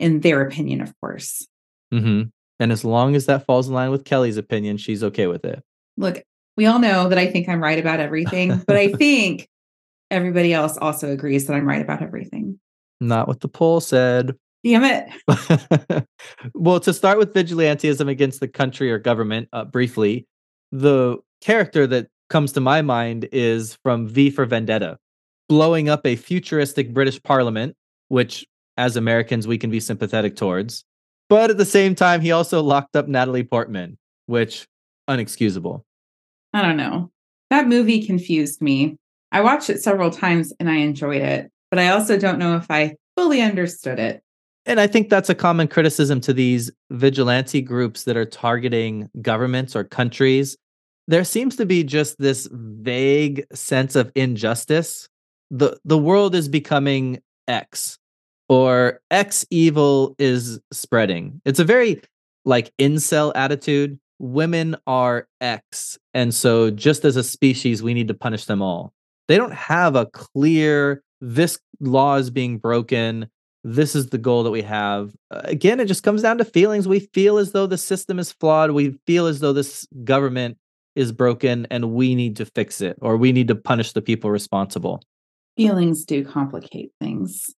in 0.00 0.22
their 0.22 0.40
opinion, 0.40 0.80
of 0.80 0.92
course. 1.00 1.46
Mm-hmm. 1.94 2.30
And 2.58 2.72
as 2.72 2.84
long 2.84 3.14
as 3.14 3.26
that 3.26 3.46
falls 3.46 3.68
in 3.68 3.74
line 3.74 3.92
with 3.92 4.04
Kelly's 4.04 4.38
opinion, 4.38 4.78
she's 4.78 5.04
okay 5.04 5.28
with 5.28 5.44
it. 5.44 5.62
Look, 5.96 6.20
we 6.56 6.66
all 6.66 6.80
know 6.80 7.08
that 7.10 7.18
I 7.18 7.30
think 7.30 7.48
I'm 7.48 7.62
right 7.62 7.78
about 7.78 8.00
everything, 8.00 8.60
but 8.66 8.74
I 8.74 8.92
think 8.94 9.48
everybody 10.10 10.52
else 10.52 10.76
also 10.78 11.12
agrees 11.12 11.46
that 11.46 11.54
I'm 11.54 11.68
right 11.68 11.80
about 11.80 12.02
everything. 12.02 12.58
Not 13.00 13.28
what 13.28 13.38
the 13.38 13.48
poll 13.48 13.80
said. 13.80 14.34
Damn 14.66 14.82
it. 14.82 16.06
well, 16.54 16.80
to 16.80 16.92
start 16.92 17.18
with 17.18 17.32
vigilantism 17.32 18.08
against 18.08 18.40
the 18.40 18.48
country 18.48 18.90
or 18.90 18.98
government, 18.98 19.48
uh, 19.52 19.64
briefly, 19.64 20.26
the 20.72 21.18
character 21.40 21.86
that 21.86 22.08
comes 22.30 22.50
to 22.54 22.60
my 22.60 22.82
mind 22.82 23.28
is 23.30 23.78
from 23.84 24.08
V 24.08 24.28
for 24.28 24.44
Vendetta, 24.44 24.98
blowing 25.48 25.88
up 25.88 26.04
a 26.04 26.16
futuristic 26.16 26.92
British 26.92 27.22
parliament, 27.22 27.76
which 28.08 28.44
as 28.76 28.96
Americans 28.96 29.46
we 29.46 29.56
can 29.56 29.70
be 29.70 29.78
sympathetic 29.78 30.34
towards. 30.34 30.84
But 31.28 31.50
at 31.50 31.58
the 31.58 31.64
same 31.64 31.94
time, 31.94 32.20
he 32.20 32.32
also 32.32 32.60
locked 32.60 32.96
up 32.96 33.06
Natalie 33.06 33.44
Portman, 33.44 33.96
which 34.26 34.66
unexcusable. 35.08 35.82
I 36.52 36.62
don't 36.62 36.76
know. 36.76 37.12
That 37.50 37.68
movie 37.68 38.04
confused 38.04 38.60
me. 38.60 38.96
I 39.30 39.42
watched 39.42 39.70
it 39.70 39.80
several 39.80 40.10
times 40.10 40.52
and 40.58 40.68
I 40.68 40.78
enjoyed 40.78 41.22
it, 41.22 41.52
but 41.70 41.78
I 41.78 41.90
also 41.90 42.18
don't 42.18 42.40
know 42.40 42.56
if 42.56 42.66
I 42.68 42.96
fully 43.16 43.40
understood 43.42 44.00
it. 44.00 44.24
And 44.66 44.80
I 44.80 44.88
think 44.88 45.08
that's 45.08 45.30
a 45.30 45.34
common 45.34 45.68
criticism 45.68 46.20
to 46.22 46.32
these 46.32 46.70
vigilante 46.90 47.62
groups 47.62 48.02
that 48.04 48.16
are 48.16 48.24
targeting 48.24 49.08
governments 49.22 49.76
or 49.76 49.84
countries. 49.84 50.56
There 51.06 51.22
seems 51.22 51.54
to 51.56 51.66
be 51.66 51.84
just 51.84 52.18
this 52.18 52.48
vague 52.50 53.46
sense 53.54 53.94
of 53.94 54.10
injustice. 54.16 55.08
The 55.52 55.78
the 55.84 55.96
world 55.96 56.34
is 56.34 56.48
becoming 56.48 57.22
X 57.46 57.96
or 58.48 59.00
X 59.12 59.46
evil 59.50 60.16
is 60.18 60.58
spreading. 60.72 61.40
It's 61.44 61.60
a 61.60 61.64
very 61.64 62.02
like 62.44 62.72
incel 62.80 63.30
attitude. 63.36 64.00
Women 64.18 64.76
are 64.88 65.28
X. 65.40 65.96
And 66.12 66.34
so 66.34 66.70
just 66.70 67.04
as 67.04 67.14
a 67.14 67.22
species, 67.22 67.84
we 67.84 67.94
need 67.94 68.08
to 68.08 68.14
punish 68.14 68.46
them 68.46 68.62
all. 68.62 68.92
They 69.28 69.36
don't 69.36 69.54
have 69.54 69.94
a 69.94 70.06
clear 70.06 71.02
this 71.20 71.58
law 71.80 72.16
is 72.16 72.30
being 72.30 72.58
broken 72.58 73.28
this 73.66 73.96
is 73.96 74.10
the 74.10 74.18
goal 74.18 74.44
that 74.44 74.52
we 74.52 74.62
have. 74.62 75.12
Uh, 75.28 75.40
again, 75.44 75.80
it 75.80 75.86
just 75.86 76.04
comes 76.04 76.22
down 76.22 76.38
to 76.38 76.44
feelings. 76.44 76.86
We 76.86 77.00
feel 77.00 77.36
as 77.36 77.50
though 77.50 77.66
the 77.66 77.76
system 77.76 78.20
is 78.20 78.30
flawed. 78.30 78.70
We 78.70 78.96
feel 79.06 79.26
as 79.26 79.40
though 79.40 79.52
this 79.52 79.88
government 80.04 80.56
is 80.94 81.10
broken 81.10 81.66
and 81.68 81.90
we 81.90 82.14
need 82.14 82.36
to 82.36 82.46
fix 82.46 82.80
it 82.80 82.96
or 83.02 83.16
we 83.16 83.32
need 83.32 83.48
to 83.48 83.56
punish 83.56 83.92
the 83.92 84.00
people 84.00 84.30
responsible. 84.30 85.02
Feelings 85.56 86.04
do 86.04 86.24
complicate 86.24 86.92
things. 87.00 87.50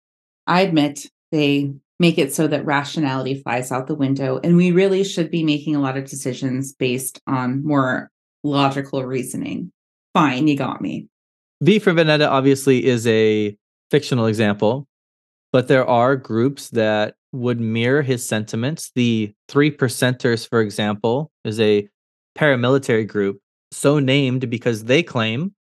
I 0.47 0.62
admit 0.62 1.08
they 1.34 1.74
make 1.99 2.18
it 2.18 2.34
so 2.34 2.47
that 2.47 2.66
rationality 2.66 3.41
flies 3.41 3.70
out 3.70 3.88
the 3.88 3.95
window. 3.95 4.39
And 4.45 4.55
we 4.55 4.72
really 4.72 5.03
should 5.03 5.30
be 5.30 5.43
making 5.43 5.76
a 5.76 5.82
lot 5.82 5.97
of 5.97 6.05
decisions 6.05 6.72
based 6.72 7.20
on 7.28 7.66
more 7.66 8.10
logical 8.45 9.03
reasoning. 9.03 9.74
Fine, 10.14 10.47
you 10.47 10.55
got 10.55 10.82
me. 10.82 11.08
V 11.62 11.80
for 11.80 11.91
Vendetta 11.91 12.30
obviously 12.30 12.86
is 12.86 13.05
a 13.08 13.58
fictional 13.91 14.28
example 14.28 14.87
but 15.52 15.68
there 15.68 15.86
are 15.86 16.16
groups 16.16 16.70
that 16.70 17.16
would 17.32 17.60
mirror 17.60 18.02
his 18.02 18.28
sentiments. 18.28 18.91
The 18.95 19.34
Three 19.48 19.72
Percenters, 19.72 20.48
for 20.48 20.62
example, 20.62 21.32
is 21.43 21.60
a 21.60 21.88
paramilitary 22.38 23.08
group 23.08 23.39
so 23.72 24.00
named 24.00 24.50
because 24.50 24.86
they 24.86 25.04
claim, 25.04 25.54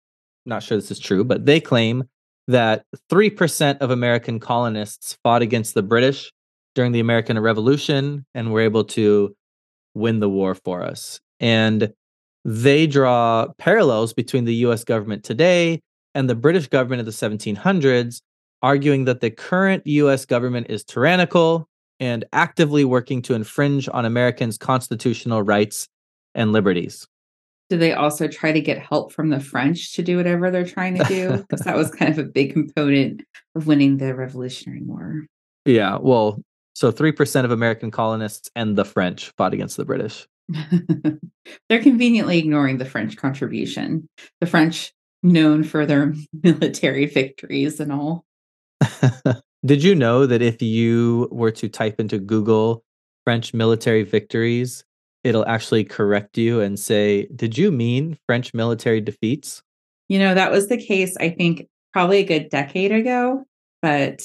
not 0.47 0.62
sure 0.62 0.76
this 0.76 0.91
is 0.91 0.99
true, 0.99 1.24
but 1.24 1.47
they 1.47 1.61
claim 1.61 2.05
that 2.49 2.85
3% 3.11 3.78
of 3.78 3.91
American 3.91 4.39
colonists 4.39 5.16
fought 5.22 5.43
against 5.43 5.74
the 5.74 5.82
British 5.82 6.30
during 6.74 6.93
the 6.93 7.01
American 7.01 7.39
Revolution 7.39 8.26
and 8.35 8.53
were 8.53 8.61
able 8.61 8.85
to 8.85 9.35
win 9.95 10.20
the 10.20 10.28
war 10.28 10.55
for 10.55 10.82
us. 10.82 11.20
And 11.41 11.93
they 12.45 12.87
draw 12.87 13.47
parallels 13.59 14.12
between 14.12 14.45
the 14.45 14.55
US 14.66 14.85
government 14.85 15.24
today 15.24 15.80
and 16.14 16.28
the 16.28 16.35
British 16.35 16.66
government 16.68 17.01
of 17.01 17.07
the 17.07 17.12
1700s 17.12 18.20
arguing 18.65 19.05
that 19.05 19.21
the 19.21 19.31
current 19.31 19.87
US 19.87 20.25
government 20.25 20.69
is 20.71 20.83
tyrannical 20.83 21.69
and 22.01 22.25
actively 22.33 22.83
working 22.83 23.21
to 23.21 23.35
infringe 23.35 23.91
on 23.93 24.07
Americans' 24.07 24.57
constitutional 24.57 25.43
rights 25.43 25.87
and 26.35 26.51
liberties. 26.51 27.07
Do 27.69 27.77
they 27.77 27.93
also 27.93 28.27
try 28.27 28.53
to 28.53 28.62
get 28.62 28.79
help 28.79 29.12
from 29.12 29.29
the 29.29 29.39
French 29.39 29.93
to 29.95 30.03
do 30.03 30.17
whatever 30.17 30.51
they're 30.51 30.65
trying 30.65 30.97
to 30.97 31.05
do? 31.05 31.45
Because 31.49 31.65
that 31.67 31.77
was 31.77 31.91
kind 31.91 32.11
of 32.11 32.19
a 32.19 32.25
big 32.25 32.55
component 32.55 33.23
of 33.55 33.67
winning 33.67 33.99
the 33.99 34.15
Revolutionary 34.15 34.81
War. 34.83 35.27
Yeah, 35.67 35.99
well, 36.01 36.43
so 36.75 36.91
3% 36.91 37.45
of 37.45 37.51
American 37.51 37.91
colonists 37.91 38.51
and 38.57 38.77
the 38.77 38.85
French 38.87 39.31
fought 39.37 39.53
against 39.53 39.77
the 39.77 39.85
British. 39.85 40.27
they're 41.69 41.83
conveniently 41.83 42.39
ignoring 42.39 42.79
the 42.79 42.85
French 42.87 43.19
contribution. 43.19 44.09
The 44.41 44.47
French, 44.47 44.95
known 45.23 45.65
for 45.65 45.85
their 45.85 46.15
military 46.43 47.07
victories 47.07 47.79
and 47.79 47.93
all. 47.93 48.25
Did 49.66 49.83
you 49.83 49.95
know 49.95 50.27
that 50.27 50.43
if 50.43 50.61
you 50.61 51.29
were 51.33 51.51
to 51.53 51.68
type 51.68 51.99
into 51.99 52.18
Google 52.18 52.85
French 53.25 53.55
military 53.55 54.03
victories, 54.03 54.85
it'll 55.25 55.47
actually 55.47 55.85
correct 55.85 56.37
you 56.37 56.61
and 56.61 56.79
say, 56.79 57.27
Did 57.35 57.57
you 57.57 57.72
mean 57.72 58.18
French 58.27 58.53
military 58.53 59.01
defeats? 59.01 59.62
You 60.09 60.18
know, 60.18 60.35
that 60.35 60.51
was 60.51 60.68
the 60.68 60.77
case, 60.77 61.16
I 61.18 61.31
think, 61.31 61.66
probably 61.93 62.18
a 62.18 62.25
good 62.25 62.51
decade 62.51 62.93
ago, 62.93 63.45
but. 63.81 64.22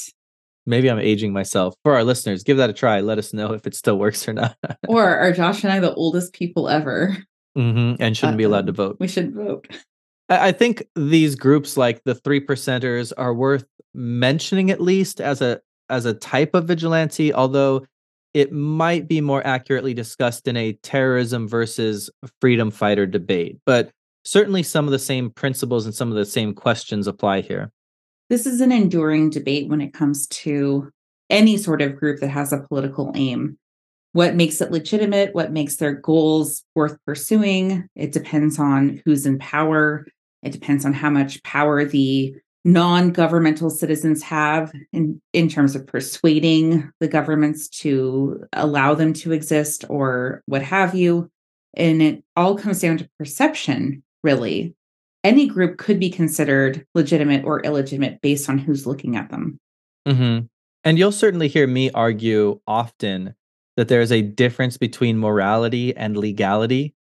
Maybe 0.66 0.91
I'm 0.91 1.00
aging 1.00 1.34
myself. 1.34 1.74
For 1.84 1.95
our 1.95 2.04
listeners, 2.04 2.43
give 2.43 2.58
that 2.58 2.70
a 2.70 2.74
try. 2.74 3.00
Let 3.00 3.18
us 3.18 3.34
know 3.34 3.54
if 3.54 3.66
it 3.66 3.74
still 3.74 3.97
works 3.97 4.28
or 4.28 4.34
not. 4.34 4.56
or 4.88 5.04
are 5.04 5.32
Josh 5.34 5.64
and 5.64 5.72
I 5.72 5.80
the 5.80 5.93
oldest 5.93 6.34
people 6.34 6.68
ever? 6.70 7.18
Mm-hmm, 7.58 8.02
and 8.02 8.16
shouldn't 8.16 8.36
uh, 8.36 8.38
be 8.38 8.43
allowed 8.43 8.68
to 8.68 8.74
vote. 8.74 8.97
We 9.00 9.08
should 9.08 9.34
vote. 9.34 9.68
I 10.30 10.51
think 10.51 10.84
these 10.95 11.36
groups 11.36 11.75
like 11.75 12.03
the 12.03 12.13
three 12.13 12.39
percenters 12.39 13.11
are 13.17 13.34
worth 13.34 13.65
mentioning 13.93 14.69
at 14.69 14.80
least 14.82 15.19
as 15.19 15.41
a 15.41 15.59
as 15.89 16.05
a 16.05 16.13
type 16.13 16.53
of 16.53 16.65
vigilante, 16.65 17.34
although 17.34 17.86
it 18.36 18.51
might 18.51 19.07
be 19.07 19.21
more 19.21 19.45
accurately 19.45 19.93
discussed 19.93 20.47
in 20.47 20.55
a 20.55 20.73
terrorism 20.73 21.47
versus 21.47 22.11
freedom 22.39 22.69
fighter 22.69 23.07
debate. 23.07 23.57
But 23.65 23.91
certainly 24.23 24.61
some 24.61 24.86
of 24.86 24.91
the 24.91 24.99
same 24.99 25.32
principles 25.32 25.86
and 25.86 25.95
some 25.95 26.09
of 26.09 26.15
the 26.15 26.25
same 26.25 26.53
questions 26.53 27.07
apply 27.07 27.41
here. 27.41 27.71
This 28.30 28.45
is 28.45 28.61
an 28.61 28.71
enduring 28.71 29.32
debate 29.32 29.67
when 29.67 29.82
it 29.82 29.93
comes 29.93 30.27
to 30.27 30.91
any 31.32 31.57
sort 31.57 31.82
of 31.82 31.95
group 31.95 32.19
that 32.19 32.30
has 32.30 32.53
a 32.53 32.59
political 32.59 33.11
aim. 33.15 33.57
What 34.13 34.36
makes 34.36 34.61
it 34.61 34.71
legitimate? 34.71 35.34
What 35.34 35.51
makes 35.51 35.77
their 35.77 35.93
goals 35.93 36.63
worth 36.75 36.97
pursuing? 37.05 37.88
It 37.95 38.11
depends 38.11 38.59
on 38.59 39.01
who's 39.05 39.25
in 39.25 39.39
power. 39.39 40.05
It 40.44 40.52
depends 40.52 40.86
on 40.86 40.94
how 40.94 41.10
much 41.10 41.42
power 41.44 41.86
the 41.86 42.36
non-governmental 42.66 43.70
citizens 43.70 44.22
have 44.22 44.72
in, 44.92 45.22
in 45.34 45.48
terms 45.48 45.76
of 45.76 45.88
persuading 45.88 46.92
the 47.00 47.08
governments 47.08 47.70
to 47.70 48.44
allow 48.54 48.94
them 48.94 49.14
to 49.14 49.32
exist 49.32 49.86
or 49.90 50.44
what 50.46 50.62
have 50.62 50.94
you. 50.94 51.30
And 51.76 52.02
it 52.02 52.24
all 52.36 52.58
comes 52.58 52.82
down 52.82 52.98
to 52.98 53.10
perception, 53.18 54.04
really. 54.24 54.76
any 55.24 55.48
group 55.48 55.78
could 55.78 56.00
be 56.00 56.10
considered 56.10 56.86
legitimate 56.96 57.44
or 57.46 57.62
illegitimate 57.62 58.22
based 58.22 58.50
on 58.50 58.58
who's 58.58 58.88
looking 58.88 59.16
at 59.16 59.30
them. 59.30 59.60
Mm-hmm. 60.08 60.46
And 60.84 60.98
you'll 60.98 61.12
certainly 61.12 61.48
hear 61.48 61.68
me 61.68 61.92
argue 61.92 62.62
often 62.66 63.36
that 63.76 63.90
there 63.90 64.02
is 64.02 64.12
a 64.12 64.22
difference 64.22 64.78
between 64.78 65.18
morality 65.18 65.96
and 65.96 66.18
legality. 66.18 66.94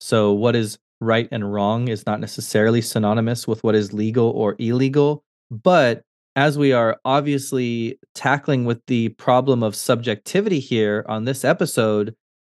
So, 0.00 0.32
what 0.32 0.54
is 0.54 0.78
right 1.00 1.28
and 1.30 1.52
wrong 1.52 1.88
is 1.88 2.06
not 2.06 2.20
necessarily 2.20 2.80
synonymous 2.80 3.46
with 3.46 3.62
what 3.64 3.74
is 3.74 3.92
legal 3.92 4.30
or 4.30 4.56
illegal. 4.58 5.24
But 5.50 6.02
as 6.36 6.58
we 6.58 6.72
are 6.72 6.98
obviously 7.04 7.98
tackling 8.14 8.64
with 8.64 8.84
the 8.86 9.08
problem 9.10 9.62
of 9.62 9.74
subjectivity 9.74 10.60
here 10.60 11.04
on 11.08 11.24
this 11.24 11.44
episode, 11.44 12.14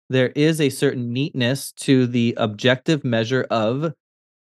there 0.10 0.30
is 0.36 0.60
a 0.60 0.70
certain 0.70 1.14
neatness 1.14 1.72
to 1.72 2.06
the 2.06 2.34
objective 2.38 3.04
measure 3.04 3.48
of 3.50 3.94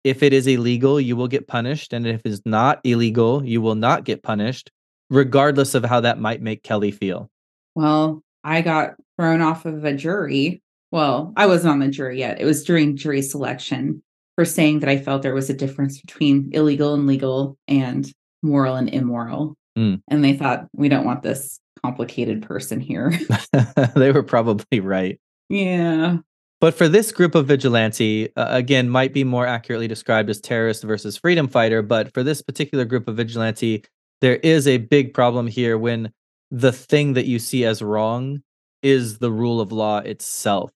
if 0.02 0.22
it 0.22 0.32
is 0.32 0.46
illegal, 0.46 1.00
you 1.00 1.14
will 1.14 1.28
get 1.28 1.46
punished. 1.46 1.92
And 1.92 2.06
if 2.06 2.22
it's 2.24 2.40
not 2.46 2.80
illegal, 2.84 3.44
you 3.44 3.60
will 3.60 3.74
not 3.74 4.04
get 4.04 4.22
punished, 4.22 4.70
regardless 5.10 5.74
of 5.74 5.84
how 5.84 6.00
that 6.00 6.18
might 6.18 6.40
make 6.40 6.62
Kelly 6.62 6.90
feel. 6.90 7.30
Well, 7.74 8.22
I 8.42 8.62
got 8.62 8.94
thrown 9.18 9.42
off 9.42 9.66
of 9.66 9.84
a 9.84 9.92
jury. 9.92 10.62
Well, 10.90 11.32
I 11.36 11.46
wasn't 11.46 11.72
on 11.72 11.78
the 11.80 11.88
jury 11.88 12.18
yet. 12.18 12.40
It 12.40 12.44
was 12.44 12.64
during 12.64 12.96
jury 12.96 13.22
selection 13.22 14.02
for 14.34 14.44
saying 14.44 14.80
that 14.80 14.88
I 14.88 14.98
felt 14.98 15.22
there 15.22 15.34
was 15.34 15.50
a 15.50 15.54
difference 15.54 16.00
between 16.00 16.50
illegal 16.52 16.94
and 16.94 17.06
legal 17.06 17.56
and 17.68 18.10
moral 18.42 18.76
and 18.76 18.88
immoral. 18.88 19.56
Mm. 19.78 20.02
And 20.08 20.24
they 20.24 20.32
thought, 20.32 20.66
we 20.74 20.88
don't 20.88 21.04
want 21.04 21.22
this 21.22 21.60
complicated 21.84 22.42
person 22.42 22.80
here. 22.80 23.12
they 23.94 24.12
were 24.12 24.22
probably 24.22 24.80
right. 24.80 25.18
yeah. 25.48 26.18
But 26.60 26.74
for 26.74 26.88
this 26.88 27.10
group 27.10 27.34
of 27.34 27.46
vigilante, 27.46 28.28
uh, 28.36 28.48
again, 28.50 28.90
might 28.90 29.14
be 29.14 29.24
more 29.24 29.46
accurately 29.46 29.88
described 29.88 30.28
as 30.28 30.42
terrorist 30.42 30.82
versus 30.82 31.16
freedom 31.16 31.48
fighter. 31.48 31.80
But 31.80 32.12
for 32.12 32.22
this 32.22 32.42
particular 32.42 32.84
group 32.84 33.08
of 33.08 33.16
vigilante, 33.16 33.82
there 34.20 34.36
is 34.36 34.66
a 34.66 34.76
big 34.76 35.14
problem 35.14 35.46
here 35.46 35.78
when 35.78 36.12
the 36.50 36.72
thing 36.72 37.14
that 37.14 37.26
you 37.26 37.38
see 37.38 37.64
as 37.64 37.80
wrong 37.80 38.42
is 38.82 39.18
the 39.18 39.32
rule 39.32 39.60
of 39.60 39.72
law 39.72 39.98
itself 39.98 40.70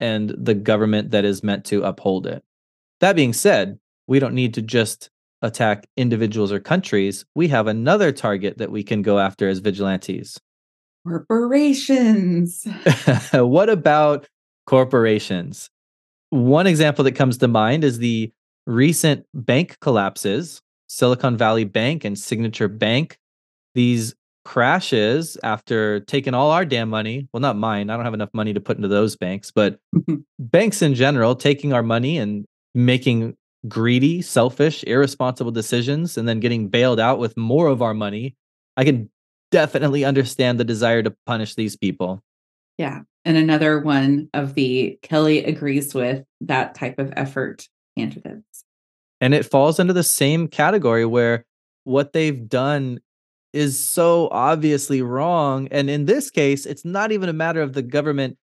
and 0.00 0.34
the 0.36 0.54
government 0.54 1.10
that 1.10 1.24
is 1.24 1.42
meant 1.42 1.64
to 1.66 1.82
uphold 1.82 2.26
it. 2.26 2.44
That 3.00 3.16
being 3.16 3.32
said, 3.32 3.78
we 4.06 4.18
don't 4.18 4.34
need 4.34 4.54
to 4.54 4.62
just 4.62 5.10
attack 5.42 5.86
individuals 5.96 6.52
or 6.52 6.60
countries. 6.60 7.24
We 7.34 7.48
have 7.48 7.66
another 7.66 8.12
target 8.12 8.58
that 8.58 8.70
we 8.70 8.82
can 8.82 9.02
go 9.02 9.18
after 9.18 9.48
as 9.48 9.58
vigilantes. 9.60 10.40
Corporations. 11.06 12.66
what 13.32 13.68
about 13.68 14.28
corporations? 14.66 15.70
One 16.30 16.66
example 16.66 17.04
that 17.04 17.12
comes 17.12 17.38
to 17.38 17.48
mind 17.48 17.84
is 17.84 17.98
the 17.98 18.32
recent 18.66 19.24
bank 19.32 19.78
collapses 19.80 20.60
Silicon 20.88 21.36
Valley 21.36 21.64
Bank 21.64 22.04
and 22.04 22.18
Signature 22.18 22.68
Bank. 22.68 23.18
These 23.74 24.14
crashes 24.48 25.36
after 25.42 26.00
taking 26.00 26.32
all 26.32 26.50
our 26.50 26.64
damn 26.64 26.88
money. 26.88 27.28
Well, 27.34 27.40
not 27.42 27.58
mine. 27.58 27.90
I 27.90 27.96
don't 27.96 28.06
have 28.06 28.14
enough 28.14 28.32
money 28.32 28.54
to 28.54 28.60
put 28.60 28.78
into 28.78 28.88
those 28.88 29.14
banks, 29.14 29.50
but 29.50 29.78
mm-hmm. 29.94 30.14
banks 30.38 30.80
in 30.80 30.94
general 30.94 31.34
taking 31.34 31.74
our 31.74 31.82
money 31.82 32.16
and 32.16 32.46
making 32.74 33.36
greedy, 33.68 34.22
selfish, 34.22 34.82
irresponsible 34.84 35.50
decisions 35.50 36.16
and 36.16 36.26
then 36.26 36.40
getting 36.40 36.68
bailed 36.68 36.98
out 36.98 37.18
with 37.18 37.36
more 37.36 37.66
of 37.66 37.82
our 37.82 37.92
money. 37.92 38.36
I 38.78 38.84
can 38.84 39.10
definitely 39.50 40.06
understand 40.06 40.58
the 40.58 40.64
desire 40.64 41.02
to 41.02 41.14
punish 41.26 41.54
these 41.54 41.76
people. 41.76 42.22
Yeah. 42.78 43.02
And 43.26 43.36
another 43.36 43.80
one 43.80 44.30
of 44.32 44.54
the 44.54 44.98
Kelly 45.02 45.44
agrees 45.44 45.94
with 45.94 46.24
that 46.40 46.74
type 46.74 46.98
of 46.98 47.12
effort 47.16 47.68
candidates. 47.98 48.64
And 49.20 49.34
it 49.34 49.44
falls 49.44 49.78
under 49.78 49.92
the 49.92 50.02
same 50.02 50.48
category 50.48 51.04
where 51.04 51.44
what 51.84 52.14
they've 52.14 52.48
done 52.48 53.00
is 53.52 53.78
so 53.78 54.28
obviously 54.30 55.02
wrong. 55.02 55.68
And 55.70 55.88
in 55.88 56.04
this 56.04 56.30
case, 56.30 56.66
it's 56.66 56.84
not 56.84 57.12
even 57.12 57.28
a 57.28 57.32
matter 57.34 57.62
of 57.62 57.72
the 57.72 57.82
government 57.82 58.36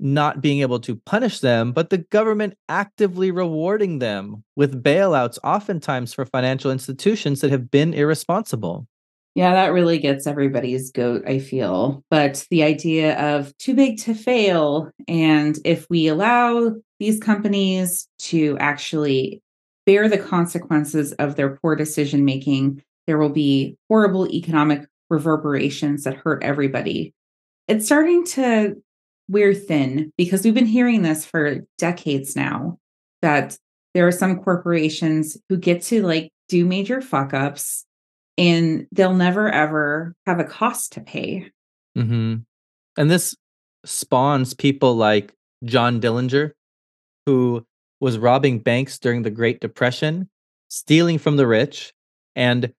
not 0.00 0.40
being 0.40 0.60
able 0.60 0.80
to 0.80 0.96
punish 0.96 1.40
them, 1.40 1.72
but 1.72 1.90
the 1.90 1.98
government 1.98 2.54
actively 2.68 3.30
rewarding 3.30 4.00
them 4.00 4.42
with 4.56 4.82
bailouts, 4.82 5.38
oftentimes 5.44 6.12
for 6.12 6.26
financial 6.26 6.72
institutions 6.72 7.40
that 7.40 7.52
have 7.52 7.70
been 7.70 7.94
irresponsible. 7.94 8.86
Yeah, 9.34 9.52
that 9.52 9.72
really 9.72 9.98
gets 9.98 10.26
everybody's 10.26 10.90
goat, 10.90 11.22
I 11.26 11.38
feel. 11.38 12.04
But 12.10 12.46
the 12.50 12.64
idea 12.64 13.18
of 13.18 13.56
too 13.58 13.74
big 13.74 13.98
to 13.98 14.14
fail, 14.14 14.90
and 15.08 15.58
if 15.64 15.86
we 15.88 16.08
allow 16.08 16.74
these 16.98 17.18
companies 17.18 18.08
to 18.18 18.58
actually 18.58 19.40
bear 19.86 20.08
the 20.08 20.18
consequences 20.18 21.12
of 21.12 21.36
their 21.36 21.56
poor 21.56 21.76
decision 21.76 22.24
making, 22.24 22.82
there 23.06 23.18
will 23.18 23.30
be 23.30 23.76
horrible 23.88 24.28
economic 24.28 24.86
reverberations 25.10 26.04
that 26.04 26.16
hurt 26.16 26.42
everybody. 26.42 27.14
It's 27.68 27.86
starting 27.86 28.24
to 28.26 28.82
wear 29.28 29.54
thin 29.54 30.12
because 30.16 30.44
we've 30.44 30.54
been 30.54 30.66
hearing 30.66 31.02
this 31.02 31.24
for 31.24 31.60
decades 31.78 32.34
now 32.36 32.78
that 33.20 33.56
there 33.94 34.06
are 34.06 34.12
some 34.12 34.40
corporations 34.40 35.36
who 35.48 35.56
get 35.56 35.82
to 35.82 36.02
like 36.02 36.30
do 36.48 36.64
major 36.64 37.00
fuck 37.00 37.34
ups 37.34 37.84
and 38.38 38.86
they'll 38.92 39.14
never 39.14 39.50
ever 39.50 40.14
have 40.26 40.40
a 40.40 40.44
cost 40.44 40.92
to 40.92 41.00
pay. 41.00 41.50
Mm-hmm. 41.96 42.36
And 42.96 43.10
this 43.10 43.36
spawns 43.84 44.54
people 44.54 44.96
like 44.96 45.32
John 45.64 46.00
Dillinger, 46.00 46.52
who 47.26 47.64
was 48.00 48.18
robbing 48.18 48.58
banks 48.58 48.98
during 48.98 49.22
the 49.22 49.30
Great 49.30 49.60
Depression, 49.60 50.28
stealing 50.68 51.18
from 51.18 51.36
the 51.36 51.46
rich, 51.46 51.92
and 52.34 52.72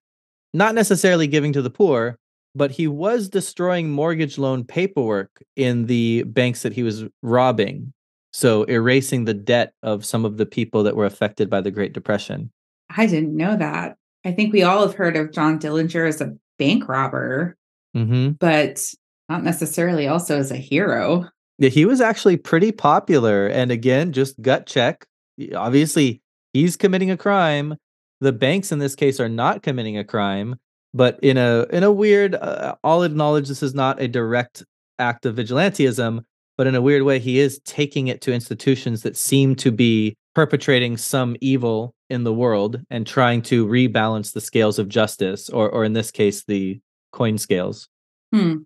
not 0.54 0.74
necessarily 0.74 1.26
giving 1.26 1.52
to 1.52 1.60
the 1.60 1.68
poor, 1.68 2.16
but 2.54 2.70
he 2.70 2.86
was 2.86 3.28
destroying 3.28 3.90
mortgage 3.90 4.38
loan 4.38 4.64
paperwork 4.64 5.42
in 5.56 5.86
the 5.86 6.22
banks 6.22 6.62
that 6.62 6.72
he 6.72 6.82
was 6.82 7.04
robbing. 7.22 7.92
So 8.32 8.62
erasing 8.64 9.26
the 9.26 9.34
debt 9.34 9.74
of 9.82 10.04
some 10.04 10.24
of 10.24 10.38
the 10.38 10.46
people 10.46 10.82
that 10.84 10.96
were 10.96 11.04
affected 11.04 11.50
by 11.50 11.60
the 11.60 11.70
Great 11.70 11.92
Depression. 11.92 12.50
I 12.96 13.06
didn't 13.06 13.36
know 13.36 13.56
that. 13.56 13.96
I 14.24 14.32
think 14.32 14.52
we 14.52 14.62
all 14.62 14.86
have 14.86 14.94
heard 14.94 15.16
of 15.16 15.32
John 15.32 15.58
Dillinger 15.58 16.08
as 16.08 16.20
a 16.20 16.34
bank 16.58 16.88
robber, 16.88 17.56
mm-hmm. 17.94 18.30
but 18.30 18.80
not 19.28 19.42
necessarily 19.42 20.06
also 20.06 20.38
as 20.38 20.50
a 20.50 20.56
hero. 20.56 21.28
Yeah, 21.58 21.68
he 21.68 21.84
was 21.84 22.00
actually 22.00 22.36
pretty 22.36 22.72
popular. 22.72 23.46
And 23.46 23.70
again, 23.70 24.12
just 24.12 24.40
gut 24.40 24.66
check. 24.66 25.06
Obviously, 25.54 26.22
he's 26.52 26.76
committing 26.76 27.10
a 27.10 27.16
crime. 27.16 27.76
The 28.20 28.32
banks 28.32 28.72
in 28.72 28.78
this 28.78 28.94
case 28.94 29.20
are 29.20 29.28
not 29.28 29.62
committing 29.62 29.98
a 29.98 30.04
crime, 30.04 30.56
but 30.92 31.18
in 31.22 31.36
a 31.36 31.66
in 31.70 31.82
a 31.82 31.92
weird, 31.92 32.34
uh, 32.34 32.76
I'll 32.84 33.02
acknowledge 33.02 33.48
this 33.48 33.62
is 33.62 33.74
not 33.74 34.00
a 34.00 34.08
direct 34.08 34.64
act 34.98 35.26
of 35.26 35.36
vigilantism, 35.36 36.24
but 36.56 36.66
in 36.66 36.74
a 36.74 36.82
weird 36.82 37.02
way, 37.02 37.18
he 37.18 37.38
is 37.38 37.60
taking 37.64 38.08
it 38.08 38.20
to 38.22 38.32
institutions 38.32 39.02
that 39.02 39.16
seem 39.16 39.56
to 39.56 39.72
be 39.72 40.16
perpetrating 40.34 40.96
some 40.96 41.36
evil 41.40 41.94
in 42.10 42.24
the 42.24 42.32
world 42.32 42.80
and 42.90 43.06
trying 43.06 43.42
to 43.42 43.66
rebalance 43.66 44.32
the 44.32 44.40
scales 44.40 44.78
of 44.78 44.88
justice, 44.88 45.48
or 45.50 45.68
or 45.68 45.84
in 45.84 45.92
this 45.92 46.10
case, 46.10 46.44
the 46.44 46.80
coin 47.12 47.38
scales. 47.38 47.88
Hmm. 48.32 48.58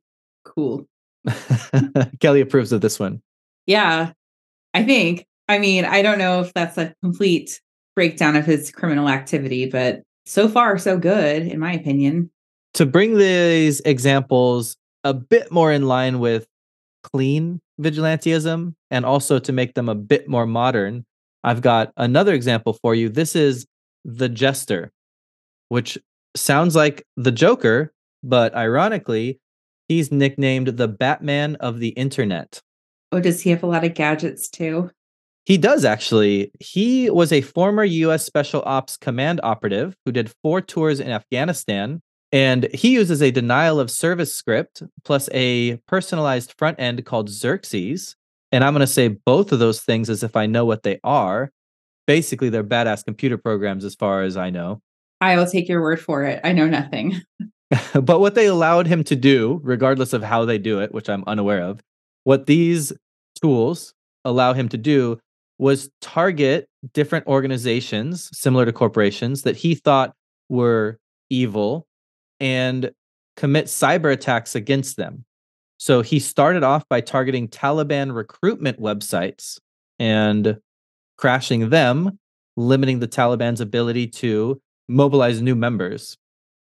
Cool. 0.44 0.86
Kelly 2.20 2.40
approves 2.40 2.72
of 2.72 2.80
this 2.80 2.98
one. 2.98 3.22
Yeah, 3.66 4.12
I 4.74 4.84
think. 4.84 5.26
I 5.48 5.58
mean, 5.58 5.84
I 5.84 6.02
don't 6.02 6.18
know 6.18 6.40
if 6.40 6.52
that's 6.52 6.76
a 6.76 6.94
complete 7.02 7.60
breakdown 7.98 8.36
of 8.36 8.46
his 8.46 8.70
criminal 8.70 9.08
activity, 9.08 9.68
but 9.68 10.02
so 10.24 10.48
far, 10.48 10.78
so 10.78 10.96
good, 10.96 11.42
in 11.42 11.58
my 11.58 11.72
opinion. 11.72 12.30
To 12.74 12.86
bring 12.86 13.18
these 13.18 13.80
examples 13.80 14.76
a 15.02 15.12
bit 15.12 15.50
more 15.50 15.72
in 15.72 15.88
line 15.88 16.20
with 16.20 16.46
clean 17.02 17.60
vigilantism 17.80 18.76
and 18.92 19.04
also 19.04 19.40
to 19.40 19.52
make 19.52 19.74
them 19.74 19.88
a 19.88 19.96
bit 19.96 20.28
more 20.28 20.46
modern, 20.46 21.04
I've 21.42 21.60
got 21.60 21.90
another 21.96 22.34
example 22.34 22.72
for 22.72 22.94
you. 22.94 23.08
This 23.08 23.34
is 23.34 23.66
The 24.04 24.28
Jester, 24.28 24.92
which 25.68 25.98
sounds 26.36 26.76
like 26.76 27.04
the 27.16 27.32
Joker, 27.32 27.92
but 28.22 28.54
ironically, 28.54 29.40
he's 29.88 30.12
nicknamed 30.12 30.68
the 30.68 30.86
Batman 30.86 31.56
of 31.56 31.80
the 31.80 31.88
Internet. 31.88 32.60
Oh, 33.10 33.18
does 33.18 33.40
he 33.40 33.50
have 33.50 33.64
a 33.64 33.66
lot 33.66 33.82
of 33.82 33.94
gadgets 33.94 34.48
too? 34.48 34.92
He 35.48 35.56
does 35.56 35.86
actually. 35.86 36.52
He 36.60 37.08
was 37.08 37.32
a 37.32 37.40
former 37.40 37.82
US 37.82 38.22
Special 38.22 38.62
Ops 38.66 38.98
Command 38.98 39.40
operative 39.42 39.96
who 40.04 40.12
did 40.12 40.30
four 40.42 40.60
tours 40.60 41.00
in 41.00 41.10
Afghanistan. 41.10 42.02
And 42.30 42.68
he 42.74 42.90
uses 42.90 43.22
a 43.22 43.30
denial 43.30 43.80
of 43.80 43.90
service 43.90 44.34
script 44.34 44.82
plus 45.06 45.30
a 45.32 45.76
personalized 45.88 46.52
front 46.58 46.78
end 46.78 47.02
called 47.06 47.30
Xerxes. 47.30 48.14
And 48.52 48.62
I'm 48.62 48.74
going 48.74 48.80
to 48.80 48.86
say 48.86 49.08
both 49.08 49.50
of 49.50 49.58
those 49.58 49.80
things 49.80 50.10
as 50.10 50.22
if 50.22 50.36
I 50.36 50.44
know 50.44 50.66
what 50.66 50.82
they 50.82 51.00
are. 51.02 51.50
Basically, 52.06 52.50
they're 52.50 52.62
badass 52.62 53.02
computer 53.02 53.38
programs 53.38 53.86
as 53.86 53.94
far 53.94 54.24
as 54.24 54.36
I 54.36 54.50
know. 54.50 54.82
I 55.22 55.34
will 55.36 55.46
take 55.46 55.66
your 55.66 55.80
word 55.80 55.98
for 55.98 56.24
it. 56.24 56.40
I 56.44 56.52
know 56.52 56.68
nothing. 56.68 57.22
but 57.94 58.20
what 58.20 58.34
they 58.34 58.46
allowed 58.46 58.86
him 58.86 59.02
to 59.04 59.16
do, 59.16 59.60
regardless 59.62 60.12
of 60.12 60.22
how 60.22 60.44
they 60.44 60.58
do 60.58 60.80
it, 60.80 60.92
which 60.92 61.08
I'm 61.08 61.24
unaware 61.26 61.62
of, 61.62 61.80
what 62.24 62.44
these 62.44 62.92
tools 63.40 63.94
allow 64.26 64.52
him 64.52 64.68
to 64.68 64.76
do 64.76 65.18
was 65.58 65.90
target 66.00 66.68
different 66.94 67.26
organizations 67.26 68.30
similar 68.32 68.64
to 68.64 68.72
corporations 68.72 69.42
that 69.42 69.56
he 69.56 69.74
thought 69.74 70.14
were 70.48 70.98
evil 71.30 71.86
and 72.40 72.90
commit 73.36 73.66
cyber 73.66 74.12
attacks 74.12 74.54
against 74.54 74.96
them. 74.96 75.24
So 75.78 76.02
he 76.02 76.18
started 76.18 76.62
off 76.62 76.88
by 76.88 77.00
targeting 77.00 77.48
Taliban 77.48 78.14
recruitment 78.14 78.80
websites 78.80 79.58
and 79.98 80.58
crashing 81.16 81.70
them, 81.70 82.18
limiting 82.56 83.00
the 83.00 83.08
Taliban's 83.08 83.60
ability 83.60 84.06
to 84.08 84.60
mobilize 84.88 85.42
new 85.42 85.54
members. 85.54 86.16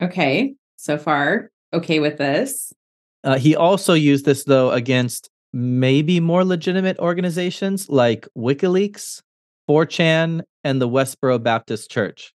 Okay. 0.01 0.55
So 0.77 0.97
far, 0.97 1.49
okay 1.73 1.99
with 1.99 2.17
this. 2.17 2.73
Uh, 3.23 3.37
he 3.37 3.55
also 3.55 3.93
used 3.93 4.25
this, 4.25 4.43
though, 4.45 4.71
against 4.71 5.29
maybe 5.53 6.19
more 6.19 6.45
legitimate 6.45 6.97
organizations 6.99 7.89
like 7.89 8.27
WikiLeaks, 8.37 9.21
4chan, 9.69 10.41
and 10.63 10.81
the 10.81 10.89
Westboro 10.89 11.41
Baptist 11.41 11.89
Church. 11.91 12.33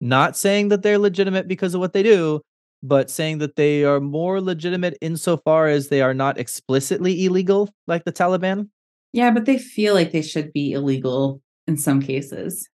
Not 0.00 0.36
saying 0.36 0.68
that 0.68 0.82
they're 0.82 0.98
legitimate 0.98 1.46
because 1.46 1.74
of 1.74 1.80
what 1.80 1.92
they 1.92 2.02
do, 2.02 2.40
but 2.82 3.10
saying 3.10 3.38
that 3.38 3.56
they 3.56 3.84
are 3.84 4.00
more 4.00 4.40
legitimate 4.40 4.98
insofar 5.00 5.68
as 5.68 5.88
they 5.88 6.02
are 6.02 6.14
not 6.14 6.38
explicitly 6.38 7.24
illegal 7.24 7.70
like 7.86 8.04
the 8.04 8.12
Taliban. 8.12 8.68
Yeah, 9.12 9.30
but 9.30 9.44
they 9.44 9.58
feel 9.58 9.94
like 9.94 10.10
they 10.10 10.22
should 10.22 10.52
be 10.52 10.72
illegal 10.72 11.40
in 11.66 11.76
some 11.76 12.00
cases. 12.00 12.68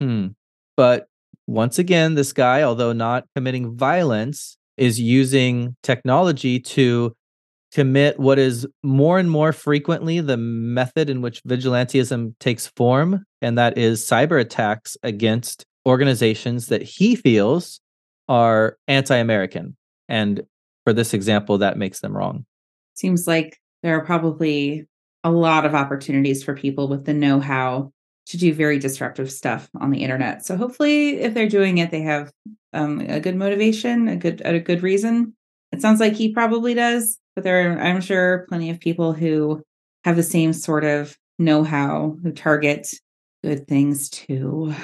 Hmm. 0.00 0.28
But 0.76 1.06
once 1.46 1.78
again, 1.78 2.14
this 2.14 2.32
guy, 2.32 2.62
although 2.62 2.92
not 2.92 3.26
committing 3.36 3.76
violence, 3.76 4.56
is 4.76 4.98
using 4.98 5.76
technology 5.82 6.58
to 6.58 7.14
commit 7.72 8.18
what 8.18 8.38
is 8.38 8.66
more 8.82 9.18
and 9.18 9.30
more 9.30 9.52
frequently 9.52 10.20
the 10.20 10.36
method 10.36 11.08
in 11.08 11.22
which 11.22 11.42
vigilantism 11.44 12.38
takes 12.38 12.66
form, 12.68 13.24
and 13.40 13.56
that 13.58 13.78
is 13.78 14.02
cyber 14.02 14.40
attacks 14.40 14.96
against 15.02 15.64
organizations 15.86 16.68
that 16.68 16.82
he 16.82 17.16
feels 17.16 17.80
are 18.28 18.76
anti 18.88 19.16
American. 19.16 19.76
And 20.08 20.42
for 20.84 20.92
this 20.92 21.14
example, 21.14 21.58
that 21.58 21.78
makes 21.78 22.00
them 22.00 22.16
wrong. 22.16 22.44
Seems 22.94 23.26
like 23.26 23.58
there 23.82 23.96
are 23.96 24.04
probably 24.04 24.86
a 25.24 25.30
lot 25.30 25.64
of 25.64 25.74
opportunities 25.74 26.42
for 26.42 26.54
people 26.54 26.88
with 26.88 27.04
the 27.04 27.14
know 27.14 27.40
how 27.40 27.92
to 28.26 28.36
do 28.36 28.52
very 28.52 28.78
disruptive 28.78 29.30
stuff 29.30 29.68
on 29.80 29.90
the 29.90 30.02
internet. 30.02 30.44
So 30.44 30.56
hopefully, 30.56 31.20
if 31.20 31.34
they're 31.34 31.48
doing 31.48 31.78
it, 31.78 31.90
they 31.90 32.02
have 32.02 32.32
um, 32.72 33.00
a 33.00 33.20
good 33.20 33.36
motivation, 33.36 34.08
a 34.08 34.16
good 34.16 34.42
a 34.44 34.60
good 34.60 34.82
reason. 34.82 35.34
It 35.72 35.80
sounds 35.80 36.00
like 36.00 36.12
he 36.12 36.32
probably 36.32 36.74
does, 36.74 37.18
but 37.34 37.44
there 37.44 37.70
are, 37.70 37.80
I'm 37.80 38.00
sure, 38.00 38.46
plenty 38.48 38.70
of 38.70 38.80
people 38.80 39.12
who 39.12 39.62
have 40.04 40.16
the 40.16 40.22
same 40.22 40.52
sort 40.52 40.84
of 40.84 41.16
know 41.38 41.64
how 41.64 42.16
who 42.22 42.32
target 42.32 42.88
good 43.42 43.66
things 43.66 44.08
too. 44.10 44.74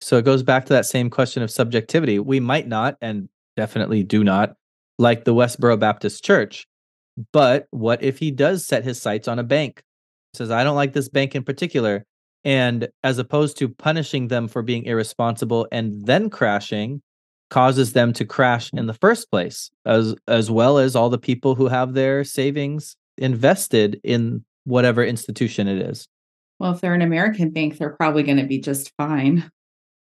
So 0.00 0.16
it 0.16 0.24
goes 0.24 0.42
back 0.42 0.66
to 0.66 0.72
that 0.72 0.86
same 0.86 1.10
question 1.10 1.42
of 1.42 1.50
subjectivity. 1.50 2.18
We 2.18 2.40
might 2.40 2.68
not, 2.68 2.96
and 3.00 3.28
definitely 3.56 4.04
do 4.04 4.22
not, 4.22 4.54
like 4.98 5.24
the 5.24 5.34
Westboro 5.34 5.78
Baptist 5.78 6.24
Church. 6.24 6.66
But 7.32 7.66
what 7.70 8.02
if 8.02 8.18
he 8.18 8.30
does 8.30 8.64
set 8.64 8.84
his 8.84 9.02
sights 9.02 9.26
on 9.26 9.38
a 9.38 9.44
bank? 9.44 9.82
Says, 10.34 10.50
I 10.50 10.62
don't 10.62 10.76
like 10.76 10.92
this 10.92 11.08
bank 11.08 11.34
in 11.34 11.42
particular. 11.42 12.04
And 12.44 12.88
as 13.02 13.18
opposed 13.18 13.58
to 13.58 13.68
punishing 13.68 14.28
them 14.28 14.46
for 14.46 14.62
being 14.62 14.84
irresponsible 14.84 15.66
and 15.72 16.06
then 16.06 16.30
crashing, 16.30 17.02
causes 17.50 17.92
them 17.92 18.12
to 18.14 18.24
crash 18.24 18.70
in 18.72 18.86
the 18.86 18.94
first 18.94 19.30
place, 19.30 19.70
as 19.86 20.14
as 20.26 20.50
well 20.50 20.78
as 20.78 20.94
all 20.94 21.10
the 21.10 21.18
people 21.18 21.54
who 21.54 21.68
have 21.68 21.94
their 21.94 22.24
savings 22.24 22.96
invested 23.16 24.00
in 24.04 24.44
whatever 24.64 25.04
institution 25.04 25.66
it 25.68 25.80
is. 25.80 26.06
Well, 26.58 26.72
if 26.72 26.80
they're 26.80 26.94
an 26.94 27.02
American 27.02 27.50
bank, 27.50 27.78
they're 27.78 27.90
probably 27.90 28.22
going 28.22 28.38
to 28.38 28.46
be 28.46 28.58
just 28.58 28.92
fine 28.96 29.50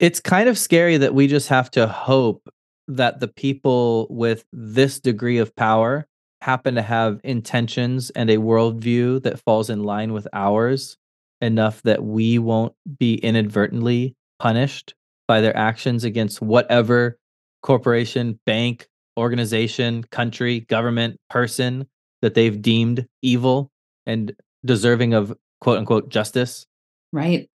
it's 0.01 0.21
kind 0.21 0.49
of 0.49 0.59
scary 0.59 0.97
that 0.97 1.15
we 1.15 1.27
just 1.27 1.49
have 1.49 1.71
to 1.73 1.87
hope 1.87 2.49
that 2.89 3.21
the 3.21 3.29
people 3.29 4.07
with 4.11 4.45
this 4.53 5.01
degree 5.01 5.39
of 5.39 5.55
power 5.57 6.07
happen 6.43 6.75
to 6.75 6.83
have 6.83 7.21
intentions 7.25 8.11
and 8.11 8.29
a 8.29 8.37
worldview 8.37 9.23
that 9.23 9.41
falls 9.41 9.71
in 9.71 9.83
line 9.83 10.13
with 10.13 10.29
ours 10.33 10.99
enough 11.41 11.81
that 11.83 12.05
we 12.05 12.39
won't 12.39 12.75
be 12.99 13.15
inadvertently 13.15 14.15
punished 14.39 14.95
by 15.27 15.41
their 15.41 15.57
actions 15.57 16.05
against 16.05 16.43
whatever 16.43 17.17
corporation, 17.65 18.39
bank, 18.45 18.87
organization, 19.17 20.05
country, 20.05 20.61
government, 20.61 21.19
person 21.31 21.87
that 22.21 22.35
they've 22.35 22.61
deemed 22.61 23.07
evil 23.23 23.73
and 24.07 24.37
deserving 24.65 25.15
of 25.15 25.33
quote 25.61 25.79
unquote 25.79 26.11
justice. 26.11 26.67
Right. 27.13 27.49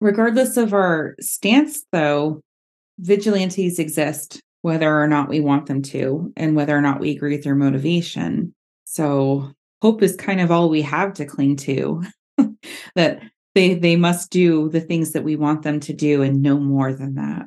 Regardless 0.00 0.58
of 0.58 0.74
our 0.74 1.16
stance, 1.18 1.82
though, 1.92 2.42
vigilantes 2.98 3.78
exist 3.78 4.40
whether 4.60 5.00
or 5.00 5.08
not 5.08 5.28
we 5.28 5.40
want 5.40 5.66
them 5.66 5.82
to, 5.82 6.32
and 6.36 6.56
whether 6.56 6.76
or 6.76 6.80
not 6.80 7.00
we 7.00 7.10
agree 7.10 7.36
with 7.36 7.44
their 7.44 7.54
motivation. 7.54 8.54
So, 8.84 9.50
hope 9.82 10.02
is 10.02 10.16
kind 10.16 10.40
of 10.40 10.50
all 10.50 10.68
we 10.68 10.82
have 10.82 11.14
to 11.14 11.24
cling 11.24 11.56
to 11.56 12.02
that 12.96 13.22
they 13.54 13.74
they 13.74 13.96
must 13.96 14.30
do 14.30 14.68
the 14.68 14.80
things 14.80 15.12
that 15.12 15.24
we 15.24 15.36
want 15.36 15.62
them 15.62 15.80
to 15.80 15.92
do 15.92 16.22
and 16.22 16.42
no 16.42 16.58
more 16.58 16.92
than 16.92 17.14
that 17.14 17.46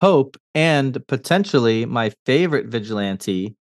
hope 0.00 0.36
and 0.54 1.06
potentially 1.06 1.84
my 1.84 2.10
favorite 2.26 2.66
vigilante 2.66 3.54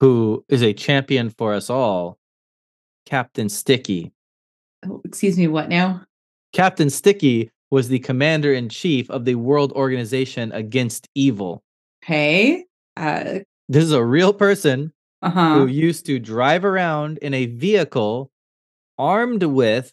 who 0.00 0.44
is 0.48 0.62
a 0.62 0.72
champion 0.72 1.30
for 1.30 1.52
us 1.52 1.70
all 1.70 2.18
captain 3.06 3.48
sticky 3.48 4.12
oh, 4.88 5.00
excuse 5.04 5.36
me 5.36 5.46
what 5.46 5.68
now 5.68 6.02
captain 6.52 6.90
sticky 6.90 7.50
was 7.70 7.88
the 7.88 7.98
commander 7.98 8.52
in 8.52 8.68
chief 8.68 9.10
of 9.10 9.24
the 9.24 9.34
World 9.34 9.72
Organization 9.72 10.52
Against 10.52 11.08
Evil. 11.14 11.62
Hey, 12.02 12.64
uh, 12.96 13.40
this 13.68 13.84
is 13.84 13.92
a 13.92 14.04
real 14.04 14.32
person 14.32 14.92
uh-huh. 15.22 15.54
who 15.54 15.66
used 15.66 16.06
to 16.06 16.18
drive 16.18 16.64
around 16.64 17.18
in 17.18 17.34
a 17.34 17.46
vehicle 17.46 18.30
armed 18.98 19.42
with 19.42 19.92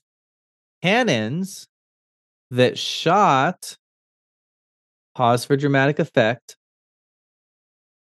cannons 0.81 1.67
that 2.51 2.77
shot, 2.77 3.77
pause 5.16 5.45
for 5.45 5.55
dramatic 5.55 5.99
effect, 5.99 6.57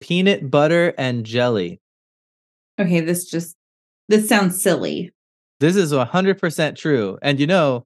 peanut 0.00 0.50
butter 0.50 0.94
and 0.98 1.24
jelly. 1.24 1.80
Okay, 2.80 3.00
this 3.00 3.24
just 3.24 3.56
this 4.08 4.28
sounds 4.28 4.62
silly. 4.62 5.12
This 5.60 5.76
is 5.76 5.92
100% 5.92 6.76
true. 6.76 7.18
And 7.20 7.40
you 7.40 7.46
know, 7.46 7.84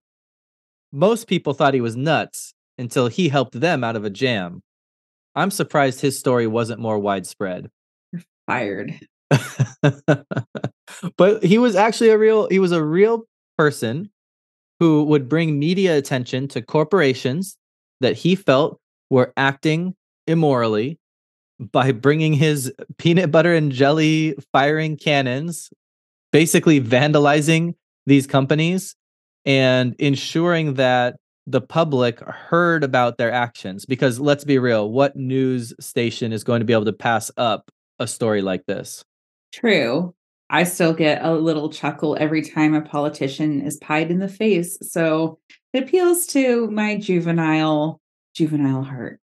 most 0.92 1.26
people 1.26 1.54
thought 1.54 1.74
he 1.74 1.80
was 1.80 1.96
nuts 1.96 2.52
until 2.78 3.08
he 3.08 3.28
helped 3.28 3.58
them 3.58 3.82
out 3.82 3.96
of 3.96 4.04
a 4.04 4.10
jam. 4.10 4.62
I'm 5.34 5.50
surprised 5.50 6.00
his 6.00 6.18
story 6.18 6.46
wasn't 6.46 6.80
more 6.80 6.98
widespread. 6.98 7.70
You're 8.12 8.22
fired. 8.46 8.94
but 11.16 11.42
he 11.42 11.56
was 11.56 11.74
actually 11.74 12.10
a 12.10 12.18
real 12.18 12.48
he 12.48 12.58
was 12.58 12.72
a 12.72 12.84
real 12.84 13.24
person 13.56 14.10
who 14.78 15.04
would 15.04 15.28
bring 15.28 15.58
media 15.58 15.96
attention 15.96 16.48
to 16.48 16.60
corporations 16.60 17.56
that 18.00 18.16
he 18.16 18.34
felt 18.34 18.78
were 19.12 19.30
acting 19.36 19.94
immorally 20.26 20.98
by 21.60 21.92
bringing 21.92 22.32
his 22.32 22.72
peanut 22.96 23.30
butter 23.30 23.54
and 23.54 23.70
jelly 23.70 24.34
firing 24.52 24.96
cannons 24.96 25.70
basically 26.32 26.80
vandalizing 26.80 27.74
these 28.06 28.26
companies 28.26 28.96
and 29.44 29.94
ensuring 29.98 30.74
that 30.74 31.16
the 31.46 31.60
public 31.60 32.20
heard 32.20 32.82
about 32.82 33.18
their 33.18 33.30
actions. 33.30 33.84
Because 33.84 34.18
let's 34.18 34.44
be 34.44 34.58
real 34.58 34.90
what 34.90 35.14
news 35.14 35.74
station 35.78 36.32
is 36.32 36.42
going 36.42 36.60
to 36.60 36.64
be 36.64 36.72
able 36.72 36.86
to 36.86 36.92
pass 36.92 37.30
up 37.36 37.70
a 37.98 38.06
story 38.06 38.40
like 38.40 38.64
this? 38.64 39.04
True. 39.52 40.14
I 40.48 40.64
still 40.64 40.94
get 40.94 41.22
a 41.22 41.34
little 41.34 41.68
chuckle 41.68 42.16
every 42.18 42.40
time 42.40 42.72
a 42.72 42.80
politician 42.80 43.60
is 43.60 43.76
pied 43.76 44.10
in 44.10 44.20
the 44.20 44.28
face. 44.28 44.78
So 44.80 45.38
it 45.74 45.82
appeals 45.82 46.26
to 46.28 46.70
my 46.70 46.96
juvenile 46.96 48.00
juvenile 48.34 48.82
heart 48.82 49.20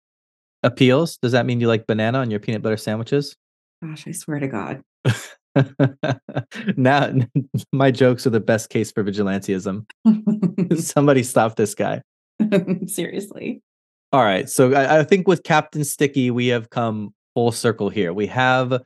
appeals 0.63 1.17
does 1.17 1.31
that 1.31 1.45
mean 1.45 1.59
you 1.59 1.67
like 1.67 1.87
banana 1.87 2.19
on 2.19 2.29
your 2.29 2.39
peanut 2.39 2.61
butter 2.61 2.77
sandwiches 2.77 3.35
gosh 3.83 4.07
i 4.07 4.11
swear 4.11 4.39
to 4.39 4.47
god 4.47 4.81
now 6.77 7.11
my 7.71 7.91
jokes 7.91 8.25
are 8.27 8.31
the 8.31 8.39
best 8.39 8.69
case 8.69 8.91
for 8.91 9.03
vigilantism. 9.03 9.85
Somebody 10.79 11.23
stop 11.23 11.55
this 11.55 11.75
guy. 11.75 12.01
Seriously. 12.87 13.61
All 14.11 14.23
right. 14.23 14.49
So 14.49 14.73
I, 14.73 14.99
I, 14.99 15.03
think 15.03 15.27
with 15.27 15.43
Captain 15.43 15.83
Sticky, 15.83 16.31
we 16.31 16.47
have 16.47 16.69
come 16.69 17.13
full 17.35 17.51
circle 17.51 17.89
here. 17.89 18.13
We 18.13 18.27
have 18.27 18.81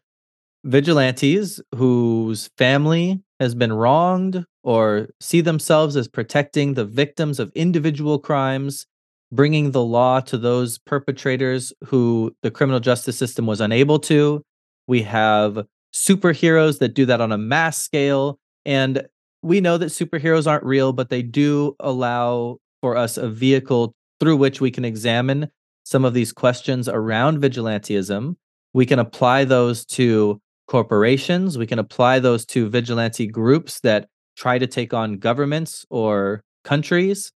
vigilantes 0.65 1.61
whose 1.75 2.49
family 2.57 3.21
has 3.39 3.55
been 3.55 3.71
wronged 3.71 4.45
or 4.63 5.09
see 5.21 5.41
themselves 5.41 5.95
as 5.95 6.07
protecting 6.07 6.73
the 6.73 6.85
victims 6.85 7.39
of 7.39 7.51
individual 7.53 8.17
crimes, 8.19 8.85
bringing 9.33 9.71
the 9.71 9.83
law 9.83 10.19
to 10.19 10.37
those 10.37 10.77
perpetrators 10.77 11.73
who 11.85 12.35
the 12.43 12.51
criminal 12.51 12.79
justice 12.79 13.17
system 13.17 13.47
was 13.47 13.59
unable 13.59 13.97
to. 13.97 14.43
We 14.87 15.01
have 15.03 15.65
superheroes 15.93 16.79
that 16.79 16.93
do 16.93 17.05
that 17.07 17.21
on 17.21 17.31
a 17.31 17.37
mass 17.37 17.79
scale. 17.79 18.37
And 18.65 19.07
we 19.41 19.59
know 19.59 19.77
that 19.77 19.87
superheroes 19.87 20.47
aren't 20.47 20.63
real, 20.63 20.93
but 20.93 21.09
they 21.09 21.21
do 21.21 21.75
allow 21.79 22.57
for 22.81 22.95
us 22.95 23.17
a 23.17 23.29
vehicle 23.29 23.93
through 24.19 24.37
which 24.37 24.61
we 24.61 24.71
can 24.71 24.85
examine 24.85 25.49
some 25.83 26.05
of 26.05 26.13
these 26.13 26.31
questions 26.31 26.87
around 26.87 27.41
vigilantism. 27.41 28.35
We 28.73 28.85
can 28.85 28.99
apply 28.99 29.45
those 29.45 29.85
to 29.87 30.39
corporations. 30.67 31.57
We 31.57 31.67
can 31.67 31.79
apply 31.79 32.19
those 32.19 32.45
to 32.47 32.69
vigilante 32.69 33.27
groups 33.27 33.79
that 33.81 34.07
try 34.35 34.59
to 34.59 34.67
take 34.67 34.93
on 34.93 35.17
governments 35.17 35.85
or 35.89 36.43
countries. 36.63 37.31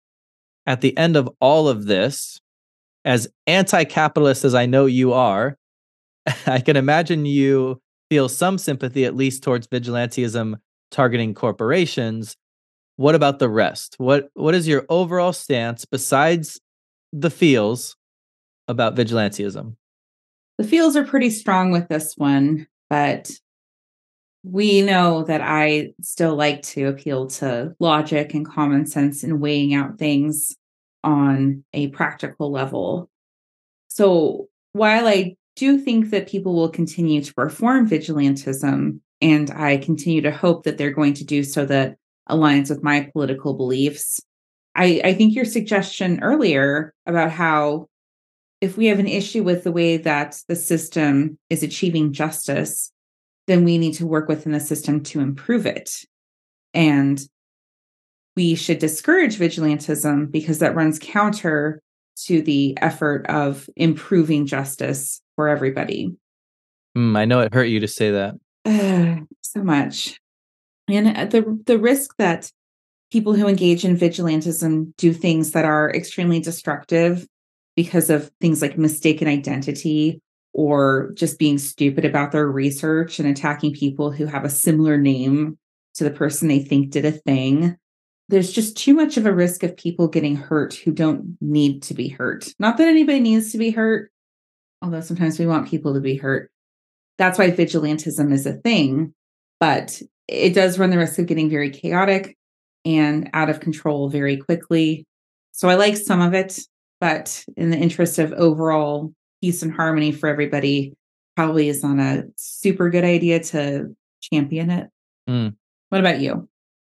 At 0.66 0.80
the 0.80 0.96
end 0.96 1.16
of 1.16 1.28
all 1.40 1.68
of 1.68 1.86
this, 1.86 2.40
as 3.04 3.28
anti 3.46 3.84
capitalist 3.84 4.44
as 4.44 4.54
I 4.54 4.66
know 4.66 4.86
you 4.86 5.12
are, 5.12 5.56
I 6.46 6.60
can 6.60 6.76
imagine 6.76 7.24
you 7.24 7.80
feel 8.10 8.28
some 8.28 8.58
sympathy, 8.58 9.04
at 9.04 9.16
least 9.16 9.42
towards 9.42 9.66
vigilantism 9.68 10.56
targeting 10.90 11.34
corporations. 11.34 12.36
What 12.96 13.14
about 13.14 13.38
the 13.38 13.48
rest? 13.48 13.94
What 13.98 14.28
What 14.34 14.54
is 14.54 14.66
your 14.66 14.86
overall 14.88 15.32
stance 15.32 15.84
besides 15.84 16.60
the 17.12 17.30
feels 17.30 17.96
about 18.68 18.96
vigilantism? 18.96 19.76
The 20.58 20.64
feels 20.64 20.96
are 20.96 21.04
pretty 21.04 21.30
strong 21.30 21.70
with 21.70 21.88
this 21.88 22.14
one, 22.16 22.66
but 22.88 23.30
we 24.48 24.80
know 24.80 25.24
that 25.24 25.40
I 25.40 25.92
still 26.02 26.36
like 26.36 26.62
to 26.62 26.86
appeal 26.86 27.26
to 27.26 27.74
logic 27.80 28.32
and 28.32 28.46
common 28.46 28.86
sense 28.86 29.24
and 29.24 29.40
weighing 29.40 29.74
out 29.74 29.98
things 29.98 30.54
on 31.02 31.64
a 31.72 31.88
practical 31.88 32.52
level. 32.52 33.10
So 33.88 34.46
while 34.72 35.08
I 35.08 35.34
do 35.56 35.78
think 35.78 36.10
that 36.10 36.28
people 36.28 36.54
will 36.54 36.68
continue 36.68 37.22
to 37.22 37.34
perform 37.34 37.90
vigilantism, 37.90 39.00
and 39.20 39.50
I 39.50 39.78
continue 39.78 40.20
to 40.22 40.30
hope 40.30 40.62
that 40.62 40.78
they're 40.78 40.90
going 40.92 41.14
to 41.14 41.24
do 41.24 41.42
so 41.42 41.64
that 41.66 41.96
aligns 42.30 42.68
with 42.68 42.84
my 42.84 43.10
political 43.12 43.54
beliefs, 43.54 44.20
I, 44.76 45.00
I 45.02 45.14
think 45.14 45.34
your 45.34 45.44
suggestion 45.44 46.22
earlier 46.22 46.94
about 47.06 47.32
how 47.32 47.88
if 48.60 48.76
we 48.76 48.86
have 48.86 49.00
an 49.00 49.08
issue 49.08 49.42
with 49.42 49.64
the 49.64 49.72
way 49.72 49.96
that 49.96 50.40
the 50.46 50.56
system 50.56 51.36
is 51.50 51.64
achieving 51.64 52.12
justice, 52.12 52.92
then 53.46 53.64
we 53.64 53.78
need 53.78 53.94
to 53.94 54.06
work 54.06 54.28
within 54.28 54.52
the 54.52 54.60
system 54.60 55.02
to 55.04 55.20
improve 55.20 55.66
it. 55.66 56.04
And 56.74 57.20
we 58.36 58.54
should 58.54 58.78
discourage 58.78 59.38
vigilantism 59.38 60.30
because 60.30 60.58
that 60.58 60.74
runs 60.74 60.98
counter 60.98 61.80
to 62.24 62.42
the 62.42 62.76
effort 62.80 63.26
of 63.28 63.68
improving 63.76 64.46
justice 64.46 65.20
for 65.36 65.48
everybody. 65.48 66.14
Mm, 66.96 67.16
I 67.16 67.24
know 67.24 67.40
it 67.40 67.54
hurt 67.54 67.64
you 67.64 67.80
to 67.80 67.88
say 67.88 68.10
that. 68.10 68.34
Uh, 68.64 69.24
so 69.42 69.62
much. 69.62 70.18
And 70.88 71.16
uh, 71.16 71.24
the 71.26 71.60
the 71.66 71.78
risk 71.78 72.14
that 72.18 72.50
people 73.10 73.34
who 73.34 73.48
engage 73.48 73.84
in 73.84 73.96
vigilantism 73.96 74.94
do 74.96 75.12
things 75.12 75.52
that 75.52 75.64
are 75.64 75.90
extremely 75.90 76.40
destructive 76.40 77.26
because 77.74 78.10
of 78.10 78.30
things 78.40 78.62
like 78.62 78.78
mistaken 78.78 79.28
identity 79.28 80.20
or 80.56 81.10
just 81.12 81.38
being 81.38 81.58
stupid 81.58 82.06
about 82.06 82.32
their 82.32 82.48
research 82.48 83.18
and 83.18 83.28
attacking 83.28 83.74
people 83.74 84.10
who 84.10 84.24
have 84.24 84.42
a 84.42 84.48
similar 84.48 84.96
name 84.96 85.58
to 85.94 86.02
the 86.02 86.10
person 86.10 86.48
they 86.48 86.60
think 86.60 86.90
did 86.90 87.04
a 87.04 87.12
thing. 87.12 87.76
There's 88.30 88.50
just 88.50 88.74
too 88.74 88.94
much 88.94 89.18
of 89.18 89.26
a 89.26 89.34
risk 89.34 89.62
of 89.62 89.76
people 89.76 90.08
getting 90.08 90.34
hurt 90.34 90.72
who 90.72 90.92
don't 90.92 91.36
need 91.42 91.82
to 91.82 91.94
be 91.94 92.08
hurt. 92.08 92.54
Not 92.58 92.78
that 92.78 92.88
anybody 92.88 93.20
needs 93.20 93.52
to 93.52 93.58
be 93.58 93.68
hurt, 93.70 94.10
although 94.80 95.02
sometimes 95.02 95.38
we 95.38 95.46
want 95.46 95.68
people 95.68 95.92
to 95.92 96.00
be 96.00 96.16
hurt. 96.16 96.50
That's 97.18 97.38
why 97.38 97.50
vigilantism 97.50 98.32
is 98.32 98.46
a 98.46 98.54
thing, 98.54 99.12
but 99.60 100.00
it 100.26 100.54
does 100.54 100.78
run 100.78 100.88
the 100.88 100.96
risk 100.96 101.18
of 101.18 101.26
getting 101.26 101.50
very 101.50 101.68
chaotic 101.68 102.34
and 102.86 103.28
out 103.34 103.50
of 103.50 103.60
control 103.60 104.08
very 104.08 104.38
quickly. 104.38 105.04
So 105.52 105.68
I 105.68 105.74
like 105.74 105.98
some 105.98 106.22
of 106.22 106.32
it, 106.32 106.58
but 106.98 107.44
in 107.58 107.68
the 107.68 107.76
interest 107.76 108.18
of 108.18 108.32
overall 108.32 109.12
peace 109.46 109.62
and 109.62 109.72
harmony 109.72 110.10
for 110.10 110.28
everybody, 110.28 110.92
probably 111.36 111.68
is 111.68 111.84
not 111.84 112.00
a 112.00 112.24
super 112.34 112.90
good 112.90 113.04
idea 113.04 113.38
to 113.38 113.94
champion 114.20 114.70
it. 114.70 114.88
Mm. 115.30 115.54
What 115.90 116.00
about 116.00 116.18
you? 116.18 116.48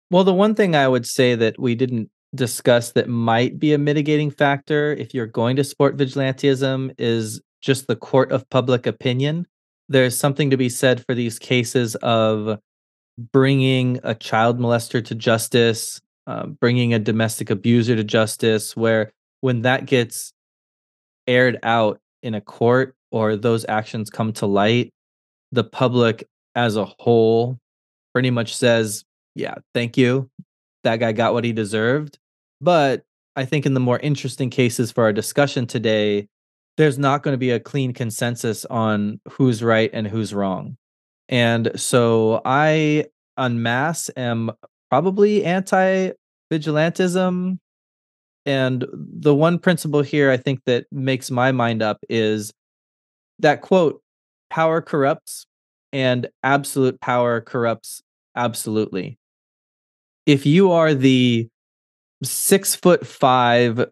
Well, 0.10 0.24
the 0.24 0.34
one 0.34 0.56
thing 0.56 0.76
I 0.76 0.88
would 0.88 1.06
say 1.06 1.36
that 1.36 1.60
we 1.60 1.76
didn't 1.76 2.10
discuss 2.34 2.94
that 2.94 3.08
might 3.08 3.60
be 3.60 3.72
a 3.72 3.78
mitigating 3.78 4.32
factor 4.32 4.94
if 4.94 5.14
you're 5.14 5.28
going 5.28 5.58
to 5.58 5.64
support 5.64 5.96
vigilantism 5.96 6.92
is 6.98 7.40
just 7.62 7.86
the 7.86 7.96
court 7.96 8.32
of 8.32 8.50
public 8.50 8.88
opinion. 8.88 9.46
There's 9.88 10.18
something 10.18 10.50
to 10.50 10.58
be 10.58 10.70
said 10.70 11.06
for 11.06 11.14
these 11.14 11.38
cases 11.38 11.94
of 11.98 12.58
bringing 13.32 14.00
a 14.04 14.16
child 14.16 14.60
molester 14.60 15.06
to 15.06 15.14
justice, 15.14 16.02
uh, 16.26 16.48
bringing 16.48 16.96
a 16.96 17.00
domestic 17.00 17.52
abuser 17.52 17.96
to 17.96 18.04
justice, 18.04 18.76
where 18.76 19.12
when 19.42 19.62
that 19.62 19.86
gets 19.86 20.34
aired 21.28 21.60
out 21.62 22.00
in 22.24 22.36
a 22.36 22.42
court 22.42 22.96
or 23.12 23.36
those 23.36 23.66
actions 23.68 24.10
come 24.10 24.34
to 24.34 24.46
light, 24.46 24.92
the 25.52 25.64
public 25.64 26.28
as 26.56 26.76
a 26.76 26.86
whole 27.00 27.58
pretty 28.14 28.32
much 28.32 28.56
says, 28.56 29.04
yeah, 29.36 29.56
thank 29.74 29.98
you. 29.98 30.30
That 30.84 30.98
guy 30.98 31.12
got 31.12 31.34
what 31.34 31.44
he 31.44 31.54
deserved. 31.54 32.18
But 32.62 33.04
I 33.36 33.46
think 33.46 33.66
in 33.66 33.74
the 33.74 33.80
more 33.80 34.00
interesting 34.00 34.50
cases 34.50 34.92
for 34.92 35.04
our 35.04 35.14
discussion 35.14 35.68
today, 35.68 36.28
there's 36.78 36.98
not 36.98 37.24
going 37.24 37.34
to 37.34 37.38
be 37.38 37.52
a 37.52 37.60
clean 37.60 37.94
consensus 37.94 38.66
on 38.66 39.20
who's 39.30 39.64
right 39.64 39.90
and 39.94 40.08
who's 40.08 40.34
wrong. 40.34 40.78
And 41.28 41.72
so 41.76 42.42
I, 42.46 43.06
en 43.38 43.62
masse, 43.62 44.10
am 44.16 44.52
probably 44.90 45.46
anti 45.46 46.12
vigilantism. 46.52 47.60
And 48.50 48.84
the 48.92 49.36
one 49.36 49.60
principle 49.60 50.02
here 50.02 50.32
I 50.32 50.38
think 50.38 50.62
that 50.66 50.88
makes 50.92 51.30
my 51.30 51.52
mind 51.52 51.84
up 51.84 52.00
is 52.10 52.52
that 53.38 53.62
quote 53.62 54.02
power 54.50 54.82
corrupts 54.82 55.46
and 55.94 56.28
absolute 56.42 57.00
power 57.00 57.42
corrupts 57.42 58.02
absolutely. 58.36 59.20
If 60.26 60.48
you 60.48 60.72
are 60.72 60.96
the 60.96 61.48
six 62.24 62.74
foot 62.74 63.06
five, 63.06 63.86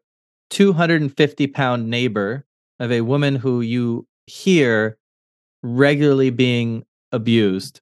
250 0.50 1.46
pound 1.46 1.88
neighbor 1.88 2.44
of 2.80 2.92
a 2.92 3.02
woman 3.02 3.36
who 3.36 3.62
you 3.62 4.08
hear 4.26 4.98
regularly 5.62 6.32
being 6.32 6.84
abused 7.12 7.80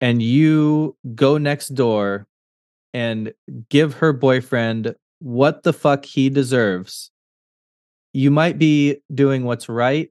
and 0.00 0.22
you 0.22 0.96
go 1.16 1.38
next 1.38 1.70
door 1.70 2.28
and 2.92 3.34
give 3.68 3.94
her 3.94 4.12
boyfriend 4.12 4.94
what 5.24 5.62
the 5.62 5.72
fuck 5.72 6.04
he 6.04 6.28
deserves, 6.28 7.10
you 8.12 8.30
might 8.30 8.58
be 8.58 8.98
doing 9.14 9.44
what's 9.44 9.70
right, 9.70 10.10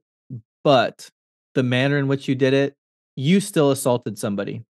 but 0.64 1.08
the 1.54 1.62
manner 1.62 1.96
in 1.98 2.08
which 2.08 2.26
you 2.26 2.34
did 2.34 2.52
it, 2.52 2.74
you 3.14 3.38
still 3.38 3.70
assaulted 3.70 4.18
somebody. 4.18 4.64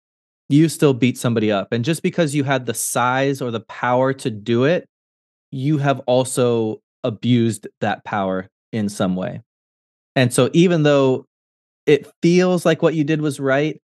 You 0.49 0.71
still 0.71 0.95
beat 0.95 1.19
somebody 1.19 1.53
up. 1.53 1.73
And 1.73 1.85
just 1.85 2.03
because 2.03 2.35
you 2.35 2.43
had 2.43 2.65
the 2.65 2.73
size 2.73 3.43
or 3.43 3.51
the 3.51 3.61
power 3.61 4.15
to 4.15 4.31
do 4.31 4.65
it, 4.65 4.89
you 5.51 5.77
have 5.77 6.01
also 6.07 6.81
abused 7.05 7.69
that 7.83 8.03
power 8.05 8.49
in 8.73 8.89
some 8.89 9.17
way. 9.17 9.43
And 10.17 10.33
so 10.33 10.49
even 10.55 10.85
though 10.85 11.27
it 11.85 12.11
feels 12.23 12.65
like 12.65 12.83
what 12.83 12.95
you 12.95 13.05
did 13.05 13.21
was 13.21 13.39
right. 13.39 13.81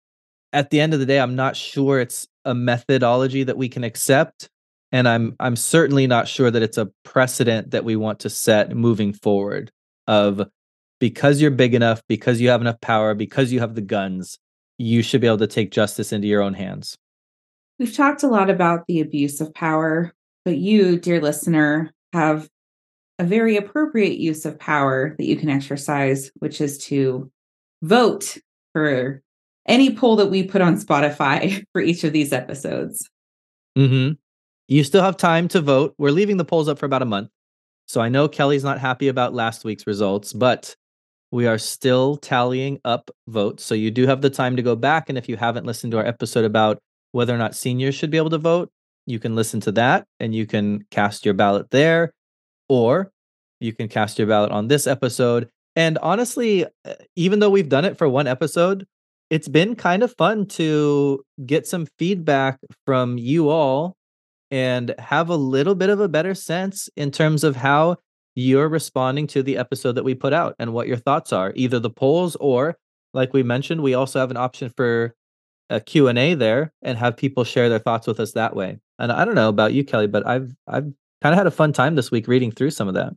At 0.52 0.70
the 0.70 0.80
end 0.80 0.92
of 0.92 1.00
the 1.00 1.06
day, 1.06 1.18
I'm 1.18 1.34
not 1.34 1.56
sure 1.56 1.98
it's 1.98 2.28
a 2.44 2.54
methodology 2.54 3.42
that 3.44 3.56
we 3.56 3.68
can 3.68 3.84
accept. 3.84 4.50
And 4.92 5.08
I'm 5.08 5.34
I'm 5.40 5.56
certainly 5.56 6.06
not 6.06 6.28
sure 6.28 6.50
that 6.50 6.62
it's 6.62 6.78
a 6.78 6.90
precedent 7.02 7.70
that 7.70 7.84
we 7.84 7.96
want 7.96 8.20
to 8.20 8.30
set 8.30 8.76
moving 8.76 9.12
forward 9.12 9.72
of 10.06 10.46
because 11.00 11.40
you're 11.40 11.50
big 11.50 11.74
enough, 11.74 12.02
because 12.08 12.40
you 12.40 12.48
have 12.50 12.60
enough 12.60 12.80
power, 12.80 13.14
because 13.14 13.52
you 13.52 13.58
have 13.60 13.74
the 13.74 13.80
guns, 13.80 14.38
you 14.78 15.02
should 15.02 15.20
be 15.20 15.26
able 15.26 15.38
to 15.38 15.46
take 15.46 15.70
justice 15.70 16.12
into 16.12 16.28
your 16.28 16.42
own 16.42 16.54
hands. 16.54 16.96
We've 17.78 17.94
talked 17.94 18.22
a 18.22 18.28
lot 18.28 18.50
about 18.50 18.86
the 18.86 19.00
abuse 19.00 19.40
of 19.40 19.52
power, 19.54 20.12
but 20.44 20.58
you, 20.58 20.98
dear 20.98 21.20
listener, 21.20 21.90
have 22.12 22.48
a 23.18 23.24
very 23.24 23.56
appropriate 23.56 24.18
use 24.18 24.44
of 24.44 24.58
power 24.58 25.14
that 25.18 25.24
you 25.24 25.36
can 25.36 25.48
exercise, 25.48 26.30
which 26.36 26.60
is 26.60 26.78
to 26.86 27.30
vote 27.82 28.36
for 28.72 29.22
any 29.66 29.94
poll 29.94 30.16
that 30.16 30.30
we 30.30 30.42
put 30.42 30.60
on 30.60 30.78
Spotify 30.78 31.64
for 31.72 31.80
each 31.80 32.04
of 32.04 32.12
these 32.12 32.32
episodes. 32.32 33.08
Mm-hmm. 33.76 34.12
You 34.72 34.84
still 34.84 35.02
have 35.02 35.18
time 35.18 35.48
to 35.48 35.60
vote. 35.60 35.94
We're 35.98 36.12
leaving 36.12 36.38
the 36.38 36.46
polls 36.46 36.66
up 36.66 36.78
for 36.78 36.86
about 36.86 37.02
a 37.02 37.04
month. 37.04 37.28
So 37.86 38.00
I 38.00 38.08
know 38.08 38.26
Kelly's 38.26 38.64
not 38.64 38.78
happy 38.78 39.08
about 39.08 39.34
last 39.34 39.64
week's 39.66 39.86
results, 39.86 40.32
but 40.32 40.74
we 41.30 41.46
are 41.46 41.58
still 41.58 42.16
tallying 42.16 42.80
up 42.82 43.10
votes. 43.28 43.66
So 43.66 43.74
you 43.74 43.90
do 43.90 44.06
have 44.06 44.22
the 44.22 44.30
time 44.30 44.56
to 44.56 44.62
go 44.62 44.74
back. 44.74 45.10
And 45.10 45.18
if 45.18 45.28
you 45.28 45.36
haven't 45.36 45.66
listened 45.66 45.90
to 45.90 45.98
our 45.98 46.06
episode 46.06 46.46
about 46.46 46.78
whether 47.10 47.34
or 47.34 47.38
not 47.38 47.54
seniors 47.54 47.94
should 47.94 48.10
be 48.10 48.16
able 48.16 48.30
to 48.30 48.38
vote, 48.38 48.70
you 49.04 49.18
can 49.18 49.34
listen 49.34 49.60
to 49.60 49.72
that 49.72 50.06
and 50.20 50.34
you 50.34 50.46
can 50.46 50.86
cast 50.90 51.26
your 51.26 51.34
ballot 51.34 51.68
there. 51.70 52.14
Or 52.70 53.10
you 53.60 53.74
can 53.74 53.88
cast 53.88 54.18
your 54.18 54.26
ballot 54.26 54.52
on 54.52 54.68
this 54.68 54.86
episode 54.86 55.50
and 55.76 55.98
honestly, 55.98 56.64
uh, 56.64 56.94
even 57.14 57.40
though 57.40 57.50
we've 57.50 57.68
done 57.68 57.84
it 57.84 57.98
for 57.98 58.08
one 58.08 58.26
episode, 58.26 58.86
it's 59.28 59.48
been 59.48 59.74
kind 59.74 60.02
of 60.02 60.14
fun 60.16 60.46
to 60.46 61.22
get 61.44 61.66
some 61.66 61.88
feedback 61.98 62.58
from 62.86 63.18
you 63.18 63.50
all 63.50 63.96
and 64.52 64.94
have 64.98 65.30
a 65.30 65.36
little 65.36 65.74
bit 65.74 65.88
of 65.88 65.98
a 65.98 66.08
better 66.08 66.34
sense 66.34 66.90
in 66.94 67.10
terms 67.10 67.42
of 67.42 67.56
how 67.56 67.96
you're 68.34 68.68
responding 68.68 69.26
to 69.26 69.42
the 69.42 69.56
episode 69.56 69.92
that 69.92 70.04
we 70.04 70.14
put 70.14 70.34
out 70.34 70.54
and 70.58 70.74
what 70.74 70.86
your 70.86 70.98
thoughts 70.98 71.32
are, 71.32 71.52
either 71.56 71.80
the 71.80 71.90
polls 71.90 72.36
or 72.36 72.76
like 73.14 73.32
we 73.32 73.42
mentioned, 73.42 73.82
we 73.82 73.94
also 73.94 74.20
have 74.20 74.30
an 74.30 74.36
option 74.36 74.70
for 74.76 75.14
a 75.70 75.80
Q&A 75.80 76.34
there 76.34 76.72
and 76.82 76.98
have 76.98 77.16
people 77.16 77.44
share 77.44 77.68
their 77.68 77.78
thoughts 77.78 78.06
with 78.06 78.20
us 78.20 78.32
that 78.32 78.54
way. 78.54 78.78
And 78.98 79.10
I 79.10 79.24
don't 79.24 79.34
know 79.34 79.48
about 79.48 79.72
you 79.72 79.84
Kelly, 79.84 80.06
but 80.06 80.26
I've 80.26 80.54
I've 80.66 80.84
kind 81.22 81.32
of 81.32 81.38
had 81.38 81.46
a 81.46 81.50
fun 81.50 81.72
time 81.72 81.94
this 81.94 82.10
week 82.10 82.28
reading 82.28 82.52
through 82.52 82.70
some 82.70 82.88
of 82.88 82.94
that. 82.94 83.14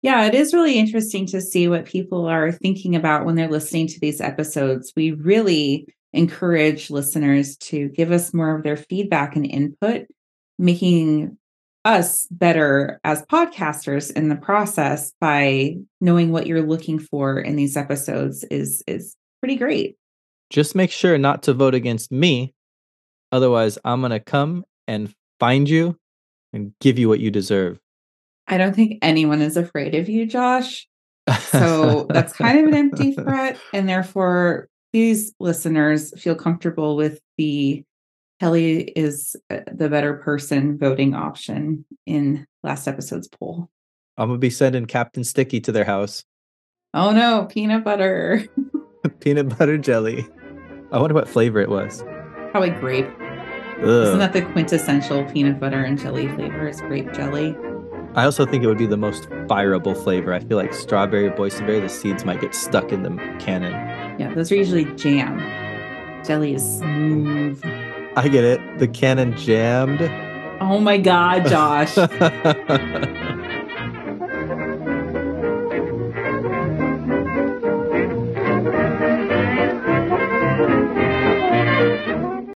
Yeah, 0.00 0.26
it 0.26 0.34
is 0.34 0.54
really 0.54 0.78
interesting 0.78 1.26
to 1.26 1.40
see 1.40 1.68
what 1.68 1.86
people 1.86 2.26
are 2.26 2.52
thinking 2.52 2.96
about 2.96 3.24
when 3.24 3.34
they're 3.34 3.48
listening 3.48 3.88
to 3.88 4.00
these 4.00 4.20
episodes. 4.20 4.92
We 4.96 5.12
really 5.12 5.86
encourage 6.12 6.90
listeners 6.90 7.56
to 7.58 7.88
give 7.90 8.12
us 8.12 8.34
more 8.34 8.56
of 8.56 8.62
their 8.62 8.76
feedback 8.76 9.36
and 9.36 9.46
input, 9.46 10.06
making 10.62 11.36
us 11.84 12.26
better 12.30 13.00
as 13.02 13.26
podcasters 13.26 14.12
in 14.12 14.28
the 14.28 14.36
process 14.36 15.12
by 15.20 15.76
knowing 16.00 16.30
what 16.30 16.46
you're 16.46 16.62
looking 16.62 16.98
for 16.98 17.40
in 17.40 17.56
these 17.56 17.76
episodes 17.76 18.44
is 18.44 18.82
is 18.86 19.16
pretty 19.40 19.56
great. 19.56 19.96
Just 20.48 20.74
make 20.74 20.92
sure 20.92 21.18
not 21.18 21.42
to 21.44 21.52
vote 21.54 21.74
against 21.74 22.12
me. 22.12 22.54
Otherwise, 23.32 23.78
I'm 23.84 24.00
going 24.00 24.10
to 24.10 24.20
come 24.20 24.64
and 24.86 25.12
find 25.40 25.68
you 25.68 25.96
and 26.52 26.72
give 26.80 26.98
you 26.98 27.08
what 27.08 27.20
you 27.20 27.30
deserve. 27.30 27.80
I 28.46 28.58
don't 28.58 28.76
think 28.76 28.98
anyone 29.02 29.40
is 29.40 29.56
afraid 29.56 29.94
of 29.94 30.08
you, 30.08 30.26
Josh. 30.26 30.86
So 31.40 32.06
that's 32.10 32.34
kind 32.34 32.58
of 32.58 32.66
an 32.66 32.74
empty 32.74 33.12
threat. 33.14 33.58
And 33.72 33.88
therefore, 33.88 34.68
these 34.92 35.32
listeners 35.40 36.12
feel 36.20 36.34
comfortable 36.34 36.96
with 36.96 37.20
the 37.38 37.82
Kelly 38.42 38.90
is 38.96 39.36
uh, 39.50 39.60
the 39.72 39.88
better 39.88 40.14
person 40.14 40.76
voting 40.76 41.14
option 41.14 41.84
in 42.06 42.44
last 42.64 42.88
episode's 42.88 43.28
poll. 43.28 43.70
I'm 44.18 44.30
gonna 44.30 44.40
be 44.40 44.50
sending 44.50 44.86
Captain 44.86 45.22
Sticky 45.22 45.60
to 45.60 45.70
their 45.70 45.84
house. 45.84 46.24
Oh 46.92 47.12
no, 47.12 47.46
peanut 47.48 47.84
butter. 47.84 48.44
peanut 49.20 49.56
butter 49.56 49.78
jelly. 49.78 50.26
I 50.90 50.98
wonder 50.98 51.14
what 51.14 51.28
flavor 51.28 51.60
it 51.60 51.68
was. 51.68 52.02
Probably 52.50 52.70
grape. 52.70 53.06
Ugh. 53.78 53.86
Isn't 53.86 54.18
that 54.18 54.32
the 54.32 54.42
quintessential 54.42 55.24
peanut 55.26 55.60
butter 55.60 55.84
and 55.84 55.96
jelly 55.96 56.26
flavor? 56.26 56.66
Is 56.66 56.80
grape 56.80 57.12
jelly. 57.12 57.54
I 58.16 58.24
also 58.24 58.44
think 58.44 58.64
it 58.64 58.66
would 58.66 58.76
be 58.76 58.86
the 58.86 58.96
most 58.96 59.30
fireable 59.46 59.96
flavor. 60.02 60.34
I 60.34 60.40
feel 60.40 60.58
like 60.58 60.74
strawberry 60.74 61.28
or 61.28 61.30
boysenberry, 61.30 61.80
the 61.80 61.88
seeds 61.88 62.24
might 62.24 62.40
get 62.40 62.56
stuck 62.56 62.90
in 62.90 63.04
the 63.04 63.10
cannon. 63.38 63.70
Yeah, 64.18 64.34
those 64.34 64.50
are 64.50 64.56
usually 64.56 64.86
jam. 64.96 65.38
Jelly 66.24 66.54
is 66.54 66.78
smooth. 66.78 67.62
I 68.14 68.28
get 68.28 68.44
it. 68.44 68.78
The 68.78 68.88
cannon 68.88 69.36
jammed. 69.36 70.02
Oh 70.60 70.78
my 70.80 70.98
God, 70.98 71.46
Josh. 71.48 71.96